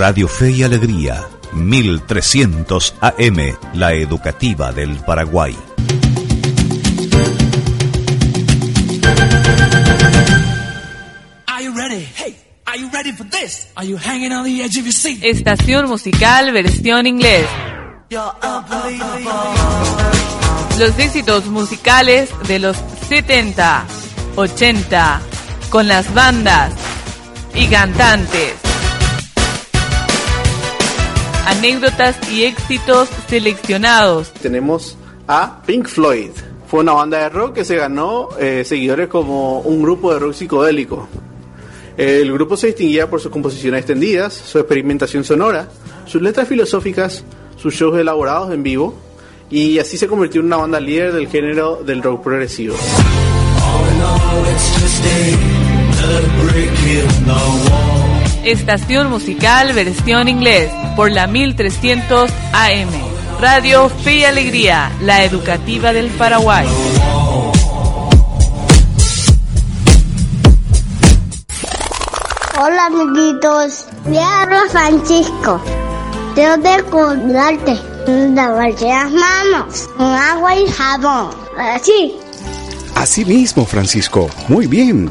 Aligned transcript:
Radio 0.00 0.28
Fe 0.28 0.50
y 0.52 0.62
Alegría, 0.62 1.28
1300 1.52 2.94
AM, 3.02 3.36
la 3.74 3.92
educativa 3.92 4.72
del 4.72 4.96
Paraguay. 5.00 5.54
Estación 15.20 15.86
musical 15.86 16.50
versión 16.50 17.06
inglés. 17.06 17.46
Los 20.78 20.98
éxitos 20.98 21.44
musicales 21.44 22.30
de 22.48 22.58
los 22.58 22.78
70, 23.10 23.84
80, 24.36 25.20
con 25.68 25.86
las 25.86 26.14
bandas 26.14 26.72
y 27.54 27.66
cantantes. 27.66 28.69
Anécdotas 31.50 32.16
y 32.30 32.44
éxitos 32.44 33.08
seleccionados. 33.28 34.32
Tenemos 34.34 34.96
a 35.26 35.60
Pink 35.66 35.88
Floyd. 35.88 36.30
Fue 36.68 36.78
una 36.78 36.92
banda 36.92 37.18
de 37.18 37.28
rock 37.28 37.54
que 37.54 37.64
se 37.64 37.74
ganó 37.74 38.28
eh, 38.38 38.62
seguidores 38.64 39.08
como 39.08 39.58
un 39.58 39.82
grupo 39.82 40.12
de 40.12 40.20
rock 40.20 40.34
psicodélico. 40.34 41.08
El 41.96 42.32
grupo 42.32 42.56
se 42.56 42.68
distinguía 42.68 43.10
por 43.10 43.20
sus 43.20 43.32
composiciones 43.32 43.80
extendidas, 43.80 44.32
su 44.32 44.60
experimentación 44.60 45.24
sonora, 45.24 45.68
sus 46.06 46.22
letras 46.22 46.46
filosóficas, 46.46 47.24
sus 47.56 47.74
shows 47.74 47.98
elaborados 47.98 48.54
en 48.54 48.62
vivo, 48.62 48.94
y 49.50 49.80
así 49.80 49.98
se 49.98 50.06
convirtió 50.06 50.40
en 50.42 50.46
una 50.46 50.58
banda 50.58 50.78
líder 50.78 51.12
del 51.12 51.26
género 51.26 51.82
del 51.84 52.00
rock 52.00 52.22
progresivo. 52.22 52.76
Estación 58.44 59.10
musical 59.10 59.74
versión 59.74 60.26
inglés 60.26 60.72
por 60.96 61.10
la 61.12 61.26
1300 61.26 62.30
AM. 62.54 62.88
Radio 63.38 63.90
Fe 63.90 64.16
y 64.16 64.24
Alegría, 64.24 64.90
la 65.02 65.24
educativa 65.24 65.92
del 65.92 66.08
Paraguay. 66.08 66.66
Hola 72.58 72.86
amiguitos, 72.86 73.86
me 74.06 74.18
hablo 74.18 74.58
Francisco. 74.70 75.62
Tengo 76.34 76.62
que 76.62 76.82
cuidarte, 76.84 77.78
lavarte 78.34 78.86
las 78.86 79.10
manos 79.10 79.88
con 79.98 80.06
agua 80.06 80.56
y 80.56 80.66
jabón. 80.66 81.30
Así. 81.58 82.16
Así 82.94 83.24
mismo, 83.24 83.66
Francisco. 83.66 84.30
Muy 84.48 84.66
bien. 84.66 85.10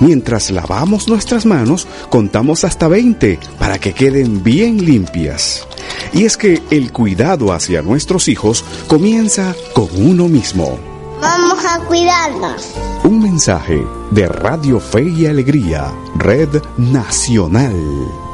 Mientras 0.00 0.50
lavamos 0.50 1.08
nuestras 1.08 1.44
manos, 1.44 1.88
contamos 2.08 2.64
hasta 2.64 2.88
20 2.88 3.38
para 3.58 3.78
que 3.78 3.92
queden 3.92 4.42
bien 4.42 4.84
limpias. 4.84 5.66
Y 6.12 6.24
es 6.24 6.36
que 6.36 6.62
el 6.70 6.92
cuidado 6.92 7.52
hacia 7.52 7.82
nuestros 7.82 8.28
hijos 8.28 8.64
comienza 8.86 9.54
con 9.74 9.88
uno 9.96 10.28
mismo. 10.28 10.78
Vamos 11.20 11.64
a 11.64 11.80
cuidarnos. 11.80 12.74
Un 13.02 13.20
mensaje 13.20 13.82
de 14.12 14.28
Radio 14.28 14.78
Fe 14.78 15.02
y 15.02 15.26
Alegría, 15.26 15.92
Red 16.16 16.62
Nacional. 16.76 18.27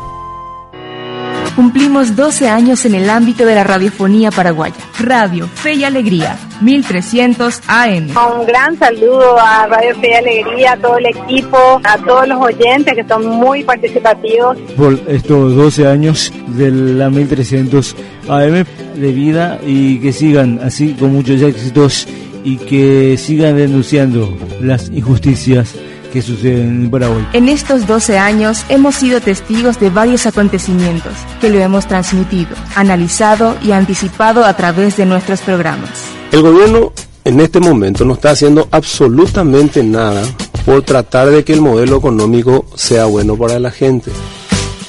Cumplimos 1.56 2.16
12 2.16 2.48
años 2.48 2.84
en 2.84 2.97
el 2.97 3.08
ámbito 3.08 3.47
de 3.47 3.55
la 3.55 3.62
radiofonía 3.62 4.33
paraguaya. 4.33 4.74
Radio 4.98 5.47
Fe 5.47 5.74
y 5.74 5.84
Alegría, 5.84 6.36
1300 6.61 7.61
AM. 7.69 8.08
Un 8.08 8.46
gran 8.46 8.77
saludo 8.77 9.38
a 9.38 9.64
Radio 9.69 9.94
Fe 10.00 10.11
y 10.11 10.14
Alegría, 10.14 10.72
a 10.72 10.77
todo 10.77 10.98
el 10.98 11.06
equipo, 11.06 11.80
a 11.84 11.96
todos 11.98 12.27
los 12.27 12.42
oyentes 12.42 12.94
que 12.94 13.05
son 13.05 13.27
muy 13.28 13.62
participativos. 13.62 14.58
Por 14.77 14.98
estos 15.06 15.55
12 15.55 15.86
años 15.86 16.33
de 16.48 16.72
la 16.72 17.08
1300 17.08 17.94
AM 18.28 18.64
de 18.96 19.12
vida 19.12 19.61
y 19.64 20.00
que 20.00 20.12
sigan 20.12 20.58
así 20.61 20.95
con 20.95 21.12
muchos 21.12 21.40
éxitos 21.40 22.08
y 22.42 22.56
que 22.56 23.17
sigan 23.17 23.56
denunciando 23.56 24.36
las 24.61 24.90
injusticias 24.90 25.77
que 26.14 26.23
suceden 26.23 26.85
en 26.85 26.91
Paraguay. 26.91 27.27
En 27.33 27.48
estos 27.48 27.89
12 27.89 28.19
años 28.19 28.64
hemos 28.69 28.95
sido 28.95 29.20
testigos 29.20 29.80
de 29.80 29.91
varios 29.91 30.27
acontecimientos 30.27 31.13
que 31.41 31.51
lo 31.51 31.58
hemos 31.58 31.89
transmitido, 31.89 32.55
analizado 32.77 33.57
y 33.61 33.73
anticipado 33.73 34.45
a 34.45 34.55
través 34.57 34.97
de 34.97 35.07
nuestros 35.07 35.41
programas. 35.41 35.91
El 36.30 36.42
gobierno 36.42 36.92
en 37.24 37.41
este 37.41 37.58
momento 37.58 38.05
no 38.05 38.14
está 38.14 38.30
haciendo 38.30 38.69
absolutamente 38.70 39.83
nada 39.83 40.23
por 40.64 40.83
tratar 40.83 41.30
de 41.30 41.45
que 41.45 41.53
el 41.53 41.61
modelo 41.61 41.97
económico 41.97 42.64
sea 42.77 43.07
bueno 43.07 43.36
para 43.36 43.58
la 43.58 43.73
gente. 43.73 44.13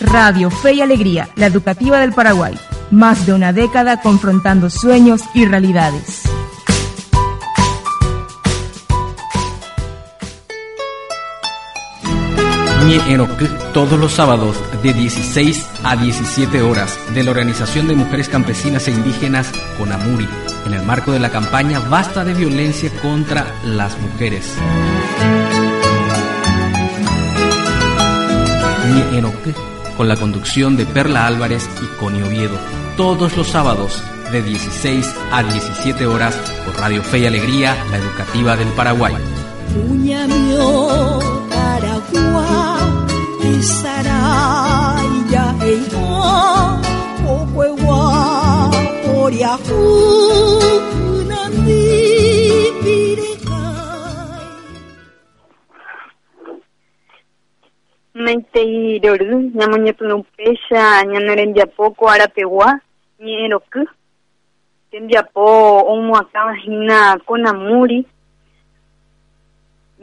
Radio 0.01 0.51
Fe 0.51 0.73
y 0.73 0.81
Alegría, 0.81 1.29
la 1.37 1.47
educativa 1.47 1.99
del 1.99 2.13
Paraguay. 2.13 2.53
Más 2.91 3.25
de 3.25 3.33
una 3.33 3.51
década 3.51 3.99
confrontando 3.99 4.69
sueños 4.69 5.21
y 5.33 5.45
realidades. 5.45 6.34
Todos 13.73 13.99
los 13.99 14.13
sábados 14.13 14.57
de 14.83 14.93
16 14.93 15.67
a 15.83 15.95
17 15.95 16.61
horas 16.61 16.97
de 17.15 17.23
la 17.23 17.31
Organización 17.31 17.87
de 17.87 17.95
Mujeres 17.95 18.29
Campesinas 18.29 18.87
e 18.87 18.91
Indígenas 18.91 19.51
Conamuri 19.77 20.27
en 20.67 20.73
el 20.75 20.83
marco 20.83 21.11
de 21.11 21.19
la 21.19 21.31
campaña 21.31 21.79
Basta 21.79 22.23
de 22.23 22.35
violencia 22.35 22.91
contra 23.01 23.47
las 23.63 23.99
mujeres. 23.99 24.53
con 29.97 30.07
la 30.07 30.15
conducción 30.15 30.77
de 30.77 30.85
Perla 30.85 31.25
Álvarez 31.25 31.67
y 31.81 31.87
Connie 31.99 32.21
Oviedo 32.21 32.57
todos 32.97 33.35
los 33.35 33.47
sábados 33.47 34.03
de 34.31 34.43
16 34.43 35.11
a 35.31 35.41
17 35.41 36.05
horas 36.05 36.35
por 36.65 36.77
Radio 36.77 37.01
Fe 37.01 37.19
y 37.19 37.25
Alegría, 37.25 37.75
la 37.89 37.97
educativa 37.97 38.55
del 38.55 38.67
Paraguay. 38.69 39.15
Meiteiroru, 58.23 59.51
ñamoñepyrũpéicha 59.57 60.81
ñanerembiapóko 61.11 62.03
arapegua 62.09 62.67
ñe'ẽroky 63.23 63.81
tembiapo 64.91 65.43
omuakãvahína 65.91 66.97
Konamuri 67.27 67.99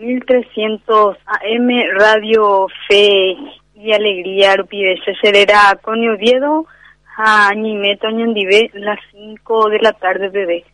1300 0.03 1.17
AM 1.27 1.69
Radio 1.97 2.67
Fe 2.89 3.37
y 3.77 3.93
Alegría 3.93 4.57
rupive 4.57 5.01
Cerera 5.23 5.79
con 5.81 5.97
Oviedo 6.09 6.67
a 7.17 7.55
Ñimeto 7.55 8.11
Ñandive 8.11 8.73
las 8.75 8.99
5 9.13 9.69
de 9.69 9.79
la 9.79 9.93
tarde 9.93 10.29
bebé. 10.29 10.65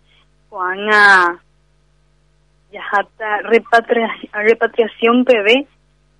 Juana 0.48 1.42
Yajata 2.72 3.42
repatria, 3.42 4.08
repatriación 4.32 5.24
bebé. 5.24 5.66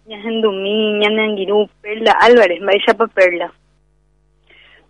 Ñajendumí 0.07 0.99
Ñanangiru 0.99 1.67
Perla 1.81 2.13
Álvarez 2.21 2.61
Mbaixa 2.61 2.93
pa 2.93 3.07
Perla 3.07 3.51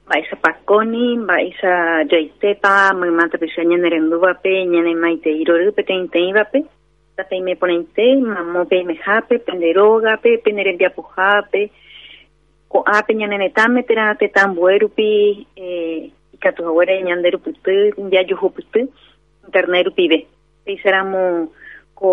Mbaixa 0.06 0.36
pa 0.36 0.54
Coni 0.64 1.18
Mbaixa 1.18 2.04
Jaitepa 2.10 2.94
Mymata 2.94 3.38
Pisha 3.38 3.62
Ñanerenduvape 3.62 4.66
Ñanemaiteirorýpe 4.66 5.84
Teinteivape 7.18 7.56
tapeime 7.56 7.56
porãite 7.56 8.16
mamópe 8.16 8.84
mehápe 8.84 9.38
penderógape 9.38 10.38
penderembiapohápe 10.44 11.70
ko'ápe 12.68 13.14
ñaneretãme 13.14 13.82
térã 13.82 14.14
tetãmbuérupi 14.14 15.46
eh, 15.56 16.10
ikatuhaguére 16.34 17.02
ñanderupyty 17.02 17.92
jajuhupyty 18.12 18.80
internet 19.46 19.86
rupive 19.86 20.26
péicharamo 20.64 21.50
ko 21.94 22.08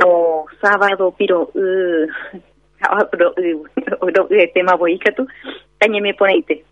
sábado 0.61 1.11
piro'y 1.17 2.09
ro'yetémavo 4.15 4.87
ikatu 4.87 5.27
tañeme 5.79 6.13
porãite 6.13 6.63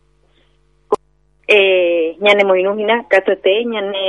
eh, 1.47 2.15
ñanemoirũhína 2.21 3.05
katuete 3.09 3.65
ñane 3.65 4.03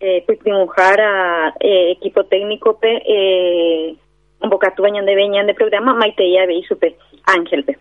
eh, 0.00 0.24
Pytyvõhára 0.26 1.54
eh, 1.60 1.90
equipo 1.96 2.24
técnico 2.24 2.76
pe 2.80 2.90
eh, 3.06 3.96
mbokatúva 4.44 4.90
ñandeve 4.90 5.28
ñande 5.28 5.54
programa 5.54 5.94
maitei 5.94 6.38
avei 6.38 6.62
chupe 6.68 6.96
Ángelpe 7.26 7.78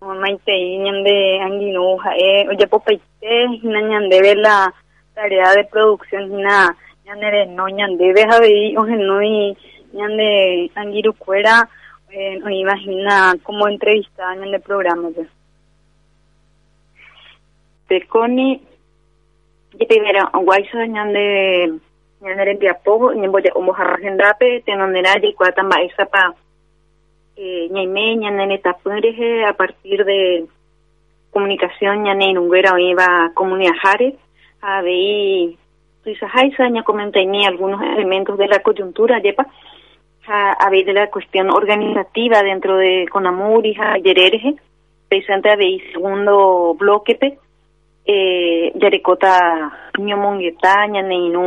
maitei 0.00 0.78
ñande 0.78 1.14
angirũ 1.46 1.98
ha'e 2.04 2.48
ojapopaite 2.48 3.32
hína 3.62 3.80
ñandeve 3.90 4.34
la 4.34 4.72
tarea 5.14 5.54
de 5.56 5.64
producción 5.64 6.24
hína 6.32 6.76
ñanereno 7.06 7.68
ñandeve 7.68 8.22
avei 8.22 8.76
ohenói 8.80 9.56
ñande 9.92 10.70
angirũkuéra 10.74 11.68
eh, 12.10 12.38
oĩva 12.46 12.74
hína 12.78 13.34
como 13.42 13.68
entrevistada 13.68 14.34
ñande 14.36 14.58
programa 14.60 15.10
pe. 15.10 15.26
Pekoni 17.88 18.62
yepivera 19.78 20.30
guaysa 20.34 20.86
ñande 20.86 21.72
ñande 22.20 22.44
rempiapo 22.44 23.12
ñemboya 23.14 23.52
ombojarrajendape 23.54 24.62
tenondera 24.66 25.14
yikuata 25.22 25.62
mba'éichapa 25.62 26.34
eh, 27.36 27.68
ñaime 27.70 28.16
ñanene 28.16 28.58
tapýrehe 28.58 29.44
a 29.44 29.52
partir 29.54 30.04
de 30.04 30.46
comunicación 31.30 32.02
ñane 32.02 32.30
irunguera 32.30 32.74
oíva 32.74 33.30
comunidad 33.34 33.78
jare 33.82 34.16
avei 34.60 35.56
tuisajaisa 36.02 36.68
ña 36.68 36.82
comentaini 36.82 37.46
algunos 37.46 37.80
elementos 37.82 38.36
de 38.38 38.48
la 38.48 38.60
coyuntura 38.60 39.20
yepa 39.20 39.46
ha 40.26 40.52
avei 40.66 40.84
de 40.84 40.92
la 40.92 41.10
cuestión 41.10 41.50
organizativa 41.50 42.42
dentro 42.42 42.76
de 42.76 43.06
Conamuri 43.10 43.74
ha 43.78 43.96
yerereje 43.98 44.56
precisamente 45.08 45.50
avei 45.50 45.80
segundo 45.92 46.74
bloque 46.74 47.14
pe 47.14 47.38
eh, 48.12 48.72
yarekota 48.74 49.32
ñomongueta 49.98 50.86
ñane 50.92 51.16
inu 51.28 51.44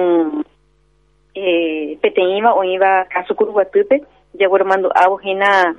eh, 1.35 1.97
peteíva 2.01 2.53
oíva 2.53 3.05
caso 3.13 3.35
Curuguatýpe 3.35 3.95
yaguarmando 4.33 4.89
abogena 4.95 5.75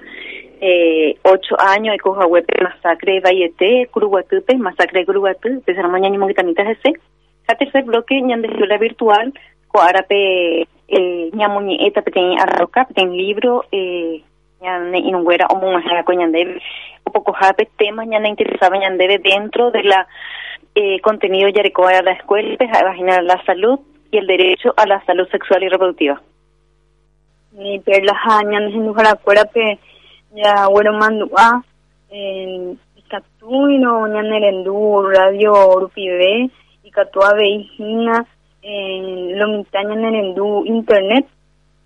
eh, 0.61 1.17
ocho 1.23 1.57
años 1.61 1.97
web 2.05 2.47
masacre 2.63 3.21
Vallete, 3.21 3.89
Curuguatúpe, 3.91 4.57
masacre 4.57 5.01
de 5.01 5.07
Curuguatú, 5.07 5.61
pesar 5.65 5.89
mañana 5.89 6.19
monguitanita 6.19 6.63
ese. 6.63 6.93
A 7.47 7.55
tercer 7.57 7.85
bloque, 7.85 8.21
ñande 8.23 8.49
la 8.49 8.79
virtual, 8.79 9.35
coarape 9.69 10.67
eh, 10.89 11.31
ñamuñi 11.35 11.87
eta 11.87 12.01
peten 12.03 12.39
arroca, 12.39 12.87
peten 12.87 13.13
libro, 13.13 13.65
eh, 13.73 14.23
ñane 14.63 14.99
inunguera 14.99 15.47
o 15.51 15.57
mumajara 15.57 16.05
con 16.05 16.17
ñandebe, 16.17 16.61
un 17.07 17.13
poco 17.13 17.33
jape 17.33 17.69
temas 17.77 18.07
ñane 18.07 18.31
interesaba 18.31 18.79
ñandebe 18.79 19.19
dentro 19.19 19.71
de 19.71 19.83
la 19.83 20.07
eh, 20.75 21.00
contenido 21.00 21.49
yarecoa 21.49 21.93
de 21.93 22.03
la 22.03 22.12
escuela, 22.12 22.56
imaginar 22.61 23.25
la 23.25 23.43
salud 23.44 23.81
y 24.11 24.19
el 24.19 24.26
derecho 24.26 24.75
a 24.76 24.87
la 24.87 25.03
salud 25.05 25.26
sexual 25.29 25.62
y 25.62 25.69
reproductiva. 25.69 26.21
Ni 27.53 27.79
perla 27.81 28.12
ñande 28.44 28.73
sinujara 28.73 29.15
cuerape, 29.15 29.79
ya 30.35 30.67
bueno 30.69 30.93
mandua 30.94 31.65
en 32.11 32.79
ikatuino 32.97 34.09
ñanerendu 34.09 35.03
radio 35.03 35.79
rupive 35.81 36.50
ikatua 36.82 37.35
veihina 37.35 38.26
en 38.62 39.38
lomita 39.38 39.82
ñanerendu 39.82 40.65
internet 40.67 41.26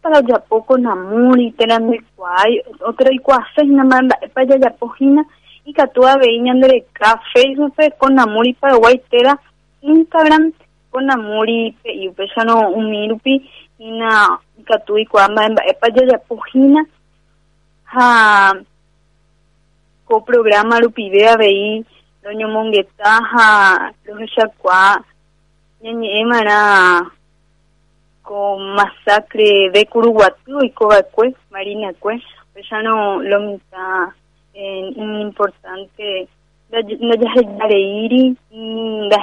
para 0.00 0.20
ya 0.20 0.38
poco 0.38 0.78
namuri 0.78 1.52
terando 1.52 1.92
igual 1.92 2.62
otro 2.80 3.12
igual 3.12 3.44
se 3.54 3.64
na 3.66 3.84
manda 3.84 4.18
para 4.32 4.56
ya 4.56 4.70
pojina 4.70 5.24
y 5.64 5.72
catua 5.72 6.16
veña 6.16 6.54
de 6.54 6.86
ca 6.92 7.20
Facebook 7.32 7.74
con 7.98 8.14
namuri 8.14 8.54
Paraguay 8.54 9.00
tera 9.10 9.38
Instagram 9.82 10.52
con 10.94 11.06
namuri 11.06 11.76
y 11.82 12.08
pues 12.10 12.30
no 12.46 12.68
un 12.68 12.88
mirupi 12.88 13.50
y 13.78 13.90
na 13.90 14.38
catu 14.64 14.96
igual 14.96 15.34
manda 15.34 15.60
para 15.80 15.92
ya 15.92 16.18
pojina 16.18 16.86
ha 17.86 18.54
co 20.04 20.24
programa 20.24 20.78
rupi 20.78 21.10
vea 21.10 21.36
veí 21.36 21.84
doña 22.22 22.46
Monguetaja, 22.46 23.92
los 24.04 24.30
Chacua, 24.34 25.04
ñañe 25.82 26.24
mara 26.24 27.10
con 28.22 28.74
masacre 28.74 29.70
de 29.74 29.84
Curuguatú 29.86 30.62
y 30.62 30.70
Cobacue, 30.70 31.34
Marina 31.50 31.92
Cue, 32.00 32.22
pues 32.52 32.64
ya 32.70 32.80
no 32.82 33.20
lo 33.20 33.40
mitad 33.40 34.14
en 34.54 35.20
importante 35.20 36.28
na 36.70 37.16
yahejareiri 37.16 38.36
na 38.50 39.18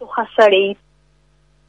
yahejai 0.00 0.76
tohasarei 0.76 0.76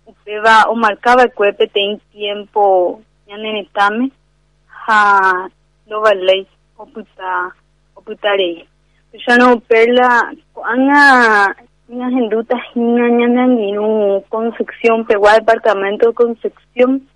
upeva 0.06 0.70
o 0.70 0.76
marcaba 0.76 1.28
cuepe 1.28 1.68
ten 1.68 2.00
tiempo 2.12 3.02
ñanenetame 3.28 4.12
ha 4.88 5.50
lo 5.88 6.02
valei 6.02 6.48
oputa 6.78 7.54
oputarei 7.96 8.68
ya 9.28 9.38
no 9.38 9.60
perla 9.60 10.32
anga 10.64 11.56
una 11.90 12.10
genduta 12.10 12.56
hina 12.74 13.10
ñananginu 13.10 14.24
Concepción 14.30 15.06
pegua 15.06 15.34
departamento 15.34 16.08
de 16.08 16.14
Concepción 16.14 17.08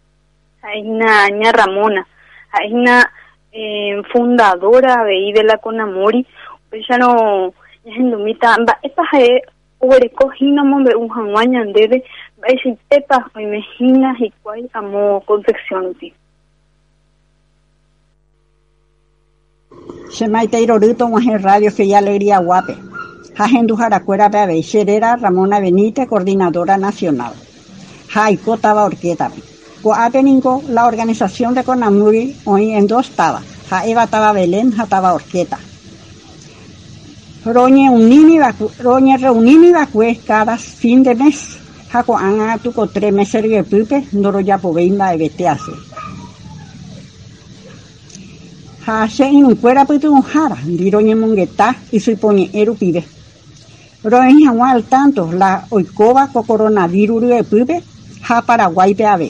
hay 0.66 0.82
una 0.82 1.30
ña 1.30 1.52
Ramona. 1.52 2.08
Hay 2.52 2.74
una 2.74 3.10
eh, 3.52 4.02
fundadora 4.12 5.04
de 5.04 5.32
de 5.34 5.44
la 5.44 5.58
Conamori. 5.60 6.26
Pues 6.70 6.86
ya 6.90 6.98
no 6.98 7.54
ña 7.86 7.94
gendumita 7.94 8.58
va 8.68 8.80
esta 8.82 9.04
je 9.12 9.44
oreco 9.80 10.31
hina 10.39 10.63
mombe 10.63 10.95
un 10.95 11.10
hanguaña 11.10 11.63
ndede 11.66 12.04
va 12.42 12.48
ese 12.48 12.77
pepa 12.89 13.30
me 13.36 13.44
imagina 13.44 14.16
y 14.19 14.31
cuál 14.42 14.69
amo 14.74 15.22
Concepción 15.25 15.94
ti 15.95 16.13
Semaiteiro 20.10 20.77
Rito 20.80 21.07
Mujer 21.07 21.42
Radio 21.42 21.72
Fe 21.72 21.83
y 21.83 21.94
Alegría 21.94 22.39
Guape. 22.39 22.77
Jajendu 23.36 23.75
Jaracuera 23.75 24.30
Bebe 24.30 24.63
Xerera 24.63 25.18
Ramona 25.18 25.60
Benítez, 25.60 26.07
coordinadora 26.07 26.77
nacional. 26.77 27.33
Jaico 28.07 28.57
Taba 28.57 28.86
Orqueta. 28.86 29.30
Guape 29.83 30.24
Ningo, 30.24 30.62
la 30.69 30.86
organización 30.86 31.54
de 31.54 31.63
Conamuri, 31.63 32.36
hoy 32.45 32.72
en 32.72 32.88
dos 32.88 33.10
taba. 33.12 33.42
Jaeva 33.69 34.07
Taba 34.07 34.31
Belén, 34.31 34.72
Jataba 34.72 35.13
Orqueta. 35.13 35.60
Roñe 37.46 37.90
unini 37.90 38.40
roñe 38.80 39.18
reunini 39.18 39.72
vacue 39.72 40.20
cada 40.26 40.58
fin 40.58 41.04
de 41.04 41.16
mes. 41.16 41.58
Jaco 41.92 42.18
anga 42.18 42.58
tuco 42.58 42.88
tres 42.88 43.14
pupe, 43.70 44.08
noro 44.12 44.40
ya 44.40 44.58
poveinda 44.58 45.12
de 45.12 45.18
betease 45.18 45.72
ha 48.86 49.10
se 49.10 49.25
inukuéra 49.25 49.84
pytu'õhára 49.90 50.58
ndiroñemongueta 50.62 51.68
isypoñe'ẽ 51.98 52.66
rupive 52.66 53.02
ro'ehag̃ua 54.12 54.68
al 54.70 54.84
tanto 54.94 55.32
la 55.42 55.66
oikóva 55.72 56.30
ko 56.34 56.44
coronavirus 56.50 57.22
ryepýpe 57.24 57.75
ha 58.28 58.42
Paraguaype 58.46 59.06
ave 59.06 59.30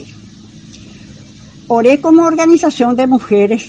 ore 1.68 2.00
como 2.04 2.26
organización 2.26 2.96
de 2.96 3.06
mujeres 3.06 3.62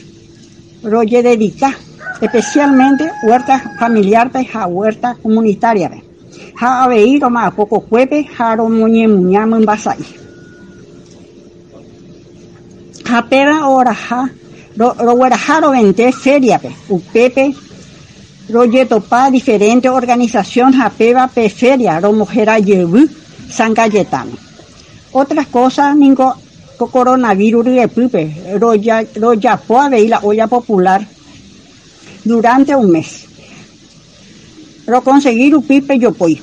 roye 2.20 2.30
dedica 2.30 2.38
especialmente 2.38 3.12
huerta 3.24 3.62
familiarpe 3.80 4.48
ha 4.54 4.68
huerta 4.68 5.16
comunitariape 5.22 6.04
ha 6.62 6.84
avei 6.84 7.20
roma'ãpoko 7.20 7.80
kuépe 7.80 8.28
ha 8.38 8.56
romoñemuña 8.56 9.46
mymbasai 9.46 10.06
ha 13.10 13.22
péva 13.22 13.68
oraha 13.68 14.30
roguerajaro 14.78 15.72
vente 15.72 16.12
feriape 16.12 16.76
upepe 16.90 17.56
royetopa 18.50 19.30
diferente 19.32 19.90
organización 19.90 20.74
japeva 20.74 21.28
pe 21.28 21.50
feria 21.50 22.00
ro 22.00 22.14
mujer 22.14 22.50
ayevu 22.50 23.08
San 23.50 23.74
Cayetano. 23.74 24.32
Otras 25.14 25.48
cosas 25.48 25.96
ningo 25.96 26.36
coronavirus 26.78 27.66
repupe 27.66 28.58
roya 28.60 29.04
royapo 29.16 29.80
avei 29.80 30.08
la 30.08 30.20
olla 30.22 30.48
popular 30.48 31.17
durante 32.28 32.76
un 32.76 32.92
mes. 32.92 33.26
Ro 34.86 35.02
conseguir 35.02 35.56
upipe 35.56 35.98
yopoi 36.00 36.42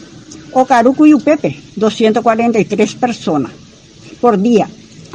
Ocarucu 0.54 1.06
y 1.06 1.14
Upepe, 1.14 1.58
243 1.76 2.94
personas 2.94 3.50
por 4.20 4.38
día. 4.38 4.68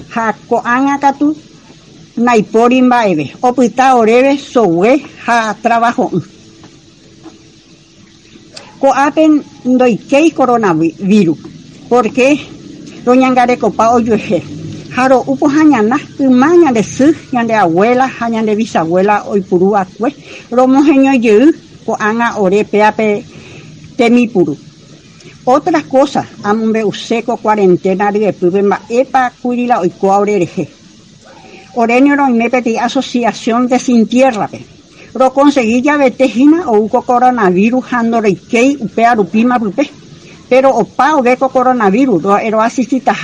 Jaco 0.09 0.61
Angacatu, 0.63 1.35
naipori 2.17 2.81
mba'eve 2.81 3.33
opyta 3.41 3.95
oréve 3.95 4.37
sogue 4.37 5.01
ha 5.25 5.55
trabajo. 5.61 6.11
Ko'ápe 8.79 9.27
ndoikéi 9.65 10.31
coronavirus. 10.31 11.39
Porque 11.89 12.39
roñangarekopa 13.05 13.95
ojuehe 13.95 14.43
ha 14.43 14.58
ro'úpo 14.95 15.47
ha 15.47 15.63
ñana 15.63 15.97
yma 16.19 16.49
ñande 16.55 16.83
sy 16.83 17.07
ñande 17.31 17.53
abuela 17.53 18.05
ha 18.19 18.29
ñande 18.29 18.55
bisabuela 18.55 19.23
oipuru 19.31 19.75
akue 19.75 20.09
romoheñojey 20.51 21.51
ko'ág̃a 21.85 22.37
ore 22.37 22.63
péape 22.63 23.23
temipuru 23.97 24.55
Otra 25.51 25.81
cosa, 25.81 26.27
ambe 26.43 26.83
useco 26.83 27.37
cuarentena 27.37 28.11
de 28.11 28.33
pubema 28.33 28.81
epa 28.87 29.31
curila 29.41 29.79
oikoa 29.79 30.19
orereje. 30.19 30.69
Orenio 31.73 32.15
no 32.15 32.29
me 32.29 32.51
peti 32.51 32.77
asociación 32.77 33.67
de 33.67 33.79
sin 33.79 34.05
tierra 34.05 34.47
pe. 34.47 34.63
Ro 35.15 35.33
conseguí 35.33 35.81
ya 35.81 35.97
betejina 35.97 36.69
o 36.69 36.77
uco 36.77 37.01
coronavirus 37.01 37.93
hando 37.93 38.21
reikei 38.21 38.77
upea 38.79 39.15
rupima 39.15 39.57
pupe. 39.57 39.89
Pero 40.49 40.69
opa 40.69 41.15
o 41.15 41.23
beco 41.23 41.49
coronavirus 41.49 42.21
ro 42.21 42.37
ero 42.37 42.61
asistita 42.61 43.15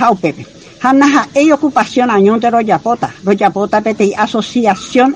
jaupepe. 0.86 1.04
Hanaha 1.04 1.28
e 1.34 1.52
ocupación 1.52 2.10
añón 2.10 2.40
de 2.40 2.50
royapota. 2.50 3.10
Royapota 3.24 3.80
peti 3.80 4.14
asociación 4.14 5.14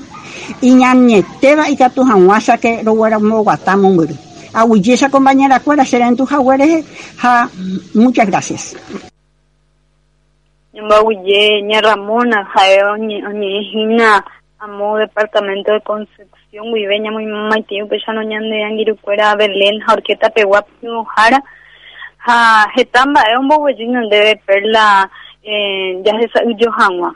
iñañeteba 0.61 1.69
y 1.69 1.77
catujanguasa 1.77 2.59
que 2.59 2.83
ro 2.83 3.07
era 3.07 3.19
mo 3.19 3.43
guatamo 3.43 3.91
muru. 3.91 4.15
Aguille 4.53 4.95
esa 4.95 5.11
compañera 5.11 5.61
cuera 5.61 5.85
será 5.85 6.09
en 6.09 6.17
tu 6.17 6.27
jagueres. 6.27 6.85
Ja, 7.19 7.49
muchas 7.95 8.27
gracias. 8.27 8.77
Nyambaguye, 10.73 11.63
ña 11.63 11.81
Ramona, 11.81 12.49
jae 12.55 12.83
oñe 12.85 13.27
oñe 13.27 13.61
hina 13.73 14.25
amo 14.59 14.99
departamento 14.99 15.73
de 15.73 15.81
Concepción, 15.81 16.73
vive 16.73 17.01
muy 17.11 17.27
maitiu 17.27 17.89
pesano 17.89 18.23
ñande 18.23 18.63
angirukuera 18.63 19.35
Belén, 19.35 19.81
jaurketa 19.81 20.31
pegua 20.31 20.65
jara. 21.17 21.43
Ha 22.27 22.69
hetamba 22.77 23.23
e 23.33 23.39
un 23.39 23.49
boguellino 23.49 24.07
debe 24.09 24.37
perla 24.45 25.11
eh, 25.43 26.01
ya 26.05 26.21
se 26.21 26.29
sa 26.29 26.43
yohanwa. 26.45 27.15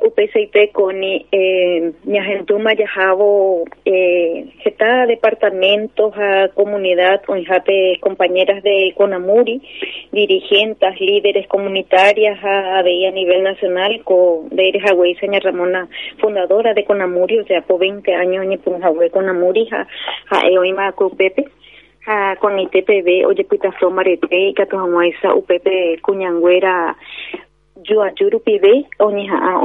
UPCIP 0.00 0.72
Coni, 0.72 1.26
eh, 1.32 1.92
Ñajentuma 2.04 2.72
Yajabo, 2.72 3.64
eh, 3.84 4.46
Geta 4.62 5.06
departamentos, 5.06 6.14
a 6.16 6.48
comunidad, 6.54 7.22
Onjape, 7.26 7.98
compañeras 8.00 8.62
de 8.62 8.94
Conamuri, 8.96 9.60
dirigentes, 10.12 11.00
líderes 11.00 11.48
comunitarias, 11.48 12.38
a, 12.44 12.78
a 12.78 12.82
nivel 12.82 13.42
nacional, 13.42 14.00
con 14.04 14.48
de 14.50 14.80
Hawái, 14.80 15.16
señora 15.16 15.50
Ramona, 15.50 15.88
fundadora 16.18 16.74
de 16.74 16.84
Conamuri, 16.84 17.40
o 17.40 17.44
sea, 17.44 17.62
por 17.62 17.80
20 17.80 18.14
años, 18.14 18.46
ni 18.46 18.56
Hawái, 18.58 19.10
Conamuri, 19.10 19.68
a, 19.72 19.86
a 20.30 20.46
Eoima 20.48 20.94
Pepe. 21.16 21.46
A 22.10 22.36
con 22.40 22.58
ITPB, 22.58 23.26
oye, 23.26 23.44
Pita 23.44 23.70
Marete, 23.90 24.48
y 24.48 24.54
Catujamuesa, 24.54 25.34
UPP 25.34 26.00
Cuñangüera, 26.00 26.96
yo 27.82 28.02
ayuru 28.02 28.40
pibe 28.40 28.86
o 28.98 29.10
ni 29.10 29.28
ha 29.28 29.60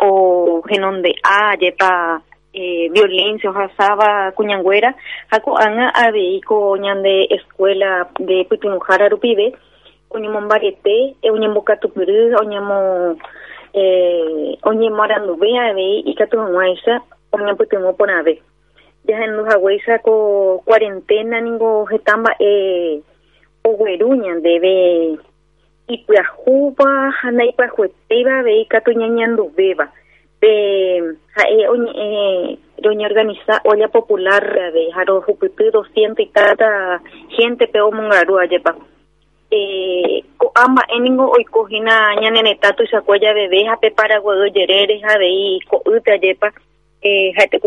o 0.00 0.62
genonde 0.62 1.14
a 1.22 1.54
yepa 1.56 2.22
eh, 2.52 2.88
violencia 2.90 3.50
o 3.50 3.54
hasaba 3.54 4.32
cuñangüera 4.32 4.94
haco 5.30 5.58
anga 5.58 5.90
ave 5.94 6.40
ko 6.46 6.76
ñande 6.76 7.26
escuela 7.30 8.08
de 8.18 8.44
putimujara 8.48 9.08
rupibe 9.08 9.54
oñemo 10.10 10.46
barete 10.48 11.16
e 11.22 11.30
oñemo 11.30 11.64
eh 13.72 14.58
oñemo 14.64 15.02
aranduve 15.02 15.58
ave 15.58 16.02
y 16.04 16.14
katumaisa 16.14 17.02
oñemo 17.30 17.56
putimu 19.02 19.08
ponave 19.08 19.08
ya 19.08 19.24
en 19.24 19.36
los 19.36 19.48
agüesa 19.48 19.98
ko 19.98 20.62
cuarentena 20.64 21.40
ningo 21.40 21.86
getamba 21.86 22.36
eh 22.38 23.00
o 23.64 23.76
gueruña 23.76 24.34
debe 24.40 25.18
ipuahupa 25.88 27.10
hana 27.22 27.44
ipuahueteiva 27.44 28.42
ve 28.42 28.62
ikatuñañanduveva 28.62 29.88
pe 30.40 31.00
ha'e 31.36 31.68
oñe'ẽ 31.68 32.58
roña 32.82 33.06
organiza 33.06 33.60
olla 33.64 33.88
popular 33.88 34.72
ve 34.72 34.90
haro 34.94 35.22
hupyty 35.26 35.70
doscientos 35.70 36.26
y 36.26 36.28
tanta 36.30 37.00
gente 37.36 37.66
pe 37.68 37.80
omongaru 37.80 38.38
ajepa 38.38 38.74
eh, 39.50 40.24
ko'ámba'e 40.38 40.98
ningo 41.00 41.30
oikohína 41.30 42.16
ñanereta 42.20 42.72
tuichakue 42.72 43.18
bebé 43.18 43.68
ha 43.68 43.76
pe 43.76 43.90
paraguayo 43.90 44.50
jerére 44.52 45.00
havei 45.04 45.60
ko'ýpe 45.68 46.12
ajépa 46.12 46.52
eh, 47.02 47.32
ha'ete 47.36 47.60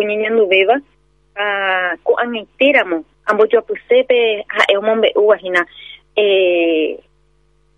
kuñañanduvéva 1.35 1.91
ah, 1.91 1.95
ko'ag̃aitéramo 2.03 3.03
ambojoapysépe 3.25 4.45
ha'e 4.47 4.77
omombe'úvahína 4.77 5.65
eh, 6.15 6.99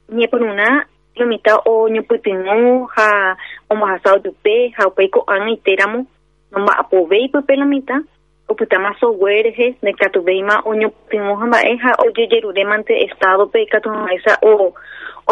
ñeporuna 0.10 0.86
lomita 1.18 1.58
o 1.66 1.90
ñopytyvõ 1.90 2.88
ha 2.96 3.36
omohasa 3.70 4.14
ojupe 4.14 4.74
ha 4.78 4.88
upéi 4.88 5.10
ko'ág̃a 5.10 5.50
itéramo 5.50 6.06
nomba'apovéi 6.52 7.30
pype 7.34 7.56
lomita 7.56 8.02
opytáma 8.50 8.94
soguérehe 9.00 9.76
nekatuvéima 9.82 10.62
oñopytyvõ 10.66 11.34
ha 11.40 11.46
mba'e 11.48 11.74
ha 11.84 11.92
ojejerurémante 12.06 12.94
estadope 13.06 13.62
ikatuhaisa 13.62 14.38
o 14.42 14.74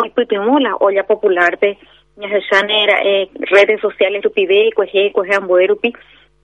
oipytyvõ 0.01 0.60
la 0.60 0.74
olla 0.79 1.03
popularpe 1.03 1.77
ñahecháne 2.17 2.86
ra'e 2.89 3.15
redes 3.53 3.82
sociales 3.82 4.24
rupive 4.24 4.72
kuehe 4.75 5.10
kuehe 5.12 5.36
ambue 5.36 5.67
rupi 5.67 5.94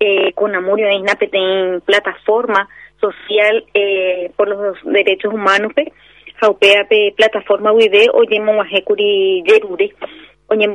eh, 0.03 0.33
con 0.33 0.55
amurio 0.55 0.89
isna 0.91 1.13
petein 1.13 1.79
plataforma 1.81 2.67
social 2.99 3.63
eh, 3.75 4.31
por 4.35 4.47
los 4.49 4.77
derechos 4.83 5.31
humanos 5.31 5.73
pe. 5.73 5.91
Haupea 6.41 6.85
pe 6.89 7.13
plataforma 7.15 7.71
wide 7.71 8.09
oyemo 8.11 8.57
wahekuri 8.57 9.43
yerure. 9.45 9.93
Oye 10.47 10.67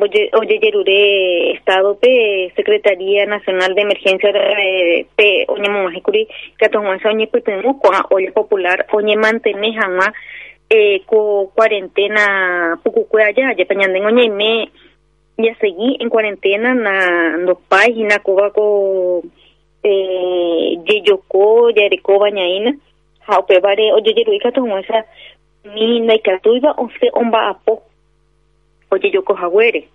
estado 1.54 1.98
secretaría 2.54 3.26
nacional 3.26 3.74
de 3.74 3.82
emergencia 3.82 4.32
de 4.32 5.06
pe 5.16 5.44
oñemo 5.48 5.84
wahekuri 5.86 6.28
katonwansa 6.56 7.08
oñe 7.08 7.26
pytymu 7.26 7.80
kwa 7.80 8.06
olla 8.10 8.30
popular. 8.32 8.86
Oñe 8.92 9.16
mantene 9.16 9.74
hag̃ua 9.76 10.12
eh, 10.70 11.02
ko 11.06 11.50
cuarentena 11.54 12.78
pukukue 12.82 13.24
aja 13.24 13.48
ajepa 13.48 13.74
ñande 13.74 14.00
oñeime 14.00 14.70
ya 15.38 15.54
seguí 15.60 15.96
en 16.00 16.08
cuarentena 16.08 16.74
na 16.74 17.36
ndopái 17.36 17.92
hína 17.92 18.18
kóva 18.18 18.50
ko 18.50 19.22
eh, 19.82 20.78
jejoko 20.84 21.70
jareko 21.76 22.18
bañaína. 22.18 22.72
Ha 23.26 23.38
upévare 23.40 23.92
ojejeru'i 23.92 24.38
katuguãsa 24.38 25.04
ni 25.74 26.00
naikatúiva 26.00 26.74
osẽ 26.78 27.10
omba'apo 27.12 27.82
ojejokohaguére 28.90 29.88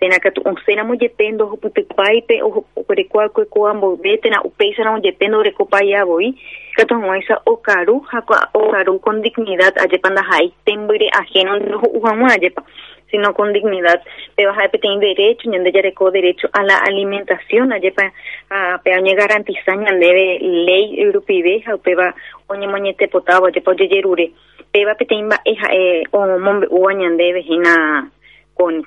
tena 0.00 0.18
katu 0.18 0.40
osẽramo 0.44 0.96
jepe 0.96 1.30
ndohupytypáipe 1.30 2.40
orekóakue 2.88 3.44
ko 3.44 3.68
amboyve 3.68 4.16
tena 4.16 4.42
upéicharamo 4.42 5.00
jepe 5.00 5.28
ndorekopai 5.28 5.94
avoi 5.94 6.34
katuguãisa 6.76 7.40
okaru 7.46 8.00
ha 8.00 8.22
okaru 8.54 8.98
con 8.98 9.22
dignidad 9.22 9.76
ajépa 9.78 10.10
ndaha'éi 10.10 10.52
tembyre 10.64 11.08
ajéno 11.20 11.56
ndoho'u 11.56 12.00
hag̃ua 12.00 12.32
ajépa 12.32 12.62
sino 13.10 13.34
con 13.34 13.52
dignidad. 13.52 14.02
Hay 14.36 14.68
pequeño 14.68 14.98
derecho, 14.98 15.50
ñande 15.50 15.72
ya 15.72 15.82
derecho 16.10 16.48
a 16.52 16.62
la 16.62 16.78
alimentación, 16.78 17.72
allá 17.72 17.90
pa 17.94 18.78
pe 18.82 18.92
añe 18.92 19.14
garantiza 19.14 19.74
ñande 19.74 20.38
ley 20.40 21.00
europea, 21.00 21.62
ha 21.66 21.76
peba 21.76 22.14
oñe 22.46 22.66
moñete 22.66 23.08
potabo, 23.08 23.46
allá 23.46 23.60
pa 23.62 23.74
yerure. 23.74 24.32
Peba 24.72 24.94
pequeño 24.94 25.28
ba 25.28 25.40
eja 25.44 25.68
eh 25.72 26.04
o 26.10 26.26
mombe 26.38 26.66
uwa 26.70 26.94
ñande 26.94 27.32
vejina 27.32 28.10
con 28.54 28.86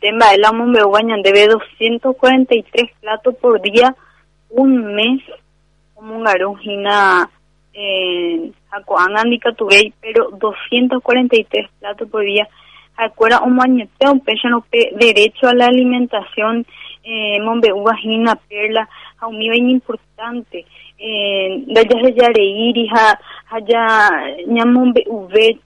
Temba, 0.00 0.34
el 0.34 0.44
mombe 0.52 0.84
uwa 0.84 1.00
ñande 1.02 1.32
ve 1.32 1.46
243 1.48 2.90
platos 3.00 3.34
por 3.36 3.60
día, 3.62 3.94
un 4.50 4.94
mes, 4.94 5.22
como 5.94 6.16
un 6.16 6.28
eh, 7.76 8.50
Acuangandika 8.70 9.52
Tubey, 9.52 9.92
pero 10.00 10.30
243 10.30 11.68
platos 11.78 12.08
por 12.08 12.24
día. 12.24 12.48
Acuera 12.96 13.40
un 13.40 13.56
mañete, 13.56 14.08
un 14.08 14.20
pecho 14.20 14.48
no 14.48 14.62
pe, 14.62 14.92
derecho 14.96 15.48
a 15.48 15.54
la 15.54 15.66
alimentación, 15.66 16.66
eh, 17.04 17.38
mombe 17.40 17.70
vagina, 17.72 18.34
perla, 18.48 18.88
a 19.18 19.26
un 19.26 19.38
nivel 19.38 19.68
importante. 19.68 20.64
Eh, 20.98 21.64
daya 21.66 22.00
se 22.02 22.14
yareiri, 22.14 22.88
ha, 22.88 23.18
haya, 23.50 24.08
ñamombe 24.46 25.04
uve, 25.06 25.58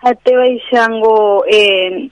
ha 0.00 0.14
te 0.14 0.34
baixango, 0.34 1.44
eh, 1.46 2.08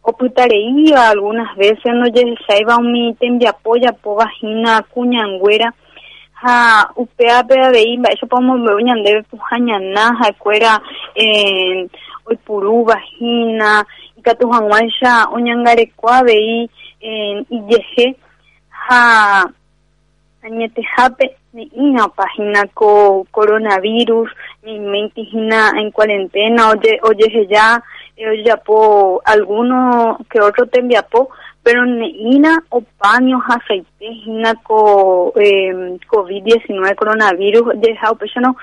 oputareí 0.00 0.94
algunas 0.94 1.54
veces 1.56 1.92
no 1.92 2.06
ya 2.06 2.22
se 2.46 2.60
iba 2.60 2.78
un 2.78 2.92
mi 2.92 3.14
tembia 3.14 3.52
polla 3.52 3.92
po 3.92 4.14
vagina 4.14 4.80
cuñangüera 4.88 5.74
ha 6.42 6.90
upeape 6.96 7.54
avei 7.66 7.96
mba'éichapa 7.98 8.36
omombeu 8.36 8.80
ñandéve 8.86 9.22
puhañana 9.30 10.02
ha'ekuéra 10.20 10.72
eh, 11.14 11.88
oipuru 12.28 12.84
vagina 12.84 13.84
ikatu 14.18 14.44
hag̃uáicha 14.52 15.12
oñangareko 15.32 16.06
avei 16.18 16.68
eh, 17.00 17.40
ijehe 17.56 18.06
ha 18.70 19.00
añetehápe 20.44 21.26
ne'írãpa 21.54 22.24
hína 22.36 22.62
ko 22.74 23.24
coronavirus 23.32 24.28
niménti 24.64 25.22
hína 25.32 25.72
en 25.80 25.90
cuarentena 25.90 26.68
oje 26.70 27.00
ojeheja 27.02 27.80
eh, 28.16 28.28
ojejapo 28.28 28.76
alguno 29.24 30.18
que 30.30 30.40
otro 30.40 30.66
tembiapo 30.66 31.30
pero 31.66 31.84
neina 31.84 32.62
o 32.70 32.80
paños 32.80 33.42
aceite 33.48 34.06
hina 34.06 34.54
co 34.62 35.32
eh, 35.34 35.98
covid-19 36.06 36.94
coronavirus 36.94 37.74
de 37.82 37.90
hau 38.00 38.14
pesano 38.14 38.54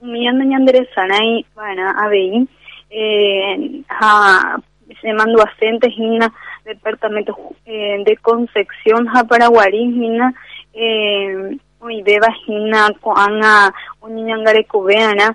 umiyando 0.00 0.44
ñanderesarai 0.44 1.44
vara 1.56 1.90
avei 2.04 2.46
eh, 2.88 3.82
ha 3.88 4.62
se 5.00 5.12
mandó 5.12 5.42
acente 5.42 5.88
hina 5.90 6.32
departamento 6.64 7.34
eh, 7.66 8.04
de 8.06 8.16
concepción 8.18 9.08
ha 9.12 9.24
paraguarí 9.24 9.82
hina 9.82 10.32
eh, 10.72 11.58
oive 11.80 12.20
hina 12.46 12.90
koanga 13.00 13.74
uniñangarekovéana 14.02 15.34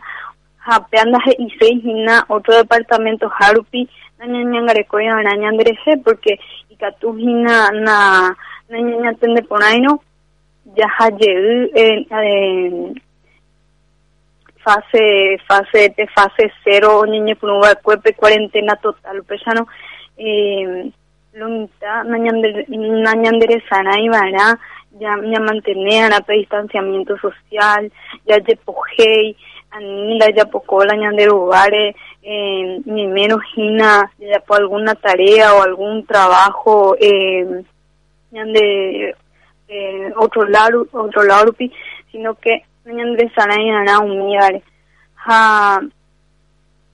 hapeanda 0.67 1.19
he'ise 1.25 1.67
hina 1.83 2.25
otro 2.27 2.55
departamento 2.55 3.29
harupi 3.39 3.89
nañañangarekovéana 4.19 5.35
ñanderehe 5.35 5.97
porque 6.03 6.39
ikatuhina 6.69 7.71
na 7.71 8.35
nañañatende 8.69 9.41
poraino 9.43 10.01
jahajey 10.75 11.71
en, 11.73 12.05
en 12.11 13.01
fase 14.63 15.37
fase 15.47 15.93
de 15.95 16.07
fase 16.07 16.51
cero 16.63 17.03
cuepe 17.81 18.13
cuarentena 18.13 18.75
total 18.75 19.23
pesano 19.23 19.67
eh, 20.17 20.91
lunta 21.33 22.03
nañandere 22.03 23.63
sana 23.69 23.99
y 24.01 24.09
vara 24.09 24.59
ya 24.99 25.39
mantener 25.39 26.11
a 26.11 26.19
distanciamiento 26.27 27.17
social 27.17 27.91
ya 28.25 28.37
je 28.39 28.57
pojei 29.71 29.87
anila 29.87 30.29
ya 30.35 30.45
pocola 30.45 30.95
ñandere 30.95 31.31
uvare 31.31 31.95
eh, 32.21 32.81
ni 32.85 33.07
menos 33.07 33.41
hina 33.55 34.09
ya 34.19 34.39
por 34.39 34.57
alguna 34.57 34.95
tarea 34.95 35.53
o 35.53 35.61
algún 35.63 36.05
trabajo 36.05 36.95
eh, 36.99 37.63
ñande 38.31 39.15
eh, 39.67 40.13
otro 40.15 40.45
lado 40.45 40.87
otro 40.91 41.23
lado 41.23 41.53
sino 42.11 42.35
que 42.35 42.63
y 42.85 43.71
vara 43.71 43.99
humillare 43.99 44.63
ha 45.25 45.79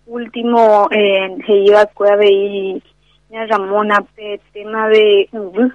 último 0.07 0.87
eh, 0.91 1.37
se 1.45 1.53
iba 1.53 1.81
a 1.81 1.85
cueva 1.85 2.25
y 2.25 2.81
ña 3.29 3.45
Ramona 3.47 4.01
pe 4.15 4.39
tema 4.53 4.87
de 4.89 5.29
uv 5.31 5.71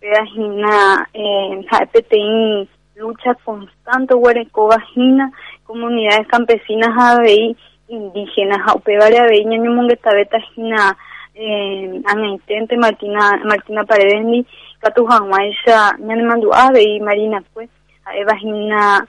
pedagina 0.00 1.08
eh, 1.12 1.64
petein 1.92 2.68
lucha 2.98 3.34
constante 3.44 4.14
huereco 4.14 4.66
vagina 4.68 5.30
comunidades 5.64 6.26
campesinas 6.28 6.94
avei 6.98 7.56
indígenas 7.88 8.62
aupevare 8.68 9.18
avei 9.18 9.44
ñaño 9.44 9.70
mongetabeta 9.72 10.38
hina 10.56 10.96
eh, 11.34 12.02
anaitente 12.10 12.76
Martina 12.76 13.38
Martina 13.44 13.84
Paredes 13.84 14.24
ni 14.24 14.46
katu 14.82 15.06
hag̃uáicha 15.06 15.96
ñanemandu'a 16.06 16.68
avei 16.68 17.00
Marina 17.00 17.38
kue 17.54 17.68
ha'e 18.04 18.24
vagina 18.24 19.06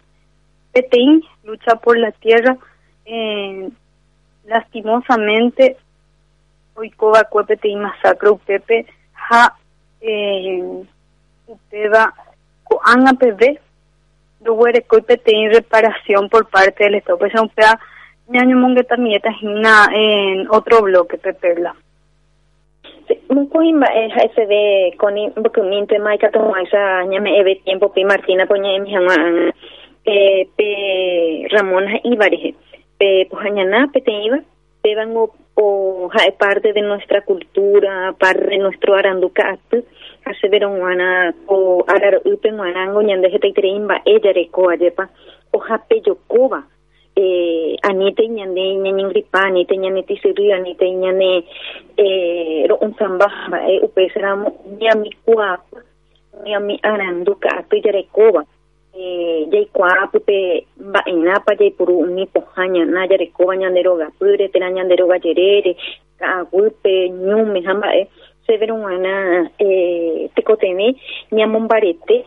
petein 0.72 1.22
lucha 1.44 1.76
por 1.76 1.98
la 1.98 2.12
tierra 2.12 2.58
eh, 3.06 3.70
lastimosamente 4.46 5.78
oikóva 6.76 7.24
kuépete 7.24 7.76
masacro 7.76 8.34
upépe 8.34 8.86
ha 9.14 9.56
eh, 10.02 10.86
ndoguerekói 14.42 15.02
peteĩ 15.02 15.50
reparación 15.50 16.30
por 16.30 16.50
parte 16.50 16.84
del 16.84 16.96
Estado. 16.96 17.18
Pues 17.20 17.34
upéva 17.36 17.80
ñañomongetamieta 18.28 19.30
hína 19.42 19.90
en 19.94 20.48
otro 20.50 20.82
bloque, 20.82 21.18
Peperla. 21.18 21.76
Mukui 23.30 23.74
mba'e 23.74 24.10
ha'eséve 24.14 24.94
koni 24.98 25.32
mbykymínte 25.38 25.98
maikatuguáicha 26.00 27.06
ñame'ẽve 27.06 27.56
tiempo 27.66 27.90
pi 27.94 28.04
Martina 28.06 28.46
poñe'ẽmi 28.46 28.90
hag̃ua'ã 28.94 29.52
eh, 30.06 30.46
pe 30.58 30.70
Ramón 31.52 31.88
ha'ívarehe 31.88 32.54
pe 33.00 33.26
pojañaná 33.32 33.90
peteĩva 33.94 34.40
pévango 34.84 35.34
o 35.56 36.10
ha'e 36.14 36.32
parte 36.32 36.74
de 36.74 36.82
nuestra 36.82 37.22
cultura, 37.22 38.14
parte 38.20 38.46
de 38.48 38.58
nuestro 38.58 38.96
arandukaty 38.96 39.78
aseveroguana 40.32 41.34
o 41.48 41.84
araro'ýpe 41.88 42.50
g̃uarãngo 42.58 43.02
ñande 43.10 43.28
hetaiterei 43.34 43.80
mba'e 43.80 44.14
jareko 44.24 44.70
ajépa 44.70 45.04
ohapejokóva 45.54 46.62
eh, 47.16 47.76
aníte 47.90 48.28
ñane 48.28 48.66
ñañengripa 48.84 49.40
aníte 49.50 49.78
ñane 49.78 50.04
tisyry 50.04 50.52
aníte 50.54 50.86
ñane 51.04 51.44
eh, 51.98 52.66
ro'õsãmba 52.70 53.28
mba'e 53.48 53.80
upéicharamo 53.86 54.48
ñamikuaápa 54.82 55.78
ñami 56.46 56.80
aranduka'aty 56.84 57.82
jarekóva 57.86 58.46
eh, 58.94 59.48
jaikuaa 59.52 60.08
pype 60.14 60.66
mba'énapa 60.90 61.56
jaipuru 61.60 62.00
umi 62.06 62.26
pohã 62.34 62.68
ñana 62.68 63.08
jarekóva 63.10 63.56
ñande 63.56 63.84
rogapýre 63.84 64.50
térã 64.54 64.70
ñande 64.70 64.96
rogajerére 64.96 65.76
ka'aguýpe 66.20 67.10
ñúme 67.10 67.60
ha 67.66 67.74
mba'e 67.74 68.02
severoguana 68.50 69.16
eh, 69.62 70.30
tekotevẽ 70.36 70.90
ñamombarete 71.38 72.18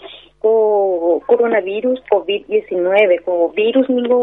ko 0.43 0.53
coronavirus 1.31 1.99
COVID-19 2.11 3.23
ko 3.27 3.33
virus 3.59 3.89
ningo 3.91 4.19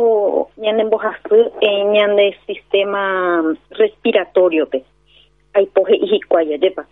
ñande 0.63 0.83
mbohasy 0.87 1.39
eh, 1.67 1.83
ñande 1.95 2.25
sistema 2.47 3.01
respiratoriope 3.81 4.79
aipo 5.57 5.79
he'i 5.89 6.05
hikuái 6.11 6.53
ajépa 6.55 6.83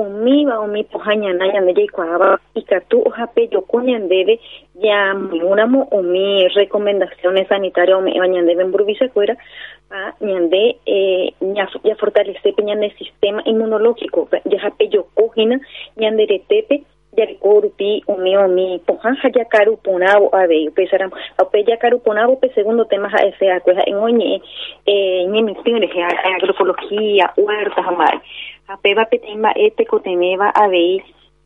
upéichamo 0.00 0.02
umíva 0.02 0.60
umi 0.60 0.84
pohã 0.84 1.14
ñana 1.14 1.46
ñande 1.52 1.74
jaikuaáva 1.74 2.38
ikatu 2.54 3.02
ohapejoko 3.06 3.80
ñandéve 3.82 4.40
ñamyramo 4.82 5.88
umi 5.92 6.48
recomendaciones 6.48 7.48
sanitarias 7.48 7.98
ome'ẽva 7.98 8.26
ñandéve 8.26 8.64
mburuvichakuéra 8.64 9.36
a 9.90 10.14
ñande 10.20 10.76
jafortalesépe 11.84 12.62
ñande 12.62 12.90
sistema 12.98 13.42
inmunológico 13.44 14.28
jahapejokohína 14.50 15.60
ñanderetépe 15.96 16.84
jareko 17.16 17.60
rupi 17.60 18.02
umi 18.06 18.36
umi 18.36 18.80
pohã 18.86 19.14
ha 19.22 19.28
jakaru 19.30 19.76
porãvo 19.82 20.30
avei 20.32 20.68
upéicharamo 20.68 21.14
upe 21.42 21.64
jakaru 21.66 21.98
porãvo 21.98 22.36
pe 22.40 22.48
segundo 22.54 22.84
tema 22.84 23.08
ha'ese 23.08 23.50
akue 23.50 23.74
ha'éngo 23.74 24.08
ñe'ẽ 24.08 24.40
eh, 24.86 25.26
ñemitỹ 25.26 25.72
rehe 25.74 26.02
agroecología 26.34 27.32
huerta 27.36 27.82
ha 27.82 27.90
mba'e 27.90 28.18
ha 28.70 28.76
péva 28.78 29.04
peteĩ 29.10 29.34
mba'e 29.38 29.70
tekoteméva 29.78 30.48
avei 30.54 31.02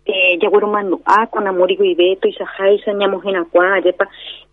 eh, 0.06 0.36
jagueromandu'a 0.40 1.26
con 1.32 1.46
amor 1.48 1.70
y 1.72 1.76
guive 1.76 2.16
tuichaháicha 2.20 2.92
ñamohẽrakua 2.92 3.66
ajépa 3.78 4.04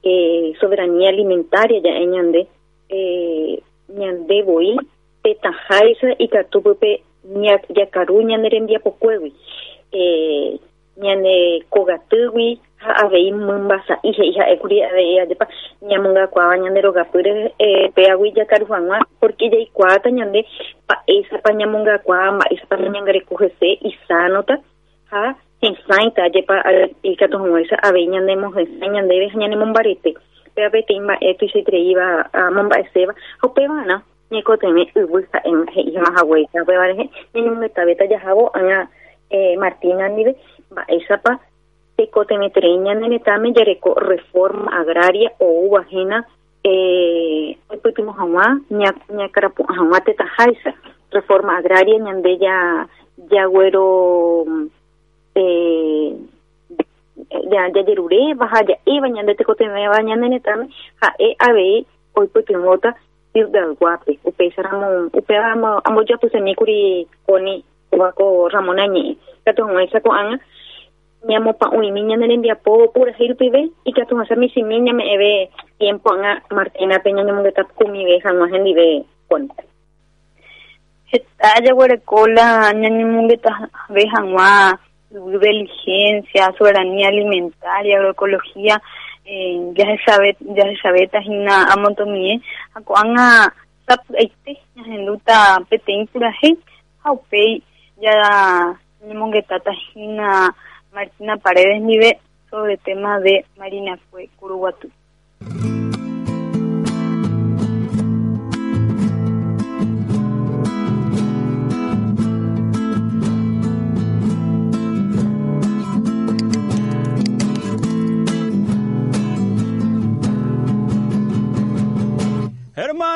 eh, 0.04 0.54
soberanía 0.60 1.10
alimentaria 1.10 1.82
ja'e 1.86 2.06
ñande 2.14 2.48
eh, 2.90 3.60
ñandevoi 4.00 4.78
petaháicha 5.24 6.16
ikatu 6.26 6.62
pype 6.62 7.04
jakaru 7.76 8.22
ñande 8.24 8.50
rembiapokuégui 8.50 9.34
eh, 9.92 10.60
ñane 11.04 11.36
kogatýgui 11.74 12.60
ha 12.84 12.92
avei 13.06 13.32
mymba 13.32 13.78
sa'i 13.88 14.12
he'i 14.18 14.34
ha'ékuri 14.38 14.84
avei 14.84 15.20
ajépa 15.20 15.46
ñamongakuaava 15.90 16.58
ñande 16.64 16.82
rogapýre 16.82 17.54
eh, 17.60 17.90
péagui 17.96 18.34
jakaru 18.36 18.66
hag̃ua 18.72 19.00
porque 19.20 19.50
jaikuaáta 19.54 20.10
ñande 20.10 20.46
mba'éichapa 20.86 21.54
ñamongakuaa 21.60 22.32
mba'éichapa 22.32 22.76
ñangareko 22.78 23.34
hese 23.44 23.70
isánota 23.90 24.56
ha 25.12 25.36
hesãita 25.62 26.24
ajépa 26.24 26.56
ikatu 27.04 27.38
hag̃uáicha 27.38 27.76
avei 27.88 28.08
ñandemo 28.08 28.48
hesã 28.56 28.86
ñandéve 28.96 29.30
ha 29.32 29.38
ñanemombarete 29.38 30.14
pe 30.56 30.70
peteĩ 30.74 31.00
mba'e 31.00 31.34
tuichaitereiva 31.40 32.06
momba'eséva 32.56 33.14
ha 33.40 33.48
upévarã 33.48 34.02
ñekotevẽ 34.32 34.86
yvy 34.96 35.22
ha'e 35.34 35.52
he'i 35.76 35.98
mahaguéicha 36.06 36.64
upévarehe 36.64 37.06
ñañomongetavéta 37.34 38.06
jahávo 38.12 38.50
aña 38.54 38.90
eh, 39.30 39.56
Martina 39.58 40.10
ndive 40.10 40.36
mba'éichapa 40.92 41.40
tekotemeterei 41.98 42.78
ñaneretãme 42.78 43.54
jareko 43.56 43.94
reforma 43.96 44.72
agraria 44.80 45.32
ou 45.40 45.78
ajéna 45.78 46.24
eh, 46.64 47.56
oipytymo 47.70 48.12
hag̃ua 48.12 48.60
ñakarapu'ã 49.18 49.74
hag̃ua 49.78 50.00
tetaháicha 50.06 50.74
reforma 51.12 51.58
agraria 51.58 52.00
ñande 52.00 52.38
ja 52.42 52.88
jaguero 53.32 54.46
eh, 55.36 56.14
jajeruréva 57.52 58.46
ha 58.46 58.60
ja'éva 58.68 59.08
ñande 59.10 59.36
tekoteméva 59.36 60.04
ñaneretãme 60.04 60.68
ha'e 61.02 61.36
avei 61.40 61.86
oipytyvõta 62.16 62.94
ciudadguape 63.34 64.20
upéicharamo 64.26 65.08
upéva 65.14 65.80
ambojapysemíkuri 65.86 67.08
koni 67.26 67.64
ovako 67.92 68.50
Ramona 68.50 68.88
ñe'ẽ 68.88 69.16
katu 69.46 69.64
hag̃uáicha 69.64 70.00
ko'ág̃a 70.00 70.38
ñamopa'ũimi 71.30 72.02
ñane 72.10 72.28
rembiapo 72.28 72.92
purahéi 72.94 73.30
rupive 73.32 73.62
ikatu 73.86 74.18
hasa 74.18 74.36
misimi 74.36 74.80
ñame'ẽve 74.86 75.50
tiempo 75.80 76.10
ág̃a 76.16 76.32
Martínape 76.56 77.10
ñañomongeta 77.14 77.64
kumive 77.78 78.20
hag̃ua 78.26 78.48
hendive 78.54 79.06
koni 79.30 79.50
Haya 81.42 81.74
Guarecola, 81.74 82.72
Ñañimungeta, 82.72 83.70
Bejanua, 83.90 84.80
inteligencia, 85.12 86.54
soberanía 86.58 87.10
alimentaria, 87.10 87.98
agroecología, 87.98 88.82
eh, 89.26 89.60
ya 89.76 89.86
se 89.86 89.98
sabe, 90.06 90.38
ya 90.40 90.64
se 90.64 90.76
sabe, 90.82 91.08
tajina 91.08 91.66
amontomie, 91.74 92.42
akuanga 92.74 93.54
sap 93.88 94.02
aite, 94.18 94.62
ñahenduta 94.76 95.60
petein 95.70 96.08
puraje, 96.08 96.56
haupei, 97.04 97.62
ya 98.00 98.78
ñamongeta 99.06 99.60
tajina 99.60 100.56
Martina 100.94 101.38
Paredes 101.38 101.82
Nive 101.82 102.20
sobre 102.50 102.78
tema 102.78 103.20
de 103.20 103.46
Marina 103.58 103.98
Cue, 104.10 104.30
Curuguatú. 104.38 104.90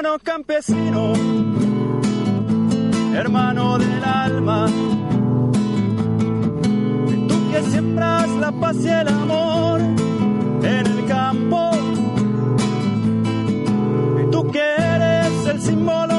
hermano 0.05 0.19
campesino, 0.19 1.13
hermano 3.13 3.77
del 3.77 4.03
alma. 4.03 4.67
Que 7.55 7.63
siembras 7.71 8.27
la 8.31 8.51
paz 8.51 8.75
y 8.83 8.89
el 8.89 9.07
amor 9.07 9.79
en 9.79 10.85
el 10.87 11.05
campo. 11.05 11.71
Y 14.21 14.29
tú 14.29 14.45
que 14.51 14.59
eres 14.59 15.45
el 15.45 15.61
símbolo 15.61 16.14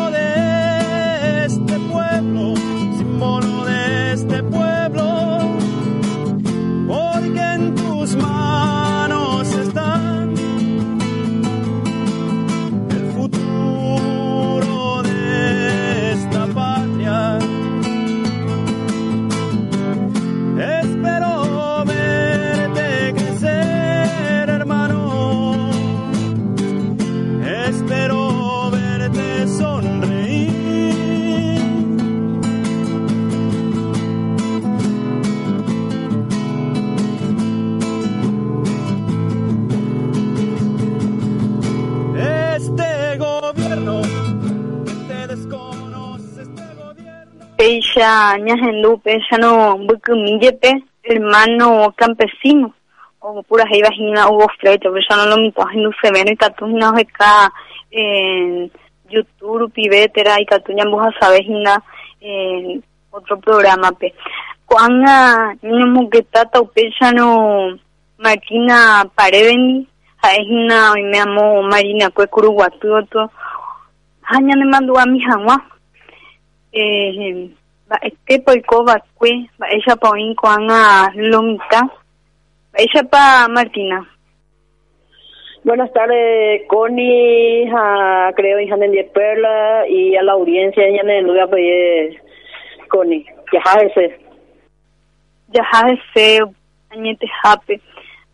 Peisha 48.37 48.39
Ñahendu, 48.39 48.99
Peisha 48.99 49.39
no 49.39 49.79
Bukumiyepe, 49.79 50.85
hermano 51.03 51.93
campesino. 51.97 52.75
O 53.21 53.43
pura 53.43 53.65
ahí 53.65 53.81
vagina 53.83 54.29
hubo 54.29 54.47
flecha, 54.61 54.89
pero 54.91 54.99
ya 55.09 55.17
no 55.17 55.27
lo 55.27 55.37
mito 55.39 55.65
en 55.73 56.13
ven 56.13 56.29
y 56.29 56.37
tatuña 56.37 56.91
acá 56.91 57.53
en 57.91 58.71
YouTube, 59.09 59.73
pibetera 59.73 60.41
y 60.41 60.47
tatuña 60.47 60.85
buja 60.85 61.11
sabes 61.19 61.43
en 62.21 62.85
otro 63.11 63.41
programa 63.41 63.91
pe. 63.93 64.15
Cuanga 64.67 65.57
niño 65.63 65.87
muquetata 65.87 66.61
o 66.61 66.67
pecha 66.67 67.13
no 67.13 67.79
Martina 68.19 69.11
Pareveni, 69.15 69.89
aehina 70.23 70.93
hoy 70.93 71.03
me 71.05 71.19
amo 71.19 71.63
Marina 71.63 72.11
otro. 72.11 73.31
Haña 74.23 74.57
me 74.57 74.67
mandó 74.67 74.99
a 74.99 75.07
mi 75.07 75.21
jamás. 75.21 75.63
Eh, 76.73 77.56
poiko 78.45 78.85
bakue, 78.85 79.49
ella 79.71 79.97
pa 79.97 80.11
oin 80.11 80.35
kuanga 80.35 81.11
lomita. 81.15 81.81
Ella 82.75 83.03
pa 83.11 83.47
Martina. 83.49 84.03
Buenas 85.65 85.93
tardes, 85.93 86.63
Connie, 86.69 87.69
a, 87.75 88.33
creo, 88.37 88.61
hija 88.61 88.77
de 88.77 89.11
Perla, 89.13 89.89
y 89.89 90.15
a 90.15 90.23
la 90.23 90.33
audiencia, 90.33 90.85
me 91.03 91.23
lugar 91.23 91.51
pues, 91.51 92.15
Connie, 92.89 93.27
ya 93.53 93.81
ese. 93.81 94.17
Ya 95.49 95.65
ese, 95.89 96.41
añete 96.91 97.27
jape. 97.43 97.81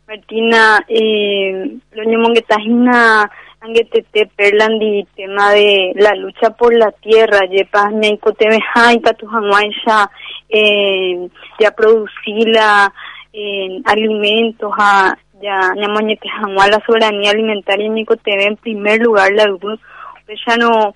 Martina, 0.07 0.85
eh, 0.89 1.79
lo 1.93 2.05
angetete 3.63 4.27
perlandi, 4.37 5.07
tema 5.15 5.53
de 5.53 5.93
la 5.95 6.15
lucha 6.15 6.51
por 6.51 6.75
la 6.75 6.91
tierra, 6.91 7.47
yepa, 7.47 7.91
ñaiko 7.93 8.33
te 8.33 8.49
mejai, 8.49 9.01
tatu 9.01 9.27
hanguaisha, 9.29 10.11
eh, 10.49 11.29
ya 11.61 11.71
producila, 11.71 12.93
eh, 13.33 13.81
alimentos, 13.85 14.73
a, 14.77 15.17
ya 15.41 15.73
ñamañete 15.77 16.29
hanguá 16.29 16.69
la 16.69 16.83
soberanía 16.85 17.31
alimentaria, 17.31 17.89
ñaiko 17.89 18.17
te 18.17 18.37
ve 18.37 18.45
en 18.45 18.57
primer 18.57 19.01
lugar 19.01 19.31
la 19.33 19.47
luz, 19.47 19.81
pues 20.27 20.41
ya 20.47 20.57
no, 20.57 20.95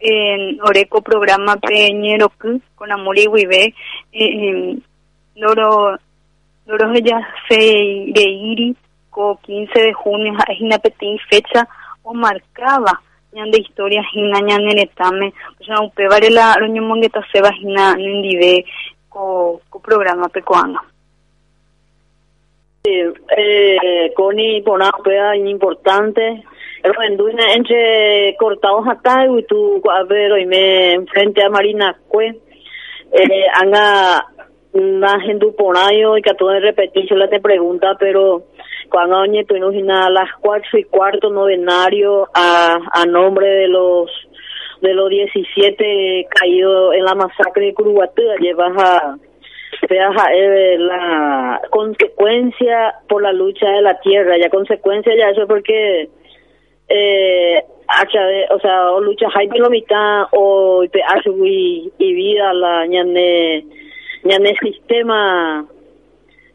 en 0.00 0.60
Oreco 0.62 1.02
programa 1.02 1.56
Peñero 1.56 2.32
con 2.74 2.92
amor 2.92 3.18
y 3.18 3.28
Huive, 3.28 3.74
eh, 4.12 4.78
loro 5.36 5.96
loro 6.66 6.94
ya 6.98 7.20
se 7.48 7.56
de 7.56 8.22
iri 8.22 8.76
co 9.10 9.38
15 9.42 9.80
de 9.80 9.92
junio 9.94 10.34
es 10.48 10.80
pequeña 10.80 11.18
fecha 11.30 11.68
marcaba. 12.14 13.00
Ñan 13.32 13.50
de 13.50 13.58
historia 13.60 14.02
hina 14.14 14.40
ñan 14.40 14.64
neretame 14.64 15.34
pues 15.58 15.68
no 15.68 15.90
pe 15.90 16.08
vale 16.08 16.30
la 16.30 16.54
roño 16.54 16.80
mongueta 16.80 17.20
se 17.30 17.42
vagina 17.42 17.94
nendive 17.94 18.64
co 19.10 19.60
programa 19.82 20.28
pecoanga 20.30 20.80
eh, 22.84 24.12
Connie, 24.14 24.62
por 24.62 24.76
una 24.76 24.90
pega 25.04 25.36
importante. 25.36 26.44
El 26.82 26.92
enduina 27.08 27.52
entre 27.54 28.36
cortados 28.38 28.86
acá 28.86 29.26
y 29.26 29.42
tú, 29.44 29.82
a 29.90 30.04
ver, 30.04 30.32
hoy 30.32 30.46
me 30.46 31.04
frente 31.12 31.42
a 31.42 31.50
Marina 31.50 31.98
Cue, 32.06 32.38
eh, 33.12 33.46
anga 33.54 34.24
una 34.72 35.20
gente 35.20 35.46
por 35.48 35.76
año 35.76 36.16
y 36.16 36.22
que 36.22 36.34
todo 36.34 36.50
de 36.50 36.60
repetir, 36.60 37.06
yo 37.08 37.16
le 37.16 37.26
te 37.28 37.40
pregunta, 37.40 37.96
pero 37.98 38.44
cuando 38.90 39.26
no 39.58 39.70
a 40.06 40.10
las 40.10 40.30
cuatro 40.40 40.78
y 40.78 40.84
cuarto 40.84 41.30
novenario 41.30 42.28
a, 42.34 43.04
nombre 43.06 43.46
de 43.46 43.68
los 43.68 44.10
de 44.80 44.94
los 44.94 45.08
17 45.10 46.26
caídos 46.30 46.94
en 46.94 47.04
la 47.04 47.14
masacre 47.14 47.66
de 47.66 47.74
Curuguatú, 47.74 48.22
llevas 48.40 48.72
a 48.80 49.18
la 50.78 51.60
consecuencia 51.70 52.94
por 53.08 53.22
la 53.22 53.32
lucha 53.32 53.68
de 53.70 53.82
la 53.82 53.98
tierra, 54.00 54.36
ya 54.38 54.48
consecuencia 54.50 55.12
ya 55.16 55.30
eso 55.30 55.46
porque 55.48 56.08
eh, 56.88 57.64
o 58.50 58.58
sea, 58.60 58.92
o 58.92 59.00
lucha 59.00 59.30
Jaime 59.30 59.58
Lomita 59.58 60.28
o 60.32 60.84
y 60.84 62.14
vida 62.14 62.52
la 62.52 62.86
ñane 62.86 63.64
ñane 64.24 64.54
sistema 64.60 65.66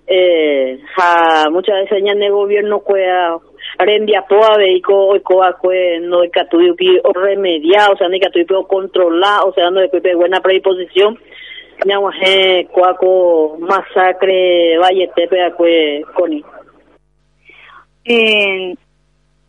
eh, 0.08 0.80
ja, 0.96 1.50
muchas 1.50 1.76
veces 1.84 2.04
ñane 2.04 2.30
gobierno 2.30 2.80
cuea 2.80 3.38
rendia 3.80 4.22
poa 4.24 4.58
veico 4.58 5.16
coa 5.24 5.54
cue 5.54 6.00
no 6.02 6.20
de 6.22 6.30
catuyo 6.30 6.76
o 7.04 7.14
remediar 7.14 7.92
o 7.92 7.98
sea 7.98 8.10
ni 8.10 8.20
catuyo 8.20 8.68
controlar 8.68 9.42
o 9.46 9.54
sea 9.54 9.72
no 9.72 9.80
de 9.80 10.16
buena 10.16 10.42
predisposición. 10.42 11.18
Ñaguaje 11.86 12.68
cuaco 12.72 13.58
masacre 13.60 14.78
valletepe 14.78 15.44
acue 15.44 16.06
coni 16.14 16.44
eh, 18.06 18.76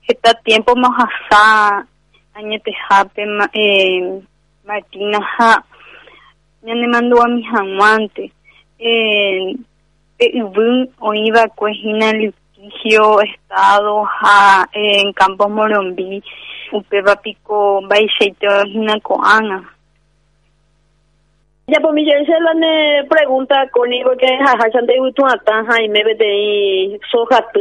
está 0.09 0.35
tiempo 0.43 0.75
más 0.75 0.91
asá 1.05 1.87
añete 2.35 2.73
jape 2.89 3.25
eh, 3.53 4.21
Martina 4.65 5.21
ja 5.39 5.65
ya 6.63 6.75
me 6.75 6.89
mandó 6.89 7.23
a 7.23 7.29
mis 7.29 7.47
amantes 7.55 8.33
eh, 8.79 9.55
o 11.01 11.15
iba 11.15 11.49
cuejina 11.49 12.13
litigio 12.13 13.21
estado 13.21 14.05
ja 14.05 14.69
en 14.73 15.13
Campos 15.13 15.51
Morombi 15.51 16.23
upeba 16.73 17.17
pico 17.17 17.81
baixeito 17.89 18.47
hina 18.67 19.01
coana 19.01 19.75
ya 21.67 21.81
por 21.81 21.93
mi 21.95 22.05
yo 22.05 22.13
se 22.27 22.41
la 22.41 23.09
pregunta 23.09 23.69
conmigo 23.71 24.13
que 24.19 24.27
jaja 24.27 24.71
chante 24.71 25.01
utu 25.01 25.25
ata 25.27 25.65
jaime 25.65 26.05
bete 26.05 26.99
soja 27.11 27.41
tu 27.53 27.61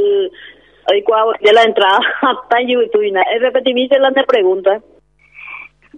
ay 0.91 1.01
cua 1.03 1.23
de 1.41 1.53
la 1.53 1.63
entrada 1.63 1.99
hasta 2.21 2.61
yutu 2.61 3.01
ina 3.01 3.21
es 3.33 3.41
repetir 3.41 3.73
mi 3.73 3.87
se 3.87 3.99
la 3.99 4.11
pregunta. 4.11 4.81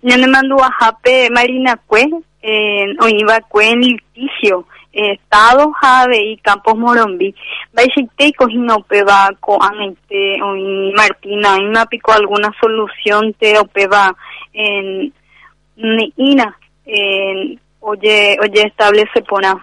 Ñane 0.01 0.27
mandó 0.27 0.57
a 0.61 0.71
Jape 0.71 1.29
Marina 1.31 1.77
Cue, 1.87 2.05
en 2.41 3.01
Oiva 3.01 3.39
Cue 3.49 3.69
en 3.69 3.79
litigio, 3.79 4.67
Estado 4.95 5.71
Jave 5.73 6.23
y 6.23 6.37
Campos 6.37 6.75
Morombi. 6.75 7.35
Baixitei 7.73 8.31
cogino 8.33 8.79
peba 8.87 9.29
co 9.39 9.61
ante 9.61 10.41
oí 10.41 10.93
Martina, 10.95 11.57
me 11.59 11.85
pico 11.87 12.13
alguna 12.13 12.51
solución 12.59 13.33
te 13.33 13.57
opeba 13.59 14.15
en 14.53 15.13
ina 16.15 16.57
en 16.85 17.59
oye 17.81 18.37
oye 18.41 18.61
establece 18.63 19.21
pona. 19.21 19.61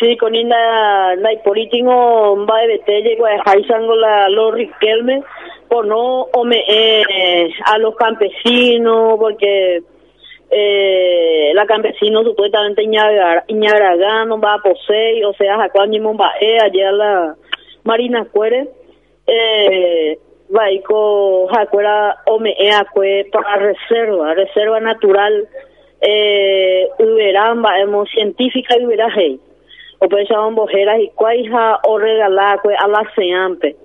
Sí, 0.00 0.16
con 0.16 0.34
ina 0.34 1.16
la 1.16 1.30
político 1.44 2.46
va 2.46 2.60
de 2.60 2.68
betelle 2.68 3.12
igual 3.12 3.42
haisango 3.44 3.96
la 3.96 4.28
los 4.28 4.54
Riquelme 4.54 5.22
por 5.68 5.86
no 5.86 6.22
ome 6.32 6.64
a 7.64 7.78
los 7.78 7.94
campesinos 7.96 9.18
porque 9.18 9.82
eh, 10.50 11.50
la 11.54 11.66
campesino 11.66 12.22
supuestamente 12.24 12.82
Iñagragano 12.82 14.40
va 14.40 14.54
a 14.54 14.62
poseer, 14.62 15.24
o 15.26 15.32
sea, 15.34 15.56
Jacuán 15.56 15.92
y 15.92 16.00
Mombae, 16.00 16.58
allá 16.62 16.92
la 16.92 17.36
Marina 17.84 18.26
Cuere, 18.30 18.68
eh, 19.26 20.18
va 20.56 20.70
y 20.70 20.80
con 20.80 21.46
Jacuera 21.48 22.18
Omea 22.26 22.86
Cue 22.92 23.26
para 23.30 23.56
reserva, 23.56 24.34
reserva 24.34 24.80
natural, 24.80 25.46
eh, 26.00 26.88
Uberán, 26.98 27.62
hemos 27.80 28.08
científica 28.10 28.76
y 28.78 28.86
Uberaje, 28.86 29.38
o 29.98 30.08
pensaban 30.08 30.54
bojeras 30.54 31.00
y 31.00 31.08
cuaija 31.08 31.80
o 31.84 31.98
regalar 31.98 32.60
a 32.78 32.88
la 32.88 33.12
seampe. 33.14 33.76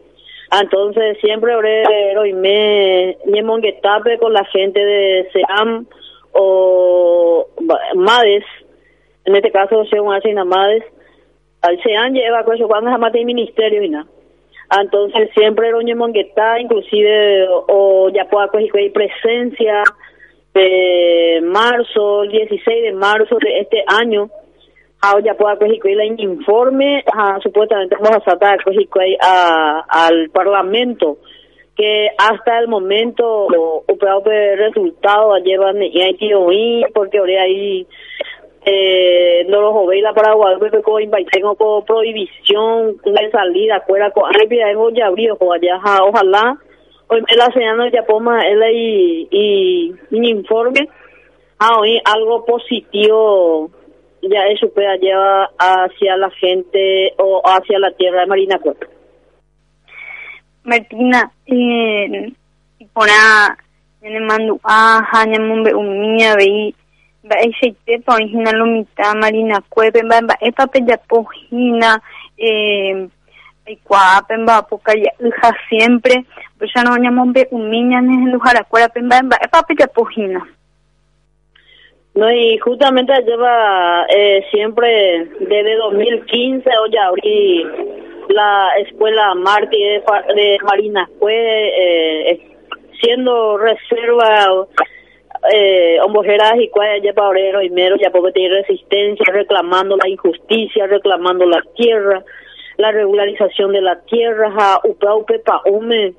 Entonces 0.62 1.18
siempre 1.20 1.56
orero 1.56 2.26
y 2.26 2.34
me, 2.34 3.18
monguetape 3.44 4.20
con 4.20 4.34
la 4.34 4.46
gente 4.46 4.80
de 4.80 5.30
SEAM, 5.34 5.88
o 6.34 7.48
MADES, 7.96 8.46
en 9.26 9.36
este 9.36 9.52
caso 9.52 9.86
se 9.86 9.98
hacen 9.98 10.38
MADES, 10.46 10.84
al 11.62 11.82
SEAN 11.82 12.14
lleva 12.14 12.44
pues 12.44 12.60
cuando 12.68 12.92
es 12.92 13.00
mate 13.00 13.24
ministerio 13.24 13.84
y 13.84 13.90
nada. 13.90 14.06
Entonces 14.82 15.30
siempre 15.36 15.72
Roñe 15.72 15.96
Mongueta, 15.96 16.60
inclusive 16.60 17.48
o, 17.68 18.10
ya 18.10 18.26
pueda 18.26 18.50
hay 18.80 18.90
presencia 18.90 19.84
de 20.54 21.42
marzo, 21.44 22.24
el 22.24 22.30
16 22.32 22.84
de 22.84 22.92
marzo 22.94 23.38
de 23.40 23.60
este 23.60 23.84
año, 23.88 24.30
ya 25.24 25.36
pueda 25.36 25.58
la 25.96 26.06
informe, 26.06 27.04
supuestamente 27.42 27.96
vamos 27.96 28.26
a 28.26 28.32
sacar 28.32 28.60
a, 29.22 29.84
al 29.88 30.30
parlamento 30.30 31.18
que 31.76 32.10
hasta 32.18 32.60
el 32.60 32.68
momento 32.68 33.48
el 33.88 34.58
resultado 34.58 35.38
llevan 35.38 35.82
y 35.82 36.02
porque 36.94 37.18
ahora 37.18 37.42
ahí 37.42 37.88
eh, 38.66 39.46
no 39.50 39.62
los 39.62 39.96
la 40.02 40.14
Paraguay 40.14 40.56
con 40.84 41.04
tengo 41.32 41.56
con 41.56 41.84
prohibición 41.86 42.98
de 43.04 43.32
salida 43.32 43.84
fuera 43.88 44.12
con 44.12 44.32
ay 44.36 44.76
ya 44.94 45.08
abrió 45.08 45.38
allá 45.54 45.82
ojalá. 46.04 46.58
Hoy 47.08 47.22
me 47.28 47.36
la 47.36 47.46
señal 47.48 47.92
ya 47.92 48.04
poma 48.04 48.48
él 48.48 48.64
y 48.72 49.28
y 49.32 50.16
un 50.16 50.24
informe. 50.26 50.88
Ah 51.60 51.80
hoy 51.80 52.00
algo 52.06 52.46
positivo 52.46 53.70
ya 54.22 54.48
eso 54.48 54.70
puede 54.70 54.98
llevar 55.00 55.50
hacia 55.58 56.16
la 56.18 56.30
gente 56.30 57.14
o 57.18 57.42
hacia 57.44 57.80
la 57.80 57.92
tierra 57.92 58.22
de 58.22 58.28
Marina 58.28 58.60
Cuatro 58.62 58.90
Martina, 60.64 61.32
eh, 61.46 62.32
pona 62.94 63.58
ñane 64.02 64.20
mandu'áha 64.30 65.26
ñamombe'u 65.32 65.82
avei 66.32 66.76
mba'eichaitépa 67.26 68.10
oĩhína 68.18 68.52
lomita 68.60 69.06
marinakuépe 69.22 70.00
mba'e 70.04 70.22
mba'épape 70.26 70.78
japohína 70.88 71.90
eh, 72.38 73.08
aikuaápe 73.68 74.34
mba'apokaja'ýha 74.44 75.50
siempre. 75.70 76.16
Pechano 76.60 76.92
ñamombe'umi 77.04 77.80
ñanehenduharakuérape 77.92 79.00
mba'e 79.02 79.22
mba'épape 79.28 79.74
japohína 79.80 80.42
No, 82.16 82.30
y 82.32 82.60
justamente 82.60 83.12
lleva 83.26 84.06
eh, 84.08 84.46
siempre 84.52 85.28
desde 85.40 85.76
2015 85.78 86.70
o 86.70 86.86
ya 86.92 87.08
abrí 87.08 87.66
la 88.30 88.70
escuela 88.78 89.34
Martí 89.36 89.78
de, 89.82 90.04
de 90.36 90.58
Marina 90.64 91.10
fue 91.20 91.36
eh, 91.36 92.58
siendo 93.02 93.58
reserva 93.58 94.68
eh, 95.52 96.00
y 96.60 96.70
cuaya 96.70 96.98
ya 97.04 97.22
obrero 97.22 97.62
y 97.62 97.70
mero 97.70 97.96
ya 97.98 98.10
porque 98.12 98.32
tiene 98.32 98.62
resistencia 98.62 99.26
reclamando 99.32 99.98
la 99.98 100.10
injusticia 100.10 100.88
reclamando 100.88 101.46
la 101.46 101.62
tierra 101.76 102.24
la 102.78 102.92
regularización 102.92 103.74
de 103.74 103.82
la 103.82 104.00
tierra 104.02 104.52
ja 104.52 104.80
upa 104.84 105.16
upepa 105.16 105.62
ume 105.66 106.14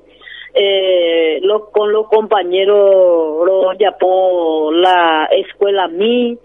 eh, 0.53 1.41
con 1.73 1.91
los 1.91 2.07
compañeros 2.07 3.45
lo 3.45 3.73
yapó 3.73 4.71
la 4.71 5.27
escuela 5.31 5.87
mi 5.87 6.37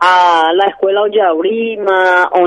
a 0.00 0.52
la 0.54 0.66
escuela 0.66 1.02
Oyaurima 1.02 2.30
o, 2.32 2.46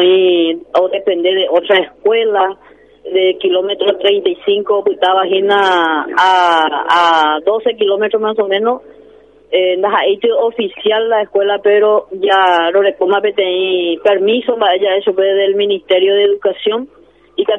o 0.81 0.89
depender 0.89 1.35
de 1.35 1.47
otra 1.49 1.79
escuela 1.79 2.57
de 3.03 3.37
kilómetro 3.39 3.97
35 3.97 4.83
pues, 4.83 4.95
estaba 4.95 5.25
a, 5.51 6.05
a, 6.17 7.35
a 7.35 7.39
12 7.41 7.75
kilómetros 7.75 8.21
más 8.21 8.37
o 8.39 8.47
menos 8.47 8.81
eh, 9.51 9.75
hecho 10.07 10.27
oficial 10.39 11.09
la 11.09 11.23
escuela 11.23 11.59
pero 11.61 12.07
ya 12.11 12.69
lo 12.71 12.81
recoma 12.81 13.19
permiso 14.01 14.55
vaya 14.55 14.95
eso 14.95 15.13
fue 15.13 15.25
del 15.25 15.55
Ministerio 15.55 16.13
de 16.15 16.23
Educación 16.23 16.87
y 17.35 17.43
que 17.43 17.53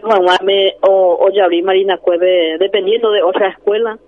o, 0.83 1.19
o 1.21 1.31
ya 1.33 1.45
abrí 1.45 1.61
Marina 1.61 1.99
Cueve 1.99 2.57
dependiendo 2.59 3.11
de 3.11 3.23
otra 3.23 3.49
escuela 3.49 3.99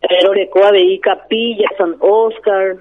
pero 0.00 0.32
recoa 0.32 0.72
de 0.72 0.98
Capilla 1.00 1.68
San 1.76 1.96
Oscar 2.00 2.78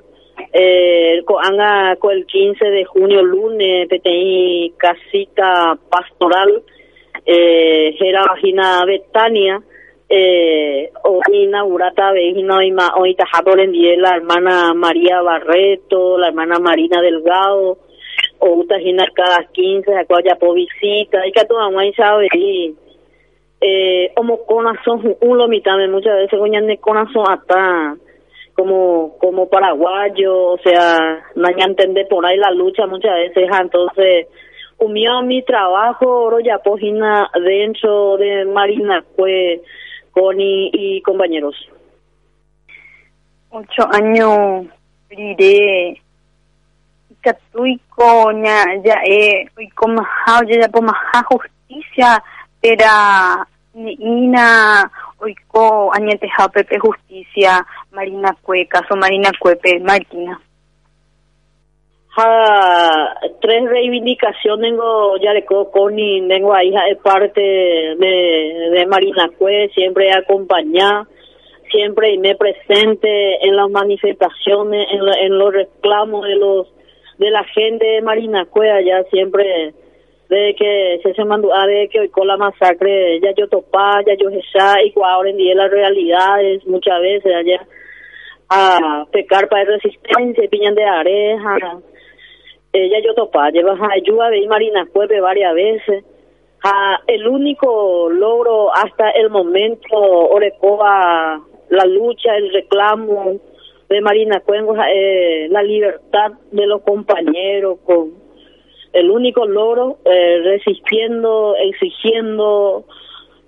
eh, 0.54 1.24
con 1.26 2.12
el 2.12 2.26
15 2.26 2.66
de 2.66 2.86
junio 2.86 3.24
lunes 3.24 3.88
PTI 3.88 4.74
casita 4.78 5.78
pastoral 5.90 6.64
eh, 7.28 7.94
Jera 8.00 8.24
Vagina 8.26 8.86
Betania, 8.86 9.62
eh, 10.10 10.90
o 11.04 11.20
inaugurata 11.30 12.14
Vejina 12.14 12.58
hoy 12.96 13.18
en 13.60 14.02
la 14.02 14.16
hermana 14.16 14.74
María 14.74 15.22
Barreto, 15.22 16.18
la 16.18 16.30
hermana 16.30 16.58
Marina 16.60 17.02
Delgado, 17.02 17.80
o 18.40 18.50
Utajina 18.50 19.06
cada 19.14 19.44
15, 19.52 19.94
a 19.94 20.06
cual 20.06 20.24
ya 20.24 20.36
po 20.36 20.54
visita, 20.54 21.28
y 21.28 21.34
que 21.34 21.46
tu 21.46 21.56
mamá 21.56 21.82
sabe, 21.98 22.30
eh, 23.60 24.12
como 24.16 24.46
corazón, 24.46 25.18
un 25.20 25.38
lo 25.38 25.50
mitad, 25.50 25.78
muchas 25.90 26.16
veces 26.16 26.40
coñan 26.40 26.68
de 26.68 26.78
corazón 26.78 27.26
hasta 27.28 27.98
como 28.58 29.18
como 29.20 29.48
paraguayo, 29.48 30.54
o 30.54 30.58
sea, 30.58 31.24
no 31.36 31.48
hay 31.48 31.54
que 31.54 31.62
entender 31.62 32.08
por 32.08 32.26
ahí 32.26 32.38
la 32.38 32.52
lucha 32.52 32.88
muchas 32.88 33.14
veces, 33.14 33.48
entonces 33.62 34.28
unió 34.80 35.22
mi 35.22 35.44
trabajo 35.44 36.26
oro 36.26 36.40
ya 36.40 36.58
página 36.58 37.30
dentro 37.40 38.18
de 38.18 38.46
Marina 38.46 39.04
fue 39.16 39.62
con 40.12 40.36
y, 40.40 41.02
compañeros. 41.04 41.56
Ocho 43.52 43.88
años 43.94 44.66
iré 45.12 46.02
catuico 47.22 48.32
ya 48.44 48.64
ya 48.84 49.02
eh 49.06 49.48
como 49.76 50.02
ya 50.48 50.70
ya 50.72 51.24
justicia 51.30 52.24
era 52.62 53.48
ina 53.76 54.92
oiko 55.20 55.94
añete 55.94 56.30
pepe 56.54 56.80
justicia 56.80 57.66
Marina 57.92 58.36
Cue 58.42 58.68
caso 58.68 58.96
Marina 58.96 59.32
Cuepe 59.40 59.80
Martina. 59.80 60.40
Tres 63.42 63.70
reivindicaciones 63.70 64.72
tengo 64.72 65.18
ya 65.18 65.34
de 65.34 65.46
Coni, 65.46 66.28
tengo 66.28 66.52
ahí 66.52 66.72
de 66.72 66.96
parte 66.96 67.40
de, 67.40 68.70
de 68.74 68.86
Marina 68.88 69.30
Cue, 69.38 69.70
siempre 69.76 70.12
acompañada, 70.12 71.08
siempre 71.70 72.18
me 72.18 72.36
presente 72.36 73.48
en 73.48 73.56
las 73.56 73.70
manifestaciones, 73.70 74.88
en, 74.92 75.26
en 75.26 75.38
los 75.38 75.54
reclamos 75.54 76.26
de 76.26 76.36
los 76.38 76.68
de 77.20 77.30
la 77.30 77.44
gente 77.44 77.86
de 77.86 78.02
Marina 78.02 78.46
Cue, 78.46 78.72
allá 78.72 79.04
siempre 79.12 79.76
de 80.30 80.56
que 80.58 81.00
se 81.04 81.14
se 81.14 81.26
mandó 81.26 81.54
a 81.54 81.66
de 81.66 81.88
que 81.90 82.02
hoy 82.02 82.10
con 82.10 82.28
la 82.28 82.38
masacre 82.38 83.20
ya 83.22 83.32
yo 83.36 83.48
topá, 83.48 84.02
ya 84.06 84.16
yo 84.16 84.30
esa 84.30 84.82
y 84.84 84.94
ahora 85.02 85.30
en 85.30 85.38
día 85.38 85.56
las 85.56 85.72
realidades 85.72 86.66
muchas 86.68 87.00
veces 87.02 87.34
allá 87.34 87.66
a 88.50 89.06
pecar 89.12 89.50
para 89.50 89.66
resistencia, 89.66 90.50
piñan 90.50 90.76
de 90.76 90.84
areja, 90.84 91.58
ella 92.74 92.98
yo 93.04 93.14
topa, 93.14 93.50
lleva 93.50 93.74
a 93.74 93.94
ayuda 93.94 94.30
de 94.30 94.48
Marina 94.48 94.88
Cueve 94.92 95.20
varias 95.22 95.54
veces. 95.54 96.06
A 96.64 97.00
el 97.08 97.28
único 97.28 98.10
logro 98.10 98.74
hasta 98.74 99.12
el 99.12 99.30
momento, 99.30 99.96
Orecoba, 99.96 101.42
la 101.70 101.86
lucha, 101.86 102.36
el 102.36 102.52
reclamo, 102.52 103.38
de 103.90 104.02
Marina 104.02 104.42
Cuengo, 104.42 104.76
eh, 104.76 105.48
la 105.50 105.64
libertad 105.64 106.32
de 106.52 106.66
los 106.66 106.82
compañeros, 106.82 107.80
con 107.86 108.27
el 108.94 109.10
único 109.12 109.46
logro, 109.46 109.98
eh, 110.06 110.42
resistiendo, 110.44 111.56
exigiendo, 111.56 112.86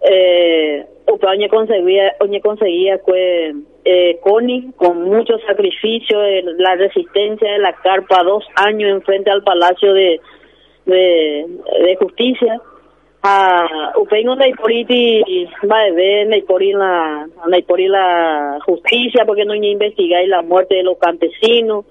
eh, 0.02 0.86
o 1.06 1.19
oñe 1.28 1.49
conseguía, 1.49 2.15
oñe 2.19 2.41
conseguía 2.41 2.99
eh, 3.86 4.19
Connie, 4.21 4.71
con 4.75 5.04
mucho 5.04 5.38
sacrificio, 5.47 6.23
eh, 6.23 6.43
la 6.58 6.75
resistencia 6.75 7.52
de 7.52 7.60
la 7.60 7.73
carpa, 7.73 8.23
dos 8.23 8.45
años 8.56 8.91
enfrente 8.91 9.32
al 9.32 9.43
Palacio 9.43 9.93
de, 9.93 10.21
de, 10.86 11.45
de 11.86 11.95
Justicia, 11.95 12.62
a 13.21 13.93
upengo 13.97 14.36
naiporiti 14.36 15.23
va 15.69 15.82
a 15.82 15.91
ver 15.91 16.28
naipori 16.28 16.71
la 16.71 17.28
la 17.45 18.60
justicia 18.65 19.25
porque 19.25 19.43
no 19.43 19.54
investigáis 19.54 20.30
la 20.30 20.41
muerte 20.41 20.75
de 20.75 20.84
los 20.84 20.97
campesinos 20.97 21.86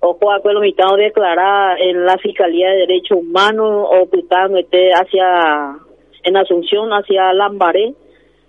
o 0.00 0.16
cuál 0.16 0.40
lo 0.44 0.60
mitad 0.60 0.96
declarar 0.96 1.80
en 1.80 2.04
la 2.04 2.16
fiscalía 2.18 2.70
de 2.70 2.86
derechos 2.86 3.18
humanos 3.18 3.88
o 3.90 4.06
putando 4.06 4.58
este 4.58 4.92
hacia 4.92 5.76
en 6.22 6.36
Asunción 6.36 6.90
hacia 6.90 7.32
Lambaré 7.32 7.94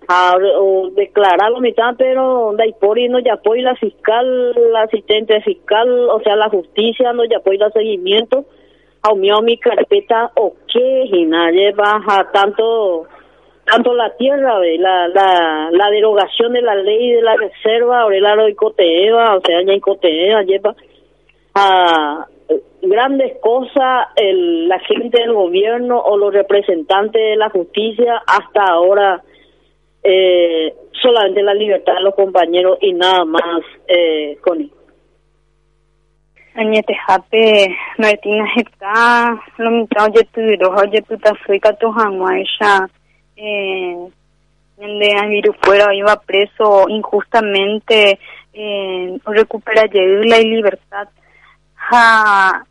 a, 0.06 0.36
o 0.58 0.90
declarar 0.90 1.50
la 1.50 1.60
mitad 1.60 1.94
pero 1.98 2.52
naipori 2.52 3.08
no 3.08 3.18
ya 3.18 3.34
apoya 3.34 3.62
la 3.62 3.76
fiscal 3.76 4.52
la 4.72 4.82
asistente 4.82 5.40
fiscal 5.42 5.88
o 6.10 6.20
sea 6.20 6.36
la 6.36 6.48
justicia 6.50 7.12
no 7.12 7.24
ya 7.24 7.38
apoya 7.38 7.66
el 7.66 7.72
seguimiento. 7.72 8.44
Aumió 9.02 9.40
mi 9.40 9.56
carpeta 9.56 10.30
o 10.36 10.52
qué 10.70 11.04
y 11.06 11.24
nadie 11.24 11.72
baja 11.72 12.30
tanto 12.32 13.06
tanto 13.64 13.94
la 13.94 14.14
tierra 14.16 14.58
ve 14.58 14.78
la 14.78 15.08
la 15.08 15.70
la 15.72 15.90
derogación 15.90 16.52
de 16.52 16.62
la 16.62 16.74
ley 16.74 17.12
de 17.12 17.22
la 17.22 17.34
reserva 17.36 18.04
o 18.04 18.10
el 18.10 18.26
aro 18.26 18.44
de 18.44 18.54
coteeva 18.54 19.36
o 19.36 19.40
sea 19.40 19.62
ya 19.62 19.80
coteeva 19.80 20.42
lleva 20.42 20.74
a 21.54 22.26
grandes 22.82 23.38
cosas 23.40 24.08
el, 24.16 24.68
la 24.68 24.78
gente 24.80 25.20
del 25.20 25.32
gobierno 25.32 25.98
o 25.98 26.16
los 26.16 26.32
representantes 26.32 27.20
de 27.20 27.36
la 27.36 27.50
justicia 27.50 28.22
hasta 28.26 28.64
ahora 28.64 29.22
eh, 30.02 30.74
solamente 31.02 31.42
la 31.42 31.54
libertad 31.54 31.94
de 31.94 32.02
los 32.02 32.14
compañeros 32.14 32.78
y 32.80 32.92
nada 32.92 33.24
más 33.24 33.60
eh, 33.86 34.38
con 34.42 34.70
añete 36.54 36.96
hape 37.06 37.76
Martina 37.98 38.44
heta 38.56 39.40
lo 39.58 39.70
mitad 39.70 40.06
oye 40.06 40.26
tu 40.32 40.40
ro 40.64 40.74
oye 40.80 41.02
tu 41.02 41.16
ta 41.18 41.32
soy 41.46 41.60
ka 41.60 41.72
tu 41.74 41.88
esa 41.88 42.88
eh 43.36 43.96
donde 44.78 45.14
Amiru 45.18 45.52
fuera 45.60 45.94
iba 45.94 46.16
preso 46.16 46.88
injustamente 46.88 48.18
eh, 48.54 49.18
recupera 49.26 49.84
la 49.92 50.38
libertad 50.38 51.08
ha 51.90 52.64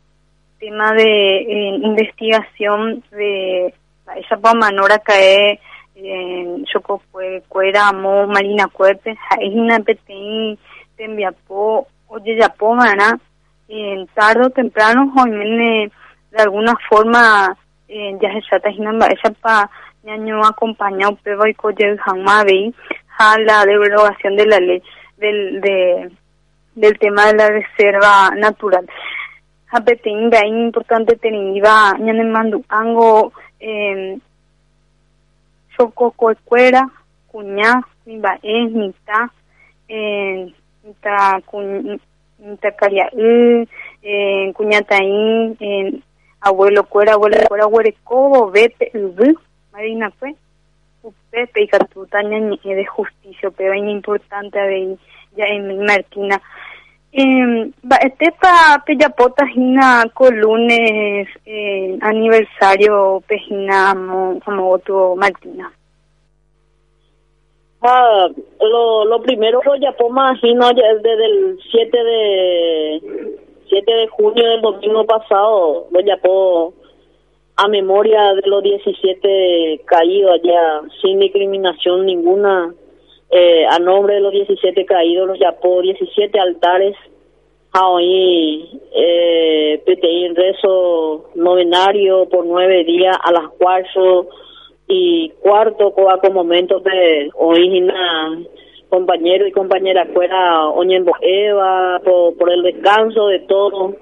tema 0.59 0.91
de 0.93 1.37
eh, 1.37 1.79
investigación 1.81 3.03
de 3.11 3.73
esa 4.17 4.53
manora 4.53 4.99
cae 4.99 5.59
en 5.95 6.65
choco 6.65 7.01
fue 7.11 7.43
cuera 7.47 7.91
mo 7.91 8.27
marina 8.27 8.67
cuerpe 8.67 9.17
es 9.39 9.53
una 9.53 9.79
peteín 9.79 10.57
te 10.95 11.05
enviapo 11.05 11.87
oye 12.07 12.37
ya 12.37 12.49
po 12.49 12.73
mana 12.73 13.19
en 13.67 14.07
tarde 14.07 14.47
o 14.47 14.49
temprano 14.49 15.13
hoy 15.17 15.91
de 16.31 16.41
alguna 16.41 16.75
forma 16.89 17.55
eh, 17.87 18.17
ya 18.21 18.33
se 18.33 18.41
trata 18.49 18.69
esa 18.69 19.31
pa 19.41 19.69
año 20.07 20.43
acompañado 20.43 21.17
pero 21.23 21.45
y 21.47 21.53
coye 21.53 21.97
jamás 21.97 22.45
a 23.17 23.37
la 23.39 23.65
derogación 23.65 24.35
de 24.35 24.45
la 24.45 24.59
ley 24.59 24.81
del 25.17 25.61
de 25.61 26.11
del 26.79 26.97
tema 26.97 27.27
de 27.27 27.33
la 27.33 27.47
reserva 27.49 28.31
natural 28.35 28.85
hapetin 29.71 30.29
da 30.29 30.45
importante 30.45 31.15
teniva 31.15 31.93
ñane 31.99 32.23
mandu 32.23 32.63
ango 32.69 33.31
eh 33.59 34.17
choco 35.77 36.11
cuecuera 36.11 36.81
cuñá 37.31 37.71
es 38.41 38.71
nita 38.71 39.31
eh 39.87 40.51
nita 40.83 41.41
Nitakaria 42.39 43.09
eh, 44.01 44.53
Cuñataín, 44.55 45.57
eh, 45.59 45.99
abuelo 46.39 46.85
cuera, 46.85 47.13
abuelo 47.13 47.37
cuera, 47.49 47.67
huerecobo, 47.67 48.49
vete, 48.49 48.91
marina 49.73 50.09
fue, 50.11 50.35
upepe 51.03 51.63
y 51.63 51.67
catutaña 51.67 52.39
de 52.39 52.85
justicia, 52.85 53.51
pero 53.51 53.73
es 53.73 53.83
importante 53.83 54.57
ver 54.57 54.97
ya 55.35 55.45
en 55.45 55.83
Martina. 55.85 56.41
Eh, 57.11 57.71
este 58.01 58.31
pa 58.39 58.83
peyapota 58.85 59.43
hina 59.55 60.05
colunes 60.13 61.27
eh, 61.45 61.97
aniversario 62.01 63.23
pejina 63.27 63.95
como 64.45 64.69
otro 64.69 65.15
Martina. 65.15 65.73
Ah, 67.81 68.27
lo, 68.61 69.05
lo 69.05 69.21
primero 69.21 69.61
lo 69.65 69.75
llamó 69.75 70.09
imagino 70.09 70.69
desde 70.69 71.25
el 71.25 71.59
7 71.71 72.03
de 72.03 73.01
7 73.69 73.91
de 73.91 74.07
junio 74.09 74.47
del 74.47 74.61
domingo 74.61 75.05
pasado 75.05 75.87
lo 75.89 75.99
llamó 76.01 76.73
a 77.55 77.67
memoria 77.67 78.33
de 78.35 78.47
los 78.47 78.61
17 78.63 79.81
caídos 79.85 80.31
allá 80.31 80.81
sin 81.01 81.19
discriminación 81.19 82.05
ninguna 82.05 82.73
eh, 83.31 83.65
a 83.69 83.79
nombre 83.79 84.15
de 84.15 84.21
los 84.21 84.31
17 84.31 84.85
caídos 84.85 85.27
lo 85.27 85.35
llamó 85.35 85.81
17 85.81 86.39
altares 86.39 86.95
hoy 87.79 88.81
eh, 88.95 89.81
PTI 89.85 90.25
en 90.25 90.35
rezo 90.35 91.29
novenario 91.35 92.27
por 92.29 92.45
nueve 92.45 92.83
días 92.83 93.15
a 93.21 93.31
las 93.31 93.49
cuatro 93.59 94.27
y 94.87 95.29
cuarto 95.41 95.93
con 95.93 96.33
momentos 96.33 96.83
de 96.83 97.29
origina 97.35 98.39
compañero 98.89 99.45
y 99.45 99.51
compañera 99.51 100.07
fuera 100.13 100.67
Oñembo 100.69 101.11
Eva 101.21 102.01
por, 102.03 102.35
por 102.35 102.51
el 102.51 102.63
descanso 102.63 103.27
de 103.27 103.39
todo 103.41 103.95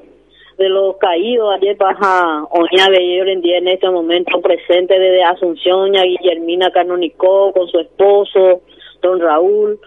de 0.57 0.69
los 0.69 0.97
caídos. 0.97 1.53
Ayer 1.53 1.75
baja 1.75 2.45
Oña 2.49 2.87
hoy 2.87 3.29
en 3.29 3.41
día 3.41 3.57
en 3.57 3.67
este 3.67 3.89
momento 3.89 4.39
presente 4.41 4.97
desde 4.97 5.23
Asunción 5.23 5.95
a 5.97 6.03
Guillermina 6.03 6.71
Canonicó 6.71 7.51
con 7.51 7.67
su 7.67 7.79
esposo 7.79 8.61
don 9.01 9.19
Raúl 9.19 9.79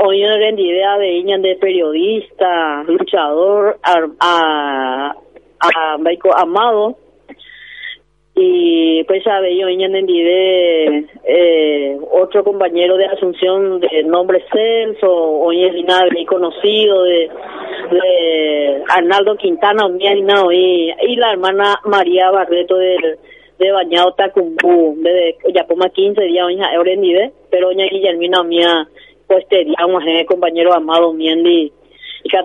hoy 0.00 0.22
en 0.22 0.58
idea 0.58 0.96
de 0.98 1.12
Iñan 1.12 1.42
de 1.42 1.56
periodista 1.56 2.84
luchador 2.84 3.78
a, 3.82 4.06
a, 4.20 5.14
a 5.60 5.98
Amado. 6.36 6.96
Y 8.40 9.02
pues 9.04 9.24
sabe 9.24 9.56
yo 9.58 9.68
de 10.22 11.06
eh, 11.24 11.98
otro 12.12 12.44
compañero 12.44 12.96
de 12.96 13.06
Asunción 13.06 13.80
de 13.80 14.04
nombre 14.04 14.44
Celso 14.52 15.10
o 15.10 15.52
y 15.52 16.24
conocido 16.24 17.02
de, 17.02 17.28
de 17.90 18.82
Arnaldo 18.90 19.36
Quintana 19.36 19.86
y, 20.52 20.92
y 21.02 21.16
la 21.16 21.32
hermana 21.32 21.80
María 21.84 22.30
Barreto 22.30 22.76
de, 22.76 23.18
de 23.58 23.72
Bañado 23.72 24.12
Tacumbu 24.14 24.96
de 25.02 25.36
ya 25.54 25.66
como 25.66 25.84
15 25.84 26.22
días 26.22 26.46
oña 26.46 26.72
Eurendide 26.74 27.32
pero 27.50 27.68
oña 27.68 27.86
Guillermina 27.90 28.42
mía 28.42 28.88
pues 29.26 29.46
te 29.48 29.64
digamos 29.64 30.02
eh, 30.06 30.24
compañero 30.26 30.72
amado 30.72 31.12
miendi 31.12 31.72
y 32.24 32.28
que 32.28 32.36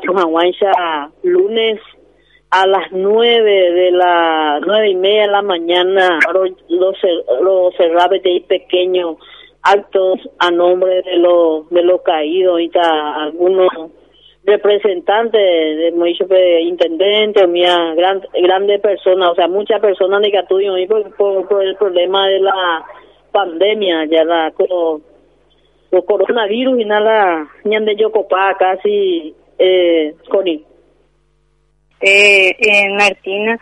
lunes 1.24 1.80
a 2.52 2.68
las 2.68 2.92
nueve 2.92 3.72
de 3.72 3.92
la 3.92 4.60
nueve 4.66 4.90
y 4.90 4.96
media 4.96 5.24
de 5.24 5.32
la 5.32 5.42
mañana 5.42 6.20
los 6.28 6.52
los 7.42 7.74
de 7.78 8.46
pequeños 8.48 9.18
actos 9.64 10.20
a 10.40 10.52
nombre 10.52 11.02
de 11.02 11.18
los 11.18 11.70
de 11.70 11.84
los 11.84 12.02
caídos 12.02 12.62
y 12.62 12.70
algunos 12.76 13.70
representantes 14.46 15.78
de 15.78 15.92
muchos 15.96 16.28
intendentes 16.62 17.48
mía 17.48 17.94
gran, 17.96 18.22
grandes 18.42 18.82
personas 18.82 19.30
o 19.32 19.36
sea 19.36 19.48
muchas 19.48 19.80
personas 19.80 20.20
negativas 20.22 20.80
por, 21.18 21.48
por, 21.48 21.64
el 21.64 21.76
problema 21.78 22.28
de 22.28 22.40
la 22.42 22.86
pandemia 23.32 24.06
ya 24.06 24.24
la 24.26 24.52
con 24.52 25.02
los 25.92 26.06
coronavirus 26.06 26.80
y 26.80 26.86
nada 26.86 27.48
ñande 27.64 27.96
yo 27.96 28.12
copa 28.12 28.56
casi 28.58 29.34
eh 29.58 30.14
con 30.30 30.48
eh, 30.48 30.62
en 32.02 32.96
Martina 32.96 33.58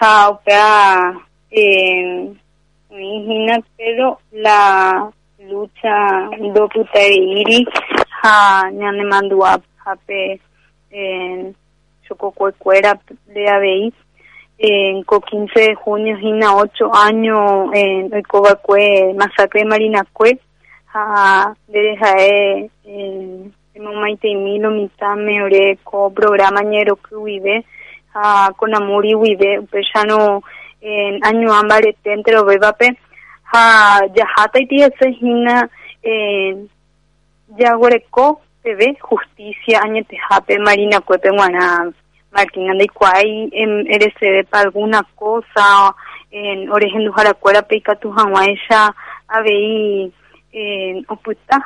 jaupea 0.00 1.14
eh, 1.52 2.32
pero 3.76 4.18
la 4.32 5.08
lucha 5.48 6.28
do 6.52 6.68
putairi 6.68 7.64
ha 8.22 8.68
ñane 8.72 9.04
mandua 9.04 9.60
hape 9.90 10.40
en 10.90 11.54
chococuecuera 12.06 13.00
de 13.26 13.92
en 14.58 15.02
co 15.04 15.20
15 15.20 15.60
de 15.60 15.74
junio 15.74 16.18
hina 16.18 16.54
8 16.54 16.94
años 16.94 17.70
en 17.72 18.12
el 18.12 18.26
Cobacue 18.26 19.14
masacre 19.14 19.60
de 19.62 19.66
Marinacue 19.66 20.38
de 21.68 22.70
en 22.84 23.54
emomaiteimi 23.74 24.58
lomitãme 24.58 25.42
ore 25.42 25.78
ko 25.84 26.10
programa 26.10 26.60
guive 26.62 27.64
ha 28.12 28.50
con 28.56 28.74
amor 28.74 29.06
y 29.06 29.14
guive 29.14 29.60
upéicharõ 29.60 30.42
en 30.80 31.24
añoã 31.24 31.62
mbareténte 31.62 32.32
rovévape 32.32 32.98
ha 33.52 34.00
jahátaiti 34.14 34.82
hese 34.82 35.08
hína 35.20 35.70
en 36.02 36.68
jaguereko 37.56 38.40
peve 38.62 38.96
justicia 39.00 39.80
añetehápe 39.82 40.58
Marina 40.58 41.00
Cuepe 41.00 41.30
g̃uarã 41.30 41.92
Martina 42.32 42.74
ndaikuaái 42.74 43.48
em 43.52 43.72
eresevépa 43.94 44.58
alguna 44.60 45.02
cosa 45.16 45.94
en 46.30 46.70
orehenduharakuérape 46.70 47.76
ikatu 47.76 48.08
hag̃uáicha 48.16 48.80
avei 49.28 50.12
en 50.52 51.04
opyta 51.08 51.56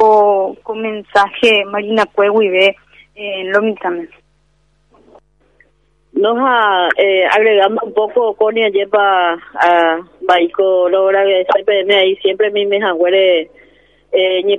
ko, 0.00 0.56
ko 0.64 0.72
mensaje 0.74 1.64
Marina 1.68 2.04
Cue 2.06 2.30
guive 2.30 2.76
en 3.14 3.52
Lomitame. 3.52 4.08
Nos 6.12 6.38
ha, 6.38 6.88
eh, 6.96 7.26
agregando 7.30 7.82
un 7.84 7.94
poco, 7.94 8.34
Connie, 8.34 8.64
ayer 8.64 8.88
para 8.88 9.34
a 9.34 9.98
Baico, 10.22 10.88
logra 10.88 11.22
que 11.24 11.94
ahí, 11.94 12.16
siempre 12.16 12.50
mi 12.50 12.66
me 12.66 12.80
jangüere, 12.80 13.50
eh, 14.12 14.42
ni 14.44 14.58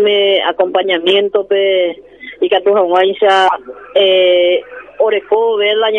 me 0.00 0.42
acompañamiento, 0.42 1.46
pe, 1.46 2.02
y 2.40 2.48
tu 2.48 2.74
eh, 3.94 4.60
Oreco, 4.98 5.56
ver 5.56 5.76
la 5.76 5.90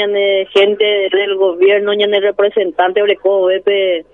gente 0.54 1.10
del 1.12 1.36
gobierno, 1.36 1.94
ñane 1.94 2.20
representante, 2.20 3.02
Oreco, 3.02 3.48
pe, 3.64 4.06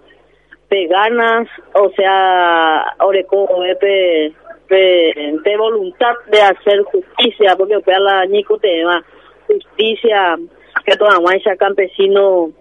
pe 0.68 0.88
ganas, 0.88 1.48
o 1.74 1.90
sea, 1.92 2.96
Oreco, 3.00 3.48
pe, 3.80 4.34
pe, 4.68 5.14
de 5.44 5.58
voluntad 5.58 6.14
de 6.32 6.42
hacer 6.42 6.84
justicia, 6.84 7.56
porque, 7.58 7.80
pe, 7.80 8.00
la 8.00 8.26
Nico 8.26 8.58
tema, 8.58 9.04
justicia, 9.48 10.38
que 10.86 10.96
toda 10.98 11.18
guancha 11.18 11.56
campesino 11.56 12.52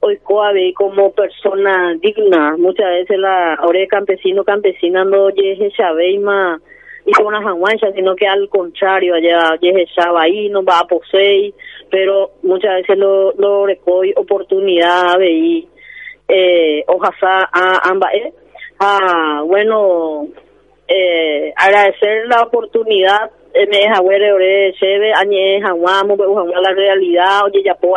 hoy 0.00 0.18
coabe 0.18 0.72
como 0.74 1.12
persona 1.12 1.94
digna. 2.00 2.56
Muchas 2.56 2.88
veces 2.90 3.18
la 3.18 3.58
ore 3.62 3.86
campesino 3.86 4.44
campesina 4.44 5.04
no 5.04 5.30
llegue 5.30 5.70
chaveima 5.72 6.60
y 7.06 7.12
con 7.12 7.26
una 7.26 7.42
janguancha 7.42 7.92
sino 7.92 8.14
que 8.14 8.26
al 8.26 8.48
contrario 8.48 9.14
allá 9.14 9.56
llegue 9.60 9.86
ahí 10.18 10.48
no 10.48 10.64
va 10.64 10.80
a 10.80 10.86
poseer. 10.86 11.52
Pero 11.90 12.32
muchas 12.42 12.76
veces 12.76 12.98
lo 12.98 13.32
lo 13.32 13.66
recoy 13.66 14.12
oportunidad 14.16 15.18
de 15.18 15.66
eh 16.28 16.84
ojalá 16.86 17.48
a 17.52 17.90
ambas 17.90 18.14
eh, 18.14 18.32
ah 18.78 19.42
bueno 19.44 20.28
eh 20.88 21.52
agradecer 21.56 22.26
la 22.26 22.42
oportunidad 22.42 23.30
me 23.54 23.88
jagüere 23.88 24.32
ore 24.32 24.72
cheve 24.78 25.12
añe 25.12 25.60
jagüamo 25.60 26.16
be 26.16 26.24
jagüa 26.24 26.60
la 26.60 26.72
realidad 26.72 27.44
oye 27.44 27.62
ya 27.64 27.74
po 27.74 27.96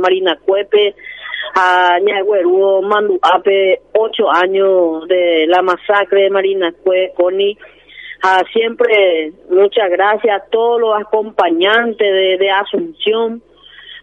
marina 0.00 0.38
cuepe 0.44 0.94
a 1.54 1.98
ñagüeruo 2.00 2.82
mandu 2.82 3.18
ape 3.22 3.80
ocho 3.92 4.30
años 4.30 5.06
de 5.08 5.46
la 5.48 5.62
masacre 5.62 6.22
de 6.22 6.30
marina 6.30 6.72
cue 6.82 7.12
coni. 7.16 7.56
A 8.22 8.42
siempre 8.52 9.32
muchas 9.50 9.90
gracias 9.90 10.40
a 10.40 10.44
todos 10.50 10.80
los 10.80 10.94
acompañantes 10.98 12.10
de, 12.10 12.38
de 12.38 12.50
asunción 12.50 13.42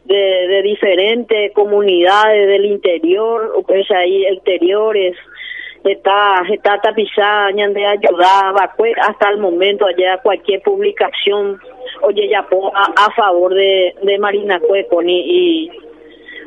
de, 0.05 0.15
de 0.47 0.61
diferentes 0.61 1.51
comunidades 1.53 2.47
del 2.47 2.65
interior 2.65 3.51
pues 3.65 3.89
ahí 3.91 4.25
exteriores. 4.25 5.15
Está 5.83 6.43
está 6.53 6.79
tapizada 6.79 7.51
de 7.51 7.85
ayudaba 7.87 8.71
hasta 9.01 9.29
el 9.31 9.39
momento 9.39 9.87
allá 9.87 10.19
cualquier 10.21 10.61
publicación 10.61 11.59
oye 12.03 12.29
ya 12.29 12.45
a, 12.75 13.05
a 13.07 13.11
favor 13.15 13.55
de, 13.55 13.95
de 14.03 14.19
Marina 14.19 14.59
Cueconi 14.59 15.21
y 15.25 15.71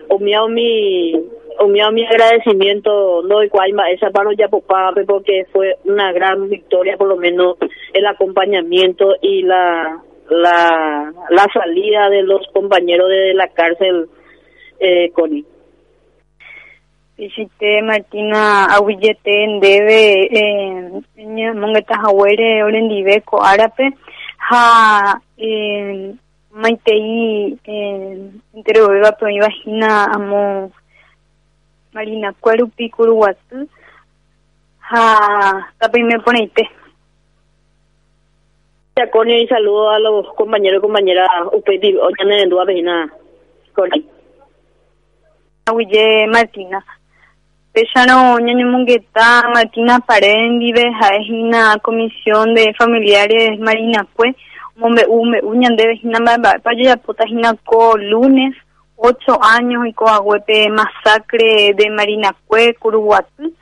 omiao 0.08 0.48
mi 0.48 1.12
omiao 1.58 1.92
mi 1.92 2.04
agradecimiento 2.04 3.22
no 3.22 3.42
igual 3.42 3.72
esa 3.92 4.10
paro 4.10 4.32
ya 4.32 4.48
porque 4.48 5.46
fue 5.52 5.76
una 5.84 6.12
gran 6.12 6.48
victoria 6.48 6.96
por 6.96 7.08
lo 7.08 7.16
menos 7.16 7.56
el 7.92 8.06
acompañamiento 8.06 9.14
y 9.20 9.42
la 9.42 10.02
la 10.28 11.12
la 11.30 11.46
salida 11.52 12.08
de 12.08 12.22
los 12.22 12.46
compañeros 12.52 13.08
de 13.08 13.34
la 13.34 13.48
cárcel 13.48 14.08
eh, 14.80 15.10
Coni 15.12 15.44
visité 17.16 17.82
Martina 17.82 18.66
Aguillete 18.66 19.44
en 19.44 19.60
debe 19.60 21.02
en 21.16 21.58
mongeta 21.60 22.00
hawere 22.02 22.64
orendive 22.64 23.20
ko 23.22 23.42
arape 23.42 23.90
ha 24.50 25.20
en 25.36 26.18
maitei 26.54 27.58
en 27.64 28.40
entero 28.54 28.88
beba 28.88 29.12
pero 29.18 29.30
imagina 29.30 30.04
amo 30.14 30.70
Marina 31.92 32.32
Cuarupi 32.32 32.90
Curuguatu 32.90 33.68
ha 34.90 35.66
me 35.92 36.18
poneite 36.20 36.70
ya 38.96 39.10
Connie 39.10 39.42
y 39.42 39.48
saludo 39.48 39.90
a 39.90 39.98
los 39.98 40.32
compañeros 40.34 40.78
y 40.78 40.82
compañeras 40.82 41.28
UPETI 41.52 41.96
Oñane 41.96 42.42
en 42.42 42.48
Dua 42.48 42.64
Vejina 42.64 43.12
Connie. 43.74 44.06
Aguille 45.66 46.28
Martina. 46.28 46.84
Peshano 47.72 48.38
ñaño 48.38 48.66
Mungueta, 48.66 49.48
Martina 49.52 49.98
Parendive, 49.98 50.92
Jaejina 51.00 51.76
Comisión 51.82 52.54
de 52.54 52.72
Familiares 52.74 53.58
Marina 53.58 54.06
Cue, 54.14 54.36
Mombe 54.76 55.06
Ume 55.08 55.40
Uñande 55.42 55.86
Vejina 55.86 56.18
Paya 56.62 56.96
Potagina 56.96 57.54
Co 57.64 57.96
lunes, 57.96 58.54
ocho 58.96 59.38
años 59.42 59.86
y 59.86 59.92
Coahuepe 59.92 60.68
Masacre 60.70 61.74
de 61.74 61.90
Marina 61.90 62.34
Cue, 62.46 62.74
Curuguatú. 62.74 63.52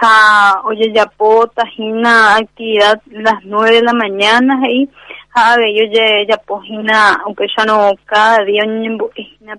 Ja, 0.00 0.60
oye, 0.64 0.92
ya 0.92 1.10
Tajina 1.54 2.36
actividad 2.36 3.00
las 3.10 3.44
nueve 3.44 3.76
de 3.76 3.82
la 3.82 3.92
mañana 3.92 4.60
ahí. 4.64 4.88
Ja, 5.34 5.56
yo 5.56 5.84
ya, 5.92 6.26
ya 6.28 6.36
pojina, 6.38 7.20
aunque 7.24 7.46
ya 7.56 7.64
no 7.64 7.92
cada 8.04 8.44
día, 8.44 8.64
ñembo, 8.64 9.10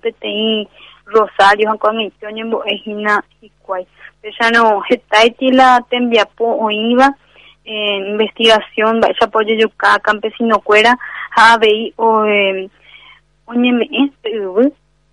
peteí 0.01 0.68
Rosario, 1.06 1.70
han 1.70 1.78
comisión 1.78 2.34
ñembo, 2.34 2.64
ejina, 2.66 3.24
y 3.41 3.49
cuay 3.62 3.88
ya 4.39 4.49
no 4.51 4.82
hetaiti 4.89 5.51
la 5.51 5.86
tembiapo 5.89 6.45
oiva 6.58 7.16
en 7.66 8.07
investigación 8.13 9.01
va 9.01 9.07
esa 9.07 9.26
apoyo 9.26 9.55
yuca 9.55 9.99
campesino 9.99 10.59
cuera 10.59 10.97
ha 11.36 11.57
vei 11.57 11.93
o 11.97 12.24
oñeme 13.45 13.89
este 13.91 14.30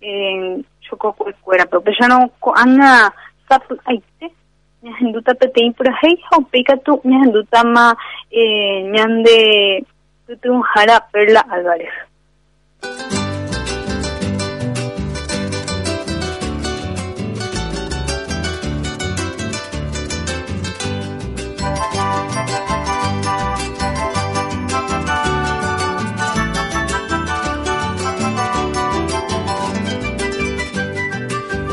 en 0.01 0.65
choco 0.81 1.13
cuera 1.41 1.65
pero 1.65 1.83
ya 1.99 2.07
no 2.07 2.31
anda 2.55 3.13
sap 3.49 3.63
aite 3.85 4.31
ñahenduta 4.83 5.33
peteĩ 5.33 5.71
purahéi 5.71 6.15
ha 6.29 6.37
upéikatu 6.37 7.01
ñahenduta 7.03 7.63
ma 7.63 7.95
ñande 8.31 9.85
pytyvãhára 10.27 11.07
Perla 11.11 11.41
Álvarez 11.49 11.93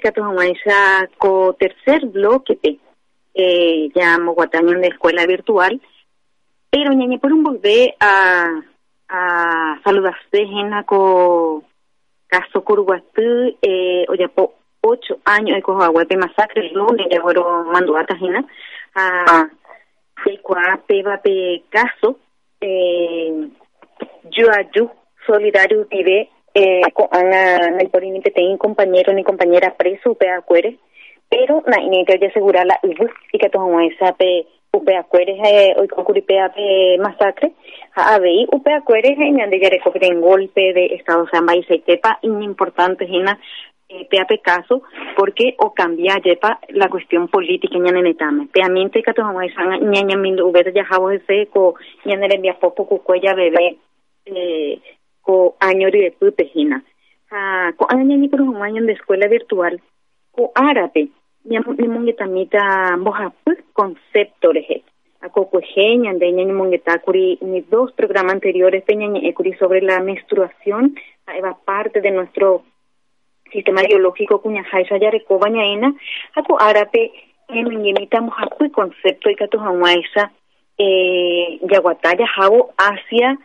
kato 0.00 0.22
hamaisa 0.24 1.08
ko 1.18 1.54
tercer 1.58 2.06
bloque 2.06 2.56
pe 2.56 2.78
eh, 3.34 3.90
ya 3.94 4.18
moguataño 4.18 4.78
de 4.80 4.88
escuela 4.88 5.26
virtual. 5.26 5.80
Pero 6.70 6.92
ñañe 6.92 7.18
por 7.18 7.32
un 7.32 7.42
volver 7.42 7.94
a 8.00 8.60
a 9.10 9.80
saludaste 9.82 10.42
en 10.42 10.70
ko 10.84 11.64
caso 12.28 12.62
curguatú 12.62 13.56
eh, 13.60 14.06
o 14.08 14.14
ya 14.14 14.28
po 14.28 14.54
ocho 14.82 15.18
años 15.24 15.62
cojo 15.62 15.82
agua 15.82 16.04
masacre 16.16 16.70
lunes 16.70 17.06
ya 17.10 17.20
fueron 17.20 17.68
mando 17.70 17.96
a 17.96 18.04
tajina 18.04 18.44
a 18.94 19.48
de 20.24 20.38
cua 20.38 20.78
peba 20.86 21.18
pe 21.18 21.64
caso 21.70 22.18
eh, 22.60 23.48
yo 24.30 24.46
ayu 24.52 24.90
solidario 25.26 25.86
con 25.88 25.98
Ana 27.10 27.70
Nelporini 27.70 28.20
que 28.20 28.30
tengo 28.30 28.58
compañero 28.58 29.12
ni 29.12 29.24
compañera 29.24 29.74
preso 29.76 30.14
pe 30.14 30.28
acuere 30.28 30.78
pero 31.28 31.62
na 31.66 31.80
inete 31.80 32.18
ya 32.18 32.28
asegurar 32.28 32.66
la 32.66 32.78
ubu 32.82 33.08
y 33.32 33.38
que 33.38 33.48
todo 33.48 33.80
esa 33.80 34.12
pe 34.14 34.46
upe 34.72 34.96
acuere 34.96 35.38
eh, 35.44 35.74
hoy 35.78 35.88
con 35.88 36.04
curipe 36.04 36.34
pe 36.54 36.98
masacre 36.98 37.52
a 37.94 38.18
ver 38.18 38.46
upe 38.52 38.72
acuere 38.72 39.10
eh, 39.10 39.30
ñande 39.30 39.58
recoperen 39.70 40.20
golpe 40.20 40.72
de 40.72 40.86
estado 40.96 41.26
samba 41.30 41.54
y 41.56 41.62
seitepa 41.64 42.18
importante 42.22 43.04
hina 43.04 43.38
eh, 43.88 44.06
pe 44.10 44.38
caso 44.38 44.82
porque 45.16 45.54
o 45.58 45.72
cambia 45.72 46.16
yepa 46.22 46.60
la 46.70 46.88
cuestión 46.88 47.28
política 47.28 47.78
ñane 47.78 48.02
netame 48.02 48.48
pe 48.52 48.62
aminte 48.62 49.02
que 49.02 49.12
todo 49.12 49.40
esa 49.40 49.62
ñaña 49.78 50.16
mindo 50.16 50.46
ubeta 50.46 50.70
ya 50.70 50.84
jabo 50.84 51.10
ese 51.10 51.48
ko 55.22 55.56
eh, 55.60 55.66
añori 55.66 56.00
de 56.02 56.10
pupejina. 56.12 56.82
Ha 57.30 57.72
ko 57.76 57.86
aña 57.88 58.16
ni 58.16 58.28
por 58.28 58.40
un 58.40 58.62
año 58.62 58.82
de 58.84 58.92
escuela 58.92 59.28
virtual 59.28 59.80
ko 60.32 60.52
árabe 60.54 61.08
ni 61.44 61.58
mongeta 61.88 62.26
mita 62.26 62.96
moja 62.96 63.32
concepto 63.72 64.52
reje. 64.52 64.82
A 65.20 65.28
ko 65.28 65.50
kujeña 65.50 66.14
de 66.14 66.32
ña 66.32 66.44
ni 66.44 66.52
mongeta 66.52 66.98
kuri 66.98 67.38
ni 67.42 67.60
dos 67.62 67.92
programas 67.92 68.34
anteriores 68.34 68.84
peña 68.84 69.08
ni 69.08 69.32
kuri 69.32 69.52
sobre 69.54 69.82
la 69.82 70.00
menstruación 70.00 70.94
eva 71.36 71.56
parte 71.64 72.00
de 72.00 72.10
nuestro 72.10 72.62
sistema 73.52 73.82
biológico 73.82 74.40
kuña 74.40 74.64
jaisa 74.64 74.96
ya 74.98 75.10
recoba 75.10 75.48
ñaena 75.48 75.94
a 76.34 76.42
ko 76.42 76.60
árabe 76.60 77.12
en 77.48 77.82
mita 77.82 78.20
moja 78.20 78.46
concepto 78.72 79.30
y 79.30 79.36
kato 79.36 79.58
hawaisa 79.60 80.32
eh 80.78 81.58
yaguataya 81.62 82.26
jabo 82.26 82.72
hacia 82.78 83.38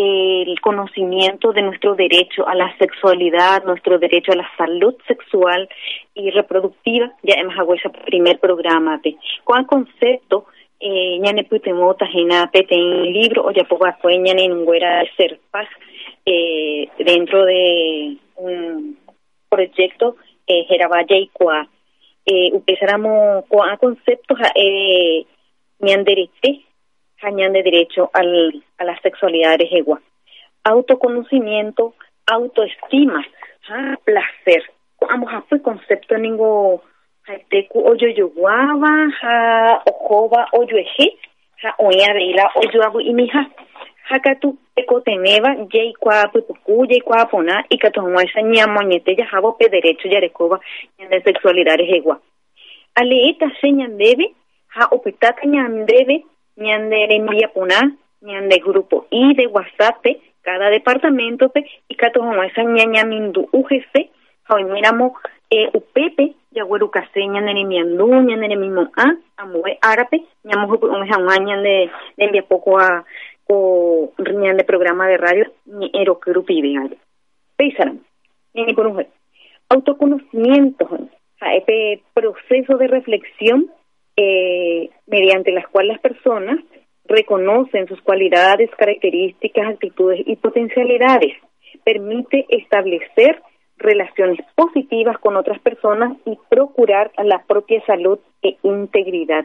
el 0.00 0.60
conocimiento 0.60 1.52
de 1.52 1.62
nuestro 1.62 1.94
derecho 1.94 2.46
a 2.46 2.54
la 2.54 2.76
sexualidad, 2.78 3.64
nuestro 3.64 3.98
derecho 3.98 4.32
a 4.32 4.36
la 4.36 4.50
salud 4.56 4.94
sexual 5.06 5.68
y 6.14 6.30
reproductiva, 6.30 7.12
ya 7.22 7.34
hemos 7.34 7.56
hago 7.58 7.74
ese 7.74 7.90
primer 7.90 8.38
programa. 8.38 9.00
¿Cuál 9.44 9.66
concepto? 9.66 10.46
Eh, 10.80 11.18
ya 11.22 11.32
ne 11.32 11.44
putemota 11.44 12.06
jena 12.06 12.50
pete 12.50 12.74
en 12.74 13.12
libro 13.12 13.44
o 13.44 13.50
ya 13.50 13.64
poco 13.64 13.86
fue 14.00 14.14
ya 14.24 14.32
ne 14.32 14.48
nguera 14.48 15.04
ser 15.14 15.38
paz 15.50 15.68
eh, 16.24 16.88
dentro 16.98 17.44
de 17.44 18.16
un 18.36 18.96
proyecto 19.50 20.16
eh, 20.46 20.64
Jerabaya 20.68 21.16
y 21.16 21.28
Cuá. 21.28 21.68
Eh, 22.24 22.48
empezáramos 22.54 23.44
con 23.46 23.76
conceptos 23.76 24.38
eh, 24.54 25.26
cañan 27.20 27.52
de 27.52 27.62
derecho 27.62 28.10
al, 28.12 28.62
a 28.78 28.84
la 28.84 28.98
sexualidad 29.00 29.58
de 29.58 29.66
Jegua. 29.66 30.00
Autoconocimiento, 30.64 31.94
autoestima, 32.26 33.24
ah, 33.68 33.96
placer. 34.04 34.62
Vamos 35.00 35.32
a 35.32 35.42
fue 35.42 35.62
concepto 35.62 36.16
ningo 36.18 36.82
haiteku 37.26 37.88
oyo 37.88 38.08
yoguaba, 38.08 39.08
ha 39.20 39.82
ojoba 39.86 40.48
oyo 40.52 40.76
eje, 40.78 41.16
ha 41.62 41.74
oya 41.78 42.12
reila 42.12 42.50
oyo 42.54 42.82
abu 42.84 43.00
imija. 43.00 43.46
Hakatu 44.08 44.58
ekoteneva, 44.76 45.54
jay 45.72 45.92
kwa 45.98 46.28
pupuku, 46.28 46.86
jay 46.86 47.00
kwa 47.00 47.26
pona, 47.26 47.64
esa 47.70 48.42
ñamoñete 48.42 49.14
ya 49.16 49.26
jabo 49.26 49.52
pe 49.52 49.68
derecho 49.68 50.08
ya 50.08 50.20
recoba 50.20 50.60
de 50.98 51.22
sexualidad 51.22 51.76
de 51.78 51.86
Jegua. 51.86 52.20
Aleeta 52.94 53.46
señan 53.60 53.96
debe, 53.96 54.34
ha 54.74 54.88
opetata 54.90 55.46
ñan 55.46 55.86
debe, 56.60 56.68
ñande 56.68 57.16
envía 57.16 57.48
puna 57.52 57.96
ñande 58.20 58.58
grupo 58.58 59.06
y 59.10 59.34
de 59.34 59.46
WhatsApp 59.46 60.04
cada 60.42 60.68
departamento 60.70 61.50
y 61.88 61.94
cato 61.96 62.20
como 62.20 62.42
esa 62.42 62.62
ñaña 62.62 63.04
mindu 63.04 63.48
UGC 63.52 64.10
hoy 64.50 64.64
miramos 64.64 65.12
eh, 65.50 65.70
upepe 65.72 66.34
ya 66.50 66.64
güero 66.64 66.90
case 66.90 67.26
ñande 67.26 67.64
miandu 67.64 68.06
ñande 68.22 68.56
mismo 68.56 68.90
a 68.96 69.16
amue 69.38 69.78
árabe 69.80 70.24
ñamo 70.44 70.78
un 70.82 71.06
ñaña 71.08 71.60
de 71.62 71.90
de 72.16 72.24
envía 72.24 72.42
poco 72.42 72.78
a 72.78 73.04
o 73.48 74.12
ñande 74.18 74.64
programa 74.64 75.08
de 75.08 75.16
radio 75.16 75.44
ni 75.64 75.90
ero 75.94 76.20
grupo 76.24 76.52
y 76.52 76.62
de 76.62 76.98
Pésaram, 77.56 77.98
ni 78.54 78.72
por 78.72 78.86
un 78.86 79.06
autoconocimiento, 79.68 80.88
este 81.40 82.02
proceso 82.14 82.78
de 82.78 82.86
reflexión 82.86 83.70
eh, 84.16 84.90
mediante 85.06 85.52
las 85.52 85.66
cuales 85.68 85.92
las 85.92 86.00
personas 86.00 86.58
reconocen 87.04 87.88
sus 87.88 88.00
cualidades, 88.02 88.70
características, 88.76 89.66
actitudes 89.66 90.22
y 90.26 90.36
potencialidades. 90.36 91.36
Permite 91.84 92.46
establecer 92.48 93.42
relaciones 93.78 94.38
positivas 94.54 95.18
con 95.18 95.36
otras 95.36 95.58
personas 95.60 96.16
y 96.24 96.38
procurar 96.48 97.10
la 97.24 97.42
propia 97.44 97.84
salud 97.86 98.18
e 98.42 98.56
integridad. 98.62 99.44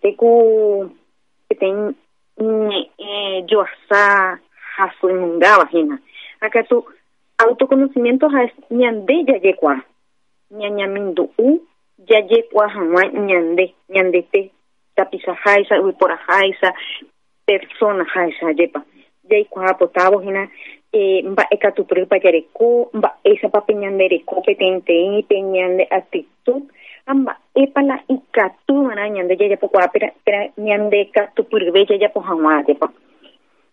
Ten 0.00 1.96
yo. 3.46 3.64
Acá 6.40 6.64
tu 6.64 6.84
autoconocimiento 7.38 8.26
has 8.26 8.50
ñande 8.68 9.24
ya 9.26 9.38
yekwa. 9.38 9.84
Ñañamindu 10.50 11.30
u 11.38 11.60
yaye 12.08 12.42
kuahamwa 12.42 13.02
ñande 13.06 13.74
ñandete 13.88 14.50
tapisa 14.96 15.36
jaisa 15.44 15.80
uipora 15.80 16.18
jaisa 16.28 16.74
persona 17.46 18.04
jaisa 18.14 18.50
yepa. 18.58 18.82
Yai 19.30 19.44
kuaha 19.44 19.74
potavo 19.74 20.18
hina 20.18 20.48
eh, 20.92 21.24
mba'e 21.24 21.56
katupyry 21.56 22.06
pajareko 22.06 22.90
mba'éichapa 22.92 23.60
peñandereko 23.60 24.42
peteĩteĩ 24.46 25.22
peñande 25.28 25.86
actitud 25.90 26.62
mba'épa 27.08 27.82
la 27.82 27.96
ikatúvana 28.08 29.08
ñande 29.08 29.36
jajapokuaa 29.40 29.88
pera 29.88 30.40
ñande 30.58 31.04
katupyryve 31.14 31.86
jajapo 31.88 32.20
hag̃ua 32.20 32.62
jepa 32.66 32.86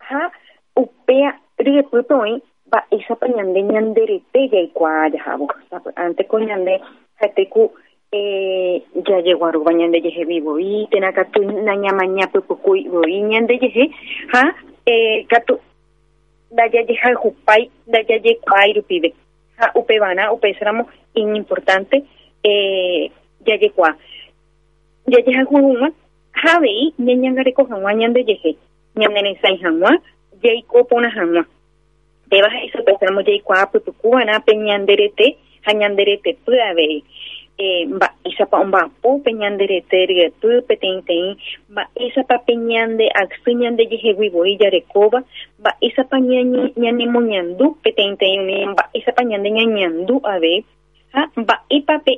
ha 0.08 0.30
upea 0.76 1.30
ryepýpe 1.58 2.14
oĩ 2.14 2.34
mba'éichapa 2.66 3.26
ñande 3.28 3.62
ñanderete 3.62 4.48
jaikuaa 4.52 5.08
jahávo 5.12 5.46
ante 8.12 8.82
ko 8.82 8.90
ñande 8.90 8.90
hateku 8.92 8.92
eh, 8.92 9.02
jajeguarúva 9.06 9.72
ñandejehe 9.72 10.24
vivoi 10.24 10.88
térã 10.90 11.12
katu 11.12 11.42
nañamañapypukúivoi 11.44 13.22
ñandejehe 13.22 13.90
ha 14.32 14.54
eh, 14.86 15.26
katu 15.28 15.58
ndajajehayhupái 16.52 17.70
ndajajekuaái 17.86 18.72
rupive 18.72 19.14
ha 19.58 19.70
upevana 19.74 20.32
upéicharamo 20.32 20.86
importante 21.14 22.02
eh, 22.42 23.10
jajekua 23.46 23.96
jajehayhúma 25.06 25.92
ha 26.32 26.56
avei 26.56 26.92
ñañangareko 26.98 27.64
hag̃ua 27.70 27.92
ñandejehe 27.94 28.56
ñaneresãi 28.96 29.56
hag̃ua 29.62 29.92
jaikópona 30.42 31.08
hag̃ua 31.08 31.44
péva 32.30 32.48
ha'isopéicharamo 32.48 33.22
jaikuaa 33.22 33.66
pypukúvana 33.66 34.40
pe 34.40 34.56
ñanderete 34.56 35.36
ha 35.62 35.72
ñanderetepy 35.72 36.60
avei 36.60 37.04
eh, 37.60 37.84
mba'éichapa 37.96 38.56
omba'apo 38.64 39.08
pe 39.24 39.30
ñanderete 39.40 39.98
ryepy 40.10 40.50
peteĩteĩ 40.68 41.28
mba'éichapa 41.72 42.36
pe 42.46 42.52
ñande 42.70 43.06
aksy 43.22 43.50
ñandejeheguivoi 43.62 44.52
jarekóva 44.60 45.18
mba'éichapa 45.60 46.16
ñanemoñandu 46.82 47.66
peteĩteĩ 47.84 48.34
umi 48.40 48.56
mba'éichapa 48.72 49.22
ñande 49.30 49.48
ñañandu 49.58 50.14
ave 50.32 50.54
ha 51.14 51.22
mba'épa 51.42 51.94
pe 52.04 52.12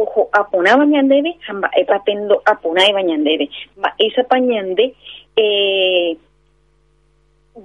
oho 0.00 0.28
aponáva 0.40 0.84
ñandéve 0.92 1.30
ha 1.46 1.52
mba'épa 1.58 1.96
pe 2.04 2.12
ndo'aponáiva 2.14 3.00
ñandéve 3.10 3.44
mba'éichapa 3.78 4.36
ñande 4.50 4.84
eh, 5.42 6.10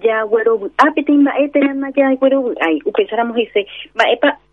jaguerovy'a 0.03 0.85
peteĩ 0.95 1.17
mba'e 1.23 1.43
térãna 1.53 1.87
jaguerovy'ái 1.97 2.75
upéicharamo 2.85 3.33
hese 3.39 3.61
mba'épa 3.95 4.29
eh, 4.29 4.50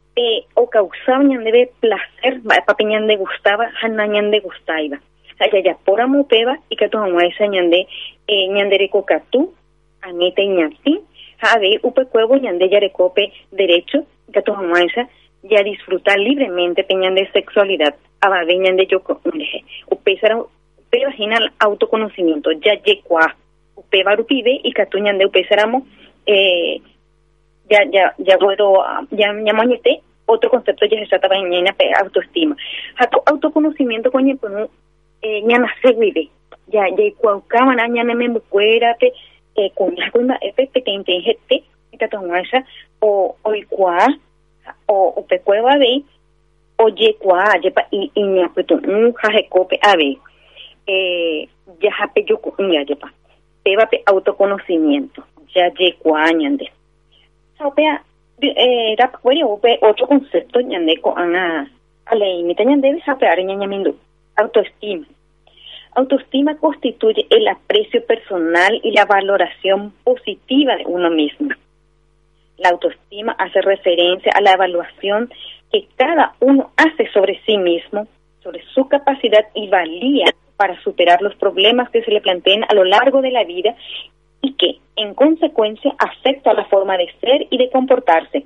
o 0.55 0.67
causaba 0.71 1.25
ñandeve 1.25 1.71
placer 1.81 2.41
mba'épape 2.45 2.85
ñande 2.85 3.17
gustaba 3.17 3.65
ha 3.81 3.89
nañande 3.89 4.41
gustáiva 4.41 4.99
ha 5.41 5.45
jajapóramo 5.53 6.21
upéva 6.21 6.55
ikatu 6.71 6.99
hag̃uáicha 6.99 7.47
ñande 7.47 7.87
eh, 8.27 8.47
ñanderekokatu 8.49 9.53
añete 10.03 10.47
ñati 10.47 10.93
Ave, 11.41 11.79
upe 11.83 12.05
cuevo 12.07 12.37
ñande 12.37 12.69
yarecope 12.69 13.33
derecho, 13.53 14.05
gato 14.29 14.55
jamuanza, 14.55 15.09
ya 15.43 15.63
disfrutar 15.63 16.19
libremente 16.19 16.83
peñan 16.83 17.15
de 17.15 17.31
sexualidad, 17.31 17.95
ababeñan 18.21 18.77
de 18.77 18.87
yo, 18.87 19.01
upe 19.91 20.19
sara, 20.19 20.37
upe 20.37 21.05
vagina 21.05 21.37
el 21.37 21.53
autoconocimiento, 21.61 22.51
ya 22.53 22.75
yecua, 22.83 23.37
upe 23.77 24.03
barupibe 24.03 24.61
y 24.65 24.73
catuñan 24.73 25.19
de 25.19 25.27
upe 25.27 25.47
saramo, 25.47 25.87
eh, 26.27 26.81
ya, 27.71 27.85
ya, 27.93 28.15
ya 28.19 28.37
puedo, 28.39 28.83
ya, 29.13 29.33
mañete, 29.33 30.03
otro 30.29 30.51
concepto 30.51 30.87
ya 30.87 31.01
se 31.01 31.07
trata 31.07 31.29
de 31.29 31.95
autoestima. 32.01 32.57
Hato 32.97 33.23
autoconocimiento 33.27 34.13
coño, 34.13 34.37
pues, 34.37 34.53
eh, 35.23 35.43
ñana 35.43 35.69
seguibe, 35.83 36.29
ya, 36.69 36.87
ya, 36.89 37.15
cuaucamana, 37.17 37.89
ñana 37.89 38.15
me 38.15 38.29
mucuérate, 38.29 39.13
eh, 39.57 39.71
con 39.75 39.95
la 39.97 40.11
cuima, 40.11 40.39
epe, 40.41 40.69
pequeñte, 40.69 41.21
jete, 41.21 41.65
itatonguasa, 41.93 42.65
o, 43.01 43.37
o 43.43 43.55
icua, 43.55 44.07
o, 44.87 45.15
o 45.17 45.27
pecueva 45.27 45.77
de, 45.79 46.03
o 46.77 46.89
yecua, 46.89 47.59
yepa, 47.63 47.87
y, 47.91 48.11
y 48.15 48.23
ñapeto, 48.23 48.75
un 48.75 49.13
jajecope, 49.15 49.81
a 49.83 49.97
ver, 49.97 50.17
eh, 50.87 51.49
ya 51.81 51.93
jape 51.93 52.25
yo, 52.25 52.39
ya, 52.71 52.83
yepa, 52.83 53.13
pebape 53.65 54.03
autoconocimiento, 54.07 55.25
ya 55.55 55.73
yecua, 55.75 56.31
ñande. 56.33 56.71
Saopea, 57.57 58.05
ope 59.45 59.79
otro 59.83 60.07
concepto 60.07 60.61
ñande 60.61 61.01
ko 61.01 61.17
ana 61.17 61.71
ñañamindu, 63.45 63.97
autoestima. 64.37 65.07
Autoestima 65.95 66.57
constituye 66.57 67.27
el 67.31 67.49
aprecio 67.49 68.05
personal 68.07 68.81
y 68.83 68.93
la 68.93 69.05
valoración 69.05 69.93
positiva 70.05 70.77
de 70.77 70.85
uno 70.87 71.11
mismo. 71.11 71.49
La 72.59 72.71
autoestima 72.71 73.33
hace 73.39 73.61
referencia 73.61 74.33
a 74.35 74.41
la 74.41 74.53
evaluación 74.53 75.31
que 75.73 75.87
cada 75.97 76.35
uno 76.41 76.71
hace 76.77 77.11
sobre 77.13 77.41
sí 77.47 77.59
mismo, 77.59 78.07
sobre 78.43 78.63
su 78.75 78.89
capacidad 78.89 79.47
y 79.55 79.69
valía 79.69 80.27
para 80.57 80.81
superar 80.83 81.23
los 81.23 81.35
problemas 81.37 81.89
que 81.91 82.03
se 82.03 82.11
le 82.11 82.21
planteen 82.21 82.65
a 82.69 82.75
lo 82.75 82.85
largo 82.85 83.23
de 83.23 83.31
la 83.31 83.45
vida 83.45 83.75
y 84.41 84.55
que, 84.55 84.79
en 84.97 85.15
consecuencia, 85.15 85.95
afecta 85.99 86.51
a 86.51 86.55
la 86.55 86.65
forma 86.67 86.97
de 86.97 87.13
ser 87.21 87.47
y 87.51 87.59
de 87.59 87.71
comportarse, 87.71 88.45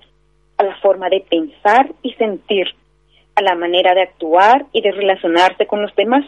a 0.59 0.65
la 0.65 0.77
forma 0.77 1.09
de 1.09 1.21
pensar 1.21 1.91
y 2.03 2.13
sentir, 2.15 2.67
a 3.35 3.43
la 3.43 3.55
manera 3.55 3.95
de 3.95 4.03
actuar 4.03 4.67
y 4.73 4.83
de 4.83 4.93
relacionarse 4.93 5.67
con 5.67 5.83
los 5.83 5.95
demás. 5.97 6.25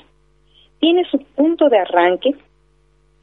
Tiene 0.81 1.05
su 1.11 1.19
punto 1.19 1.69
de 1.69 1.79
arranque 1.79 2.35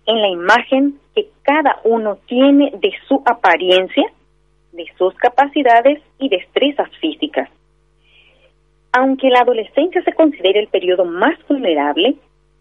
en 0.05 0.21
la 0.21 0.27
imagen 0.27 0.99
que 1.15 1.29
cada 1.43 1.79
uno 1.83 2.17
tiene 2.27 2.71
de 2.79 2.93
su 3.07 3.21
apariencia, 3.25 4.05
de 4.71 4.85
sus 4.97 5.13
capacidades 5.15 6.01
y 6.19 6.29
destrezas 6.29 6.89
físicas. 6.99 7.49
Aunque 8.93 9.29
la 9.29 9.39
adolescencia 9.39 10.01
se 10.03 10.13
considere 10.13 10.59
el 10.59 10.67
periodo 10.67 11.05
más 11.05 11.37
vulnerable 11.47 12.15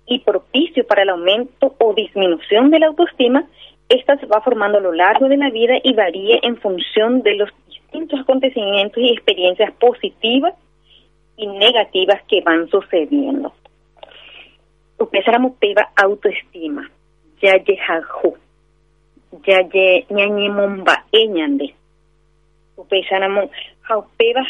y 0.06 0.20
propicio 0.20 0.86
para 0.86 1.02
el 1.02 1.10
aumento 1.10 1.74
o 1.78 1.94
disminución 1.94 2.70
de 2.70 2.78
la 2.80 2.88
autoestima, 2.88 3.44
esta 3.90 4.16
se 4.18 4.26
va 4.26 4.40
formando 4.40 4.78
a 4.78 4.80
lo 4.80 4.92
largo 4.92 5.28
de 5.28 5.36
la 5.36 5.50
vida 5.50 5.74
y 5.82 5.92
varía 5.94 6.38
en 6.42 6.56
función 6.58 7.22
de 7.22 7.34
los 7.34 7.50
distintos 7.66 8.20
acontecimientos 8.20 9.02
y 9.02 9.10
experiencias 9.10 9.72
positivas 9.72 10.54
y 11.36 11.48
negativas 11.48 12.22
que 12.28 12.40
van 12.40 12.68
sucediendo. 12.68 13.52
Empezáramos 14.98 15.52
peba 15.58 15.90
autoestima, 15.96 16.88
ya 17.42 17.56
ye 17.64 17.76
jaju, 17.78 18.36
ya 19.44 19.62
ye 19.68 20.06
ñañe 20.08 20.48
momba 20.50 21.04
eñande. 21.10 21.74
Empezáramos 22.78 23.50
jaupeba 23.82 24.46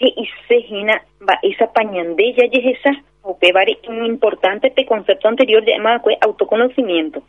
he 0.00 0.14
isejina 0.16 1.02
ba 1.20 1.38
esa 1.42 1.70
pañande 1.70 2.32
ya 2.32 2.46
ye 2.46 2.70
esa, 2.70 2.92
jaupeba 3.22 3.60
importante 4.06 4.68
este 4.68 4.86
concepto 4.86 5.28
anterior 5.28 5.62
llamado 5.66 6.08
autoconocimiento 6.22 7.22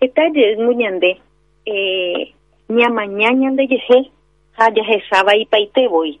esta 0.00 0.26
es 0.26 0.58
muy 0.58 0.76
ñande 0.76 1.18
eh 1.66 2.32
ñamaña 2.68 3.32
ñande 3.32 3.66
yeje 3.66 4.10
ha 4.56 4.70
yeje 4.70 5.02
saba 5.10 5.36
y 5.36 5.46
paite 5.46 5.88
voy. 5.88 6.18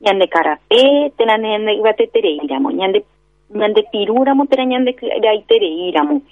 Ñande 0.00 0.28
carapé 0.28 1.12
tena 1.16 1.36
ñande 1.38 1.74
ibate 1.74 2.06
tereiramo 2.08 2.70
ñande 2.70 3.04
ñande 3.54 3.84
piruramo 3.92 4.46
tera 4.46 4.64
ñande 4.64 4.96
ai 5.28 5.42
tereiramo 5.48 6.22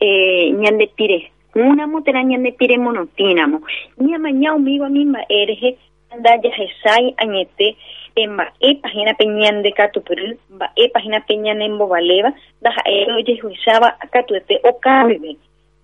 eh 0.00 0.50
ñande 0.52 0.90
pire 0.96 1.30
unamo 1.54 2.02
tera 2.02 2.22
ñande 2.22 2.52
pire 2.52 2.78
monotinamo 2.78 3.60
ñamaña 3.98 4.54
umigo 4.54 4.88
mimba 4.88 5.20
erge 5.28 5.76
anda 6.10 6.36
yeje 6.42 6.68
sai 6.82 7.14
añete 7.16 7.76
emba 8.16 8.52
e 8.60 8.74
página 8.82 9.14
peñande 9.14 9.72
katupuru 9.72 10.36
ba 10.50 10.72
e 10.76 10.88
página 10.88 11.20
peñane 11.20 11.64
embobaleva 11.66 12.34
daja 12.60 12.82
ero 12.86 13.18
yehuisaba 13.18 13.96
katuete 14.12 14.60
o 14.64 14.78
kabebe 14.80 15.36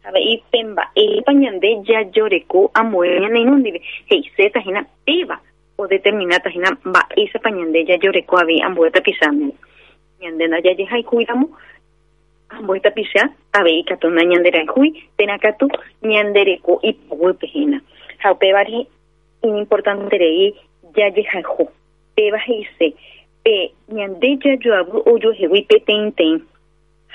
sabe 0.03 0.20
y 0.20 0.42
pemba 0.51 0.90
e 0.94 1.22
pañande 1.22 1.82
ya 1.84 2.03
lloreco 2.03 2.70
amueña 2.74 3.28
neinundive 3.28 3.80
hei 4.09 4.22
se 4.36 4.51
tajina 4.51 4.86
peba 5.05 5.40
o 5.76 5.86
determinada 5.86 6.44
tajina 6.44 6.78
ba 6.84 7.07
esa 7.16 7.38
pañande 7.38 7.84
ya 7.84 7.96
lloreco 7.96 8.38
ave 8.38 8.62
ambueta 8.62 9.01
pisame 9.01 9.53
ñande 10.20 10.48
na 10.48 10.61
ya 10.61 10.72
yeja 10.72 11.03
cuidamo 11.03 11.48
ambueta 12.51 12.90
pisa 12.90 13.30
ave 13.53 13.70
y 13.72 13.84
katona 13.84 14.24
ñandera 14.24 14.64
hui 14.74 14.92
pena 15.16 15.38
katu 15.38 15.68
ñandereko 16.03 16.80
y 16.82 16.92
pejina. 17.40 17.82
Jaupe 18.22 18.53
bari 18.53 18.86
importante 19.42 20.18
rei 20.18 20.55
ya 20.96 21.09
yeja 21.09 21.42
peba 22.14 22.38
heise 22.38 22.94
pe 23.44 23.72
ñande 23.88 24.38
ya 24.44 24.57
yo 24.61 24.74
abu 24.74 24.98
o 25.07 25.18
yo 25.18 25.32
hewi 25.32 25.62
pe 25.62 25.80
ten 25.80 26.12
ten. 26.12 26.42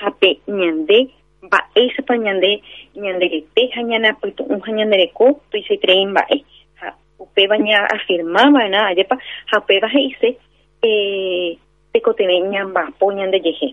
Jape 0.00 0.40
ñande 0.46 1.08
mba'éichapa 1.46 2.14
ñande 2.16 2.50
ñanderete 2.96 3.62
ha 3.74 3.80
ñanapytu'ũ 3.82 4.54
ha 4.64 4.70
ñandereko 4.78 5.40
tuichaiterei 5.50 6.06
mba'e 6.06 6.36
ha 6.80 6.94
upéva 7.18 7.56
ña 7.58 7.78
afirmávana 7.96 8.86
ajépa 8.90 9.16
ha 9.50 9.58
upéva 9.58 9.88
he'ise 9.94 10.36
eh, 10.82 11.58
tekotevẽ 11.92 12.40
ñamba'apo 12.52 13.12
ñandejehe 13.18 13.68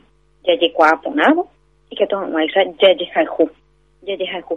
jajekuaaporãvo 0.45 1.43
ikatuhag̃uáicha 1.91 2.61
jajehayhu 2.81 3.49
jajehayhu 4.07 4.55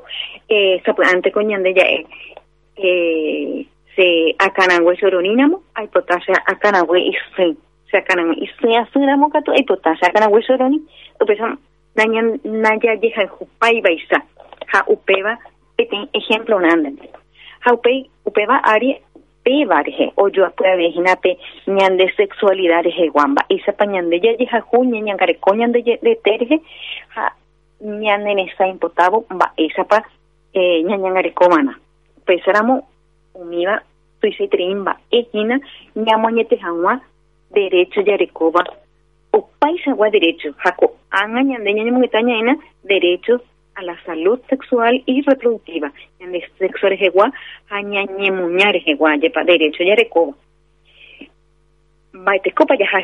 eh, 0.49 0.83
sapy'ánteko 0.85 1.41
ñande 1.43 1.71
ja'e 1.79 1.99
eh, 2.77 3.67
se 3.97 4.35
akãrague 4.39 4.97
choroníramo 5.01 5.63
aipotáche 5.75 6.33
akãrague 6.53 6.99
isy 7.13 7.57
se 7.91 7.97
akãrague 7.97 8.35
isy 8.45 8.77
asýramo 8.77 9.31
katu 9.31 9.51
aipotáche 9.53 10.05
akãrague 10.07 10.43
choroni 10.47 10.79
upéicha 11.21 11.57
nañan 11.97 12.41
najajeha 12.45 13.27
hupaivaisa 13.39 14.19
ha 14.73 14.85
upéva 14.87 15.39
peteĩ 15.77 16.09
ejemplo 16.13 16.61
nánde 16.61 17.09
ha 17.61 17.73
upéi 17.73 18.11
upéva 18.25 18.57
área 18.65 18.97
péva 19.45 19.83
rehe 19.83 20.13
ojoapyave 20.17 20.91
hínape 20.97 21.39
ñande 21.67 22.13
sexualidad 22.17 22.85
rehegua 22.85 23.27
mba'éichapa 23.29 23.87
ñande 23.87 24.21
jajehahu 24.21 24.85
ñañangareko 24.85 25.55
ñande 25.55 25.79
rete 26.03 26.37
rehe 26.41 26.61
ha 27.15 27.33
ñaneresa 27.81 28.67
impotávo 28.67 29.25
mba'éichapa 29.31 30.03
eh, 30.55 30.83
ñañangarekovana 30.83 31.79
upéicharamo 32.19 32.75
umíva 33.35 33.83
tuichaiterei 34.21 34.75
mba'ehína 34.75 35.61
ñamoñetehag̃ua 35.95 37.01
derecho 37.55 38.03
jarekóva 38.03 38.65
opaichagua 39.39 40.11
derecho. 40.11 40.55
Hako 40.65 40.87
anga 41.11 41.43
ñande 41.43 41.73
ñañemugueta 41.73 42.21
ñaína 42.23 42.57
derechos 42.83 43.41
a 43.75 43.83
la 43.83 43.97
salud 44.05 44.41
sexual 44.49 45.03
y 45.07 45.23
reproductiva. 45.23 45.93
Ñande 46.21 46.49
sexo 46.59 46.89
rehegua 46.89 47.33
ha 47.71 47.83
ñañemuña 47.83 48.73
rehegua 48.73 49.19
jepa 49.21 49.45
derecho 49.45 49.85
jarekóva 49.85 50.35
mba'etekópa 52.23 52.75
jaha 52.81 53.01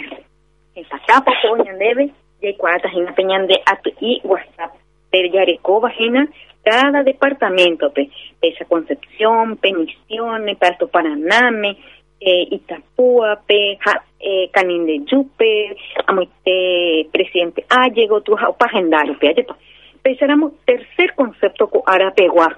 empatápa 0.75 1.33
ko 1.41 1.57
ñandéve 1.65 2.05
jaikuaáta 2.43 2.89
hínape 2.95 3.23
ñande 3.31 3.55
aty'i 3.73 4.21
whatsapp. 4.25 4.73
Pero 5.11 5.29
jarekóva 5.35 5.93
hína 5.99 6.23
cada 6.65 7.03
departamentope 7.03 8.11
Pesa 8.41 8.65
Concepción, 8.65 9.57
Penisiones, 9.57 10.57
Alto 10.63 10.89
Paraname, 10.89 11.77
eh, 12.25 12.49
Itapúape, 12.51 13.79
ja, 13.81 14.03
eh, 14.21 14.49
Canindeyupe, 14.53 15.77
amoite 16.07 17.09
presidente 17.13 17.65
ah, 17.69 17.89
llegó 17.89 18.21
tu 18.21 18.37
pa 18.37 18.67
agendario, 18.67 19.19
pe 19.19 19.29
ayepa. 19.29 19.57
Pensáramos 20.03 20.53
tercer 20.65 21.15
concepto 21.15 21.69
ko 21.69 21.83
arapegua, 21.87 22.57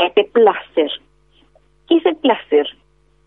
este 0.00 0.24
placer. 0.24 0.90
¿Qué 1.88 1.96
es 1.96 2.06
el 2.06 2.16
placer? 2.16 2.66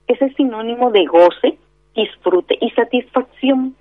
Es 0.07 0.21
el 0.21 0.35
sinónimo 0.35 0.91
de 0.91 1.05
goce, 1.05 1.57
disfrute 1.95 2.57
y 2.61 2.69
satisfacción. 2.71 3.75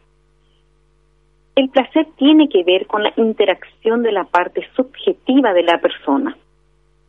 El 1.57 1.69
placer 1.69 2.07
tiene 2.17 2.49
que 2.49 2.65
ver 2.65 2.87
con 2.87 3.03
la 3.03 3.13
interacción 3.17 4.03
de 4.03 4.13
la 4.13 4.25
parte 4.25 4.67
subjetiva 4.75 5.53
de 5.53 5.63
la 5.63 5.79
persona 5.81 6.37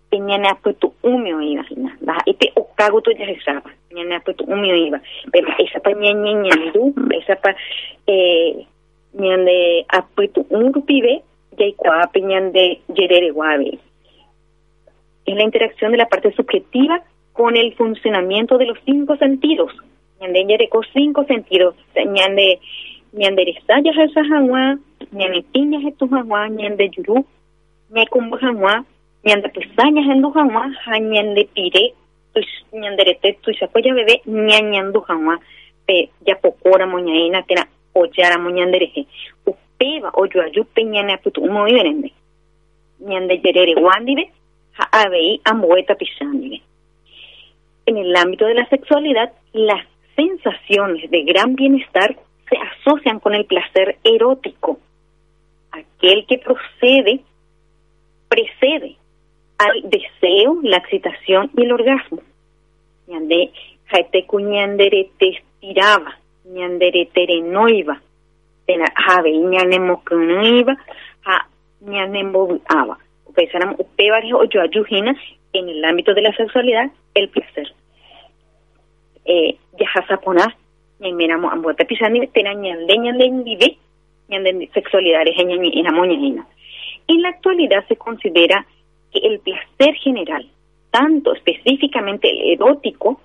peñane 0.10 0.48
aputu 0.50 0.94
umio 1.04 1.42
iba 1.42 1.64
hina 1.70 1.98
la 2.02 2.18
ipe 2.26 2.52
okago 2.56 3.02
to 3.02 3.12
ya 3.12 3.26
saba 3.44 3.70
peñane 3.90 4.16
aputu 4.16 4.44
umio 4.46 4.76
iba 4.76 5.00
pero 5.32 5.48
esa 5.60 5.80
pa 5.80 5.92
ñeñe 5.92 6.34
ñandu 6.46 6.94
esa 7.20 7.36
pa 7.36 7.56
eh 8.08 8.66
ñande 9.14 9.86
aputu 9.90 10.46
unrupibe 10.50 11.24
ya 11.58 11.66
ikua 11.66 12.10
peñande 12.12 12.82
yerere 12.94 13.32
guave. 13.32 13.80
Es 15.26 15.36
la 15.36 15.44
interacción 15.44 15.92
de 15.92 15.98
la 15.98 16.08
parte 16.08 16.32
subjetiva 16.34 17.02
con 17.34 17.56
el 17.56 17.74
funcionamiento 17.76 18.58
de 18.58 18.66
los 18.66 18.78
cinco 18.86 19.16
sentidos. 19.18 19.72
Ñande 20.22 20.46
yereko 20.46 20.82
cinco 20.94 21.24
sentidos. 21.26 21.76
Ñande 21.96 22.60
ñande 23.14 23.46
resaya 23.46 23.92
esa 24.04 24.24
jangua 24.26 24.78
ñande 25.12 25.46
tiña 25.54 25.80
etu 25.88 26.08
jangua 26.10 26.50
ñande 26.50 26.90
yuru 26.90 27.26
ñe 27.90 28.06
kumbu 28.08 28.38
jangua 28.38 28.84
ñande 29.26 29.50
pesaña 29.50 30.02
hendu 30.02 30.32
jangua 30.32 30.72
ha 30.86 31.00
ñande 31.00 31.50
pire 31.54 31.94
ñanderete 32.74 33.38
tuisakoya 33.42 33.94
bebé 33.94 34.22
ñañandu 34.26 35.00
jangua 35.08 35.40
pe 35.86 36.10
yapokora 36.28 36.86
moñaina 36.86 37.44
tena 37.44 37.68
ojara 37.94 38.38
moñandereje 38.38 39.06
upeva 39.46 40.10
oyoajupe 40.14 40.84
ñane 40.84 41.14
aputu 41.14 41.42
umo 41.42 41.68
iberende 41.68 42.12
ñande 43.00 43.42
yerere 43.44 43.74
guandive 43.76 44.30
ha 44.78 44.86
avei 45.04 45.42
ambueta 45.44 45.96
pisandive 45.96 46.62
en 47.86 47.98
el 47.98 48.16
ámbito 48.16 48.46
de 48.46 48.56
la 48.56 48.68
sexualidad 48.68 49.32
las 49.54 49.86
sensaciones 50.16 51.10
de 51.12 51.24
gran 51.24 51.56
bienestar 51.56 52.16
se 52.50 52.58
asocian 52.58 53.20
con 53.20 53.34
el 53.34 53.46
placer 53.46 53.98
erótico. 54.04 54.80
Aquel 55.72 56.26
que 56.26 56.38
procede 56.38 57.22
precede 58.30 58.96
al 59.58 59.90
deseo, 59.90 60.60
la 60.64 60.78
excitación 60.78 61.52
y 61.56 61.64
el 61.64 61.72
orgasmo. 61.72 62.20
Ñande 63.08 63.52
jaete 63.86 64.26
kuñandere 64.26 65.10
te 65.20 65.30
estiraba, 65.30 66.18
ñandere 66.46 67.08
terenoiva, 67.14 68.02
tena 68.66 68.86
jave 68.96 69.32
ñane 69.32 69.80
mokunuiva, 69.80 70.76
ja 71.22 71.48
ñane 71.82 72.24
mobuaba. 72.24 72.98
Upesaram 73.26 73.76
upevares 73.78 74.34
o 74.34 74.44
yoayujina 74.46 75.16
en 75.54 75.70
el 75.70 75.86
ámbito 75.86 76.14
de 76.14 76.22
la 76.22 76.36
sexualidad, 76.36 76.90
el 77.14 77.30
placer. 77.30 77.74
Eh, 79.26 79.58
yajasapona, 79.80 80.56
ñaimeramo 81.00 81.50
ambueta 81.50 81.86
pisani, 81.86 82.28
tena 82.28 82.54
ñande 82.54 82.98
ñande 84.30 84.70
sexualidad. 84.74 85.26
En 87.08 87.22
la 87.22 87.30
actualidad 87.30 87.86
se 87.88 87.96
considera 87.96 88.66
el 89.24 89.40
placer 89.40 89.96
general, 89.96 90.48
tanto 90.92 91.34
específicamente 91.34 92.30
el 92.30 92.54
erótico 92.54 93.20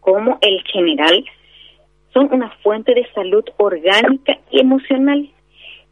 como 0.00 0.38
el 0.40 0.62
general, 0.64 1.24
son 2.12 2.32
una 2.32 2.50
fuente 2.62 2.94
de 2.94 3.06
salud 3.12 3.44
orgánica 3.56 4.38
y 4.50 4.60
emocional. 4.60 5.28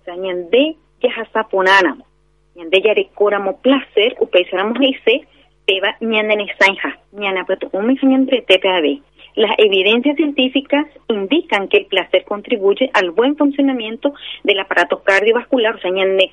Ñande 0.06 0.76
yajasaponáramo, 1.00 2.06
ñande 2.54 2.80
yarecóramo 2.82 3.60
placer, 3.60 4.16
upeisáramos 4.20 4.78
dice, 4.78 5.26
peba 5.66 5.96
ñandene 6.00 6.46
sanja, 6.58 6.98
ñanapeto 7.12 7.68
umi 7.72 7.96
ñandre 8.02 8.42
tepeabe. 8.42 9.00
Las 9.34 9.52
evidencias 9.56 10.16
científicas 10.16 10.86
indican 11.08 11.68
que 11.68 11.78
el 11.78 11.86
placer 11.86 12.24
contribuye 12.24 12.90
al 12.92 13.12
buen 13.12 13.36
funcionamiento 13.36 14.12
del 14.44 14.60
aparato 14.60 15.02
cardiovascular, 15.02 15.76
o 15.76 15.78
sea, 15.78 15.90
ñane 15.90 16.32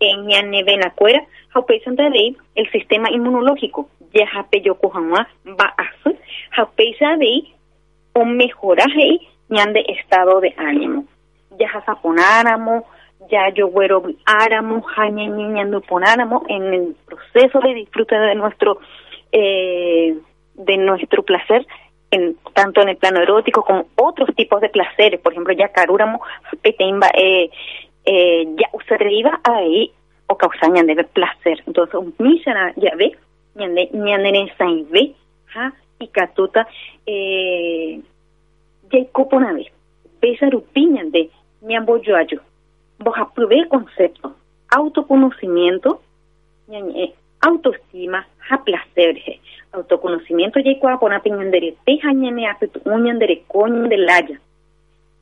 corazón, 0.00 0.20
en 0.20 0.26
ñane 0.26 0.64
venacuera, 0.64 1.22
jaupeisanta 1.50 2.08
de 2.10 2.34
el 2.54 2.70
sistema 2.70 3.10
inmunológico, 3.10 3.88
ya 4.12 4.26
japeyokujanwa 4.26 5.28
va 5.48 5.74
a 5.76 5.84
su, 6.02 6.16
jaupeisa 6.50 7.16
de 7.16 7.44
o 8.14 8.24
mejoraje 8.24 9.20
ñande 9.48 9.84
estado 9.88 10.40
de 10.40 10.54
ánimo. 10.56 11.04
Ya 11.58 11.68
jasaponáramo, 11.68 12.86
ya 13.30 13.50
yo 13.54 13.68
güero 13.68 14.02
áramo, 14.24 14.84
ponáramo 15.86 16.44
en 16.48 16.74
el 16.74 16.96
proceso 17.06 17.60
de 17.60 17.74
disfrute 17.74 18.18
de 18.18 18.34
nuestro 18.34 18.78
eh, 19.32 20.16
de 20.54 20.76
nuestro 20.76 21.22
placer 21.22 21.66
en, 22.10 22.36
tanto 22.54 22.82
en 22.82 22.90
el 22.90 22.96
plano 22.96 23.20
erótico 23.20 23.62
como 23.64 23.86
otros 23.96 24.34
tipos 24.34 24.60
de 24.60 24.68
placeres, 24.68 25.20
por 25.20 25.32
ejemplo, 25.32 25.54
ya 25.54 25.68
carúramo, 25.68 26.20
petemba, 26.62 27.08
eh, 27.14 27.50
eh, 28.12 28.44
ya 28.56 28.68
usted 28.72 29.00
iba 29.08 29.40
ahí 29.44 29.92
o 30.26 30.36
causañan 30.36 30.86
de 30.86 31.04
placer. 31.04 31.62
Entonces, 31.66 31.94
un 31.94 32.12
misana 32.18 32.72
ya 32.76 32.92
ve, 32.96 33.16
ñande 33.54 33.88
ñande 33.92 34.52
ve, 34.90 35.14
ja, 35.46 35.72
y 36.00 36.08
catuta, 36.08 36.66
eh, 37.06 38.00
ya 38.90 39.04
copona 39.12 39.52
vez, 39.52 39.68
pesa 40.18 40.50
rupiñan 40.50 41.12
de 41.12 41.30
ñambo 41.62 41.98
yoayo. 41.98 42.40
Vos 42.98 43.14
aprobé 43.16 43.58
el 43.60 43.68
concepto, 43.68 44.34
autoconocimiento, 44.70 46.02
ñañe, 46.66 47.14
autoestima, 47.40 48.26
ja 48.48 48.56
placer, 48.64 49.16
autoconocimiento 49.72 50.58
ya 50.58 50.78
cua 50.80 50.98
pona 50.98 51.22
piñandere 51.22 51.76
teja 51.86 52.12
ñane 52.12 52.48
apetu 52.48 52.80
uñandere 52.84 53.44
coño 53.46 53.88
de 53.88 53.98
laya 53.98 54.40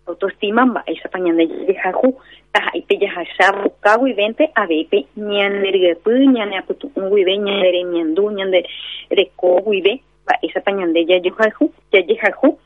autoestima 0.09 0.65
va 0.65 0.83
esa 0.87 1.09
pañande 1.09 1.47
ya 1.47 1.93
ju 1.93 2.17
taja 2.53 2.71
ipe 2.75 2.99
ya 2.99 3.25
ja 3.39 3.53
bucago 3.53 4.07
y 4.07 4.13
vente 4.13 4.51
a 4.55 4.67
vepe 4.67 5.07
ñandere 5.17 5.97
pu 5.97 6.11
ñane 6.11 6.59
apetu 6.59 6.91
un 6.97 7.11
guibe 7.11 7.37
ñandere 7.39 7.85
ñandu 7.85 8.31
ñandere 8.31 9.23
co 9.37 9.61
guibe 9.67 10.01
va 10.27 10.35
esa 10.43 10.61
pañande 10.61 11.05
ya 11.07 11.19
yo 11.19 11.33
ju 11.59 11.71
ya 11.93 12.01
ya 12.01 12.31
ju 12.41 12.59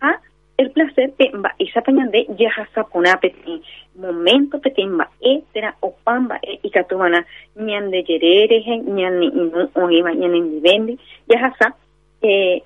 ha 0.00 0.20
el 0.56 0.70
placer 0.70 1.12
pe 1.12 1.30
va 1.34 1.54
esa 1.58 1.82
pañande 1.82 2.26
ya 2.38 2.50
ja 2.50 2.84
pona 2.84 3.16
peti 3.20 3.62
momento 3.94 4.58
peti 4.60 4.86
va 4.86 5.08
etera 5.20 5.74
o 5.80 5.94
pamba 6.04 6.38
e 6.42 6.58
ikatumana 6.62 7.24
ñande 7.56 8.04
yerere 8.08 8.58
ñane 8.96 9.26
inu 9.26 9.68
oiva 9.74 10.12
ñane 10.14 10.40
vivendi 10.40 10.98
ya 11.28 11.38
hasa 11.46 11.76
eh 12.22 12.62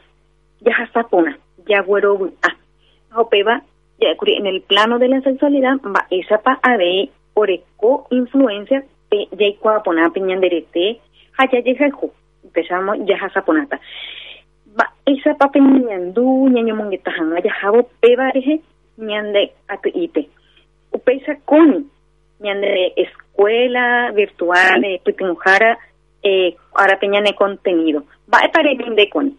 ya 0.61 0.73
hasa 0.77 1.03
pona 1.03 1.37
ya 1.67 1.83
en 4.01 4.47
el 4.47 4.63
plano 4.63 4.99
de 4.99 5.09
la 5.09 5.21
sexualidad 5.21 5.77
va 5.85 6.07
esa 6.11 6.39
pa 6.39 6.59
ave 6.63 7.11
oreco 7.35 8.07
influencia 8.11 8.85
de 9.11 9.29
ya 9.39 9.47
ikua 9.47 9.83
pona 9.83 10.11
piñanderete 10.11 11.01
haya 11.39 11.61
ya 11.61 11.91
ju 11.91 12.11
empezamos 12.45 12.99
ya 13.07 13.17
hasa 13.17 13.43
ponata 13.43 13.81
va 14.79 14.93
esa 15.07 15.35
pa 15.35 15.51
piñandu 15.51 16.49
ñaño 16.49 16.75
mongeta 16.77 17.11
hanga 17.11 17.41
ya 17.41 17.53
jabo 17.61 17.89
peba 18.01 18.31
reje 18.31 18.61
ñande 19.01 19.53
atu 19.69 19.89
ipe. 19.95 20.29
Upesa 20.93 21.37
con 21.45 21.91
ñande 22.41 22.93
escuela 22.97 24.11
virtual 24.13 24.81
de 24.81 25.01
Pitinujara 25.05 25.79
eh, 26.23 26.57
ahora 26.75 26.99
peñane 26.99 27.35
contenido. 27.35 28.05
Va 28.33 28.41
para 28.53 28.71
el 28.71 28.95
de 28.95 29.09
con 29.09 29.39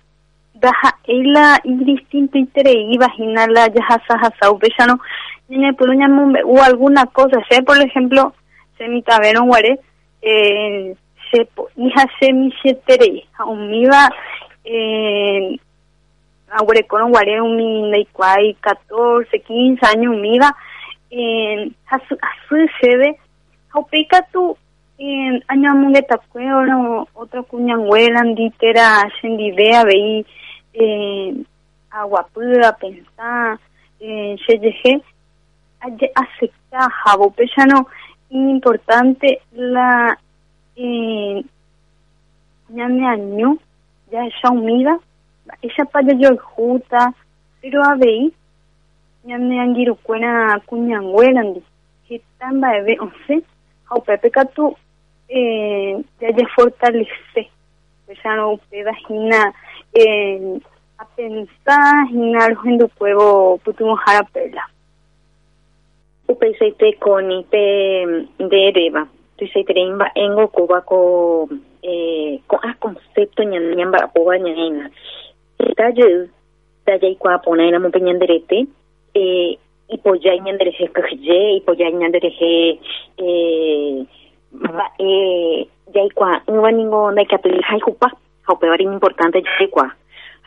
daha 0.61 0.93
ila 1.07 1.57
indistinto 1.63 2.37
itere 2.37 2.71
iba 2.93 3.07
hinala 3.17 3.67
ya 3.73 3.83
hasa 3.89 4.13
hasa 4.21 4.51
upeshano 4.51 4.99
ñene 5.49 5.73
pulu 5.73 5.93
ñamumbe 5.93 6.43
o 6.45 6.61
alguna 6.61 7.05
cosa. 7.07 7.41
Sea 7.49 7.61
por 7.61 7.77
ejemplo 7.77 8.33
se 8.77 8.87
mi 8.87 9.01
tabero 9.01 9.43
guare 9.43 9.79
eh 10.21 10.95
se 11.31 11.47
hija 11.77 12.05
se 12.19 12.33
mi 12.33 12.53
setere 12.61 13.25
umiva 13.45 14.07
eh 14.63 15.57
agure 16.51 16.83
con 16.83 17.09
guare 17.11 17.41
un 17.41 17.89
mi 17.91 18.05
kwai 18.13 18.55
14 18.61 19.39
15 19.39 19.85
años 19.87 20.15
umiva 20.15 20.55
eh 21.09 21.71
hasu 21.85 22.15
hasu 22.21 22.55
sebe 22.79 23.17
haupika 23.73 24.21
tu 24.31 24.55
en 24.97 25.43
año 25.47 25.73
mungue 25.73 26.01
takweo 26.03 26.65
no 26.65 27.07
otra 27.15 27.41
cuñanguela 27.43 28.21
nditera 28.23 29.09
shendivea 29.19 29.83
vei 29.83 30.25
eh 30.73 31.35
aguapura 31.89 32.73
pensar 32.77 33.59
eh 33.99 34.35
se 34.45 35.01
acepta 36.15 36.89
jabo 37.03 37.31
pesano 37.31 37.87
importante 38.29 39.41
la 39.51 40.17
eh, 40.75 41.43
ñane 42.69 43.07
año 43.07 43.57
ya 44.11 44.25
esa 44.25 44.51
humida 44.51 44.97
esa 45.61 45.85
paya 45.85 46.13
yo 46.13 46.37
juta 46.37 47.13
pero 47.61 47.83
a 47.83 47.95
ver 47.95 48.31
ñane 49.25 49.59
angiru 49.59 49.95
cuena 49.95 50.59
cuñanguelandi 50.65 51.61
hitan 52.09 52.61
baebe 52.61 52.97
once 52.99 53.43
au 53.89 54.01
pepe 54.01 54.29
katu 54.31 54.75
eh, 55.27 55.97
ya 56.19 56.29
ya 56.31 56.47
fortalece 56.55 57.49
esa 58.07 58.35
no 58.35 58.57
peda 58.69 58.91
hina 59.09 59.53
eh, 59.93 60.59
a 60.97 61.05
pensar 61.15 62.07
hina 62.11 62.45
algo 62.45 62.61
en 62.69 62.77
tu 62.79 62.87
juego 62.97 63.57
putu 63.63 63.85
jara 64.05 64.23
perla 64.33 64.63
upeichaite 66.27 66.93
konipe 66.99 67.61
ndéréva 68.39 69.07
tuichaitereimba 69.37 70.11
engo 70.15 70.47
kóvako 70.47 71.49
eh, 71.81 72.39
ko'ã 72.47 72.73
concepto 72.79 73.43
ña- 73.43 73.75
ñamba'apóva 73.75 74.37
ñaína 74.37 74.89
tajey 75.77 76.29
tajaikuaaporãiramope 76.85 77.99
ñanderete 77.99 78.65
eh, 79.13 79.57
ipojái 79.89 80.39
ñanderehe 80.39 80.87
kyhyje 80.95 81.37
ipojái 81.59 81.93
ñanderehe 81.93 82.79
eh, 83.17 84.05
mba'e 84.53 85.67
jaikuaa'ỹva 85.93 86.71
ningo 86.71 87.11
rini 88.77 88.93
importante 88.93 89.41
jaikuaa 89.41 89.91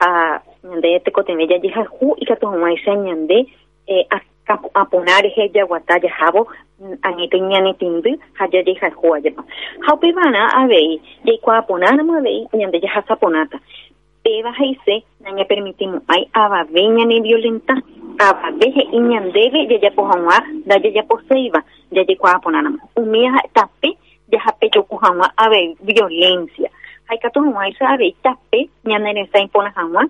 ha 0.00 0.40
ñande 0.64 1.00
tekoteme 1.05 1.46
jajehahu 1.46 2.16
ikatu 2.18 2.46
hag̃uáicha 2.46 2.94
ñande 2.94 3.46
eh, 3.86 4.07
akapu- 4.11 4.70
aporãrehe 4.74 5.48
jaguata 5.55 5.98
jahávo 6.00 6.46
mm, 6.80 6.96
añete 7.02 7.40
ñanetindy 7.40 8.18
ha 8.38 8.46
jajehahu 8.48 9.14
ajépa 9.14 9.42
ha 9.80 9.94
upevara 9.94 10.48
avei 10.62 11.00
jaikuaa 11.24 11.62
porãramo 11.62 12.16
avei 12.18 12.46
ñande 12.55 12.80
jahasaponáta 12.80 13.59
péva 14.24 14.52
heise 14.59 15.05
ñaña 15.24 15.44
permitimo'ãi 15.44 16.28
avave 16.32 16.82
ñane 16.88 17.20
violenta. 17.20 17.74
Avave 18.18 18.66
he'i 18.76 18.98
ñandéve 19.00 19.66
jajapo 19.70 20.02
hag̃ua 20.07 20.38
ndajajaposéiva 20.66 21.61
jajekuaa 21.92 22.38
porãramo 22.38 22.78
umi 22.96 23.26
aha 23.28 23.40
tape 23.55 23.90
jahape 24.32 24.70
joku 24.74 24.96
hag̃ua 24.96 25.28
avei 25.36 25.76
violencia 25.82 26.70
ha 27.07 27.14
ikatu 27.14 27.40
hag̃uáicha 27.44 27.84
avei 27.94 28.14
tape 28.22 28.68
ñaneresa 28.84 29.38
ipórã 29.46 29.70
hag̃ua 29.76 30.02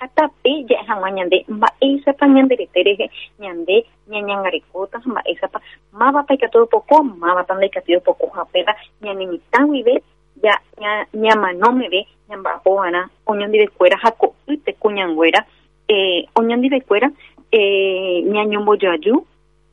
ha 0.00 0.06
tape 0.14 0.50
ja'e 0.68 0.84
hag̃ua 0.88 1.10
ñande 1.16 1.44
mba'éichapa 1.48 2.26
ñanderete 2.26 2.82
rehe 2.88 3.06
ñande 3.38 3.84
ñañangarekóta 4.10 4.98
ha 5.02 5.08
mba'éichapa 5.10 5.58
mávapa 5.92 6.34
ikatu 6.34 6.58
opoko 6.62 7.02
mávapa 7.02 7.54
ndaikatúi 7.54 7.96
opoko 7.96 8.26
ha 8.34 8.42
upéva 8.42 8.72
ñanemitã 9.02 9.66
guive 9.70 10.02
ya 10.42 10.54
ña 10.80 11.06
ñamanómeve 11.14 12.06
ñamba'apova'erã 12.28 13.02
oñondivekuéra 13.26 13.96
ha 14.02 14.10
ko'ýte 14.10 14.72
kuñanguéra 14.82 15.40
eh, 15.88 16.24
oñondivekuéra 16.34 17.08
eh, 17.52 18.22
ñañombojoaju 18.24 19.26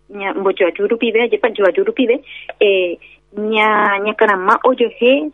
ña 0.09 0.33
mbojoaju 0.33 0.87
rupive 0.87 1.21
ajépa 1.23 1.49
joaju 1.55 1.83
rupive 1.83 2.21
eh, 2.59 2.97
ña 3.37 3.97
ñakarãma 4.05 4.59
ojohe 4.63 5.31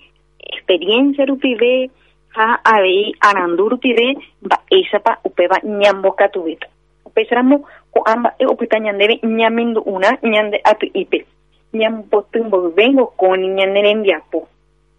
experiencia 0.52 1.26
rupive 1.26 1.90
ha 2.36 2.60
avei 2.64 3.14
arandu 3.20 3.70
rupive 3.70 4.16
mba'éichapa 4.42 5.20
upéva 5.24 5.58
ñambokatuvéta 5.64 6.68
upéicharamo 7.06 7.58
ko'ã 7.94 8.16
mba'e 8.18 8.46
opyta 8.48 8.80
ñandéve 8.80 9.20
ñamindu'ũrã 9.24 10.10
ñande 10.24 10.58
aty'ípe 10.64 11.26
ñambotymboyvéngo 11.74 13.06
kóni 13.18 13.48
ñane 13.48 13.82
rembiapo 13.82 14.48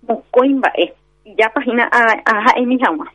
mokõi 0.08 0.48
mba'e 0.54 0.84
ijápahína 1.24 1.84
a- 1.90 2.22
aha'émi 2.32 2.76
hag̃ua 2.82 3.06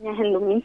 ñahendumi 0.00 0.62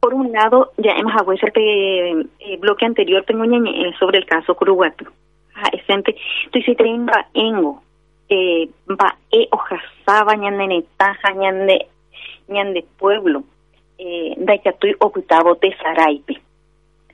Por 0.00 0.12
un 0.14 0.32
lado, 0.32 0.72
ya 0.76 0.92
hemos 0.92 1.12
hablado 1.14 1.32
el 1.56 2.30
eh, 2.38 2.58
bloque 2.58 2.84
anterior, 2.84 3.24
tengo 3.24 3.44
ñañe 3.46 3.90
sobre 3.98 4.18
el 4.18 4.26
caso 4.26 4.54
Curuguatu. 4.54 5.06
Ah, 5.54 5.70
esente, 5.72 6.16
tu 6.50 6.60
si 6.62 6.74
treinta 6.74 7.28
engo, 7.32 7.82
eh, 8.28 8.68
va 8.88 9.16
e 9.30 9.48
ojasaba 9.50 10.34
ñande 10.36 10.66
netaja, 10.66 11.32
ñande, 11.32 11.86
ñande 12.48 12.84
pueblo, 12.98 13.44
eh, 13.98 14.34
daikatui 14.36 14.96
octavo 14.98 15.54
te 15.56 15.74
saraipe. 15.76 16.40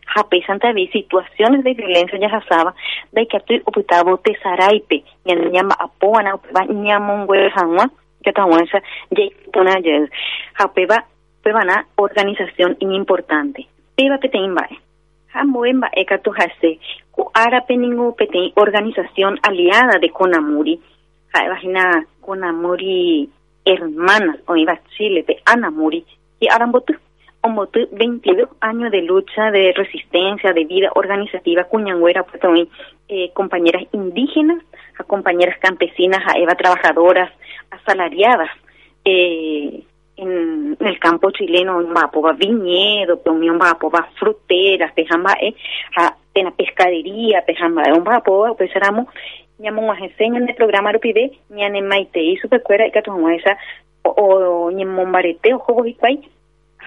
Jape 0.06 0.42
Santa 0.46 0.72
vi 0.72 0.88
situaciones 0.88 1.62
de 1.64 1.74
violencia 1.74 2.18
ya 2.18 2.30
jasaba, 2.30 2.74
daikatui 3.12 3.62
octavo 3.64 4.18
te 4.18 4.34
saraipe, 4.42 5.04
ñande 5.26 5.50
ñama 5.50 5.76
apoana, 5.78 6.34
upeba 6.34 6.64
ñamongüe 6.64 7.50
hangua, 7.54 7.90
que 8.22 8.32
tawansa, 8.32 8.82
jay 9.10 9.30
pona 9.52 9.80
jez. 9.82 10.10
Jape 10.54 10.86
va 10.86 11.04
pebana 11.42 11.86
organización 11.96 12.76
importante. 12.80 13.66
Peba 13.96 14.18
petein 14.18 14.54
bae. 14.54 14.78
Hamboen 15.32 15.80
bae 15.80 16.04
katu 16.04 16.32
hase. 16.32 16.78
Ku 17.12 17.30
ara 17.34 17.60
peningo 17.66 18.14
petein 18.16 18.52
organización 18.56 19.38
aliada 19.42 19.98
de 19.98 20.10
Conamuri. 20.10 20.80
Ha 21.32 21.48
vagina 21.48 22.06
Conamuri 22.20 23.28
hermana 23.64 24.36
o 24.46 24.56
iba 24.56 24.78
Chile 24.96 25.24
de 25.26 25.40
Anamuri. 25.44 26.04
Y 26.40 26.48
arambotu. 26.48 26.94
Ombotu 27.42 27.88
22 27.92 28.50
años 28.60 28.90
de 28.90 29.00
lucha, 29.00 29.50
de 29.50 29.72
resistencia, 29.72 30.52
de 30.52 30.66
vida 30.66 30.90
organizativa 30.94 31.64
cuñangüera, 31.64 32.22
pues 32.22 32.38
también 32.38 32.68
eh, 33.08 33.30
compañeras 33.32 33.84
indígenas, 33.92 34.62
a 34.98 35.04
compañeras 35.04 35.58
campesinas, 35.58 36.22
a 36.26 36.38
Eva 36.38 36.54
trabajadoras, 36.54 37.32
asalariadas, 37.70 38.50
eh, 39.06 39.84
en, 40.20 40.76
en 40.78 40.86
el 40.86 40.98
campo 40.98 41.30
chileno 41.30 41.82
va 41.94 42.10
a 42.12 42.32
viñedo, 42.32 43.18
también 43.18 43.58
va 43.58 43.70
a 43.70 44.02
fruteras, 44.18 44.92
pejamba 44.92 45.34
eh, 45.40 45.54
a 45.96 46.14
pena 46.32 46.50
pescadería, 46.50 47.44
pejamba 47.44 47.82
un 47.96 48.04
va 48.04 48.16
a 48.16 48.54
pues 48.54 48.74
éramos 48.74 49.06
ñamo 49.60 49.92
a 49.92 49.98
enseñan 49.98 50.48
el 50.48 50.54
programa 50.54 50.92
rupide 50.92 51.32
ñane 51.50 51.82
maite 51.82 52.20
y 52.20 52.36
supercuera 52.38 52.86
y 52.86 52.90
que 52.92 53.00
esa 53.00 53.58
o 54.02 54.10
o 54.10 54.70
ñemombarete 54.70 55.52
o 55.54 55.58
juegos 55.58 55.86
y 55.88 55.94
cuay 55.94 56.20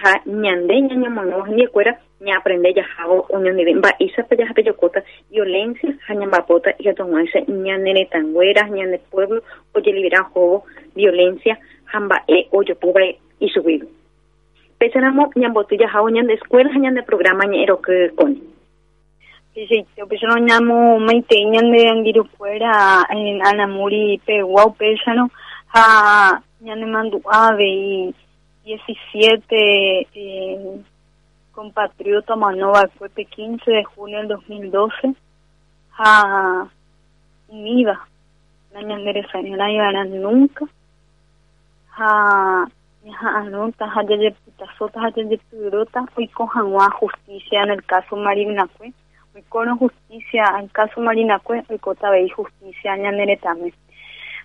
ha 0.02 0.20
ñande 0.26 0.80
ñañamo 0.80 1.22
no 1.22 1.46
ni 1.46 1.66
cuera 1.68 2.00
ña 2.20 2.36
aprende 2.38 2.74
ya 2.74 2.84
jabo 2.84 3.26
unión 3.30 3.56
de 3.56 3.74
va 3.76 3.94
isa 4.00 4.24
pa 4.24 4.34
ya 4.34 4.52
peyocota 4.52 5.04
violencia 5.30 5.96
ha 6.08 6.14
ñambapota 6.14 6.74
y 6.78 6.82
que 6.82 6.90
esa 6.90 7.40
ñane 7.46 8.06
tangueras 8.10 8.68
ñane 8.70 8.98
pueblo 9.10 9.42
oye 9.72 9.92
libera 9.92 10.24
juego 10.24 10.64
violencia 10.96 11.58
hamba 11.92 12.24
e 12.26 12.48
oyo 12.50 12.74
puba 12.74 13.02
y 13.44 13.48
subido. 13.50 13.86
Pesaramo 14.78 15.30
ñambotilla 15.34 15.88
jao 15.88 16.08
ñande 16.08 16.34
escuela 16.34 16.70
ñande 16.76 17.02
programa 17.02 17.44
ñero 17.46 17.80
que 17.80 18.10
con. 18.16 18.34
Sí, 19.54 19.66
sí, 19.68 19.86
yo 19.96 20.08
pues 20.08 20.20
no 20.22 20.36
llamo 20.36 20.98
maite 20.98 21.36
ñande 21.44 21.88
angiru 21.88 22.24
fuera 22.36 23.06
en 23.10 23.44
Anamuri 23.46 24.20
Peguau 24.26 24.74
Pesano 24.74 25.30
a 25.72 26.40
ñande 26.60 26.86
mandu 26.86 27.22
ave 27.30 27.68
y 27.68 28.14
17 28.64 30.08
eh, 30.14 30.80
compatriota 31.52 32.34
Manova 32.34 32.88
fue 32.98 33.08
15 33.10 33.70
de 33.70 33.84
junio 33.84 34.18
del 34.18 34.28
2012 34.28 35.14
a 35.98 36.66
unida 37.48 38.08
la 38.72 38.82
ñandere 38.82 39.24
sanera 39.30 39.70
y 39.70 40.08
nunca 40.08 40.66
ha 41.96 42.66
anota 43.12 43.86
ha 43.94 44.02
de 44.02 44.34
putasota 44.44 45.00
ha 45.04 45.10
de 45.10 45.38
turota 45.50 46.04
hoy 46.16 46.28
con 46.28 46.48
hagua 46.54 46.90
justicia 46.90 47.62
en 47.62 47.70
el 47.70 47.84
caso 47.84 48.16
Marina 48.16 48.66
Cue 48.78 48.92
hoy 49.34 49.42
con 49.48 49.76
justicia 49.76 50.44
en 50.58 50.64
el 50.64 50.72
caso 50.72 51.00
Marina 51.00 51.38
Cue 51.38 51.62
hoy 51.68 51.78
cota 51.78 52.10
ve 52.10 52.28
justicia 52.30 52.96
ñanere 52.96 53.36
también 53.36 53.74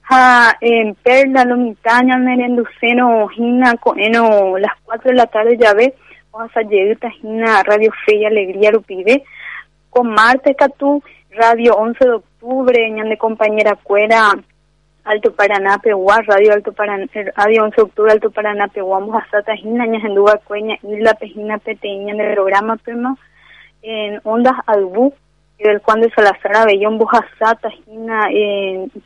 ha 0.09 0.53
en 0.59 0.95
perla 0.95 1.45
lo 1.45 1.57
mitad 1.57 2.01
ñanere 2.03 2.45
en 2.45 2.57
luceno 2.57 3.29
hina 3.35 3.75
con 3.77 3.99
eno 3.99 4.57
las 4.57 4.73
4 4.83 5.11
de 5.11 5.15
la 5.15 5.27
tarde 5.27 5.57
ya 5.57 5.73
ve 5.73 5.95
vamos 6.31 6.51
a 6.55 6.61
llegar 6.61 7.11
hina 7.23 7.63
radio 7.63 7.91
fe 8.05 8.17
y 8.17 8.25
alegría 8.25 8.71
lo 8.71 8.81
pide 8.81 9.23
con 9.89 10.09
Marte 10.09 10.55
Catú 10.55 11.01
radio 11.31 11.75
11 11.75 12.05
de 12.05 12.11
octubre 12.11 12.91
ñande 12.91 13.17
compañera 13.17 13.75
cuera 13.81 14.33
Alto 15.09 15.33
Paraná, 15.33 15.79
Pehuá, 15.79 16.21
Radio 16.21 16.53
Alto 16.53 16.71
Paraná, 16.71 17.07
Radio 17.35 17.63
11 17.63 17.75
de 17.75 17.81
Octubre, 17.81 18.11
Alto 18.11 18.29
Paraná, 18.29 18.67
Pehuá, 18.67 18.99
Mojasata, 18.99 19.55
Jina, 19.55 19.87
Ñajenduba, 19.87 20.37
Cueña, 20.43 20.77
Isla 20.83 21.15
Pejina, 21.15 21.57
Peteña, 21.57 22.13
en 22.13 22.21
el 22.21 22.33
programa 22.35 22.77
Pema, 22.77 23.17
en 23.81 24.21
Ondas 24.23 24.53
Albú, 24.67 25.11
del 25.57 25.79
Juan 25.79 26.01
de 26.01 26.11
Salazar, 26.11 26.57
Abellón, 26.57 26.99
Bojasata, 26.99 27.71
Jina, 27.71 28.27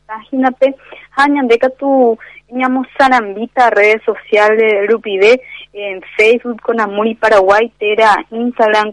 Página 0.06 0.52
P, 0.52 0.76
Jañandeca, 1.12 1.70
tu, 1.70 2.20
ñamos 2.50 2.86
Sarambita, 2.98 3.70
redes 3.70 4.02
sociales, 4.04 4.86
Rupide, 4.90 5.42
en 5.72 6.02
Facebook, 6.18 6.62
con 6.62 6.82
Amuri 6.82 7.16
Paraguay, 7.16 7.72
Tera, 7.80 8.26
Instagram, 8.30 8.92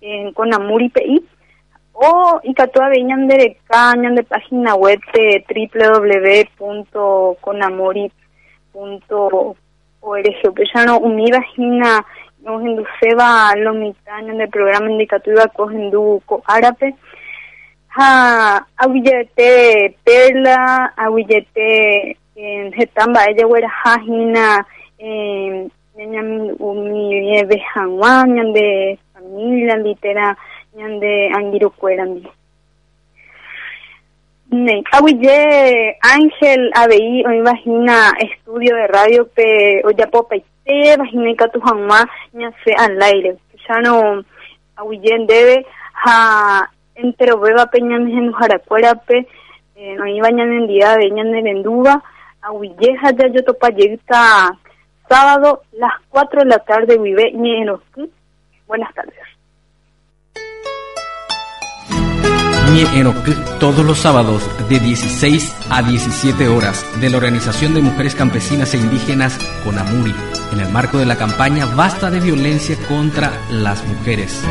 en 0.00 0.32
con 0.32 0.52
Amuri 0.52 0.88
PI, 0.88 1.24
o 2.00 2.38
y 2.44 2.54
katua 2.54 2.88
veñan 2.90 3.26
de 3.26 3.36
de 3.36 3.56
página 4.22 4.76
web 4.76 5.00
de 5.12 5.44
www.conamori.org 6.60 9.56
ya 10.74 10.84
no 10.86 10.98
unida 10.98 11.44
hina 11.56 12.04
nos 12.44 12.62
induceba 12.62 13.52
lo 13.56 13.74
mitañan 13.74 14.38
del 14.38 14.48
programa 14.48 14.88
indicativo 14.90 15.40
cogendu 15.56 16.22
co 16.24 16.40
árabe 16.46 16.94
ha 17.96 18.64
awillete 18.76 19.96
perla 20.04 20.92
awillete 20.96 22.16
en 22.36 22.72
hetamba 22.78 23.24
ella 23.26 23.44
huera 23.48 23.68
hajina 23.82 24.64
en 24.98 25.68
ñami 25.96 26.52
umi 26.60 27.42
bejanwa 27.44 28.24
ñande 28.28 28.98
familia 29.12 29.76
litera 29.78 30.36
ñande 30.78 31.30
angirukuerami 31.36 32.22
Ne, 34.50 34.82
awille 34.92 35.98
Ángel 36.00 36.70
ABI 36.74 37.22
hoy 37.26 37.40
vagina 37.42 38.12
estudio 38.18 38.76
de 38.76 38.86
radio 38.86 39.26
pe 39.28 39.82
oyapo 39.84 40.26
paite 40.26 40.96
vagina 40.96 41.34
katu 41.36 41.60
jamma 41.60 42.08
ñase 42.32 42.72
al 42.78 43.02
aire. 43.02 43.36
Ya 43.68 43.78
no 43.80 44.24
awille 44.76 45.26
debe 45.26 45.66
ha 46.02 46.66
entero 46.94 47.38
beba 47.40 47.66
peña 47.66 47.96
en 47.96 48.32
jaracuera 48.32 48.94
pe 48.94 49.26
no 49.98 50.06
iba 50.06 50.30
ñan 50.30 50.50
en 50.52 50.66
día 50.66 50.96
de 50.96 51.10
ñan 51.10 51.30
de 51.30 51.42
venduga 51.42 52.02
awille 52.40 52.96
ha 53.02 53.12
ya 53.12 53.28
yo 53.28 53.44
topa 53.44 53.68
sábado 55.10 55.62
las 55.72 55.92
4 56.08 56.40
de 56.44 56.46
la 56.46 56.58
tarde 56.60 56.96
vive 56.98 57.32
ñeroku 57.32 58.08
buenas 58.66 58.94
tardes 58.94 59.37
Ñe 62.72 63.00
Enoc, 63.00 63.26
todos 63.58 63.84
los 63.84 63.98
sábados 63.98 64.42
de 64.68 64.78
16 64.78 65.52
a 65.70 65.82
17 65.82 66.48
horas 66.48 66.84
de 67.00 67.08
la 67.08 67.16
Organización 67.16 67.72
de 67.72 67.80
Mujeres 67.80 68.14
Campesinas 68.14 68.74
e 68.74 68.76
Indígenas 68.76 69.38
Conamuri, 69.64 70.14
en 70.52 70.60
el 70.60 70.68
marco 70.68 70.98
de 70.98 71.06
la 71.06 71.16
campaña 71.16 71.64
Basta 71.64 72.10
de 72.10 72.20
Violencia 72.20 72.76
contra 72.86 73.32
las 73.50 73.82
Mujeres. 73.86 74.42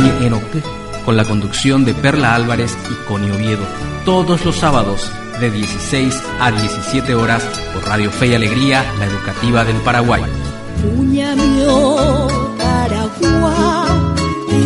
Ñe 0.00 0.26
Enoc, 0.26 1.04
con 1.04 1.16
la 1.16 1.24
conducción 1.24 1.84
de 1.84 1.92
Perla 1.92 2.36
Álvarez 2.36 2.76
y 2.90 3.08
Connie 3.08 3.32
Oviedo, 3.32 3.64
todos 4.04 4.44
los 4.44 4.56
sábados 4.56 5.10
de 5.40 5.50
16 5.50 6.22
a 6.40 6.52
17 6.52 7.14
horas 7.16 7.42
por 7.74 7.84
Radio 7.88 8.12
Fe 8.12 8.28
y 8.28 8.34
Alegría, 8.34 8.84
la 9.00 9.06
educativa 9.06 9.64
del 9.64 9.78
Paraguay 9.78 10.22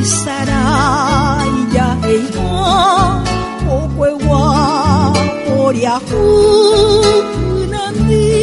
saraya 0.05 1.87
eika 2.13 2.49
okwe 3.77 4.11
wa 4.29 4.45
oria 5.65 5.97
hu 6.07 6.23
nandi 7.73 8.34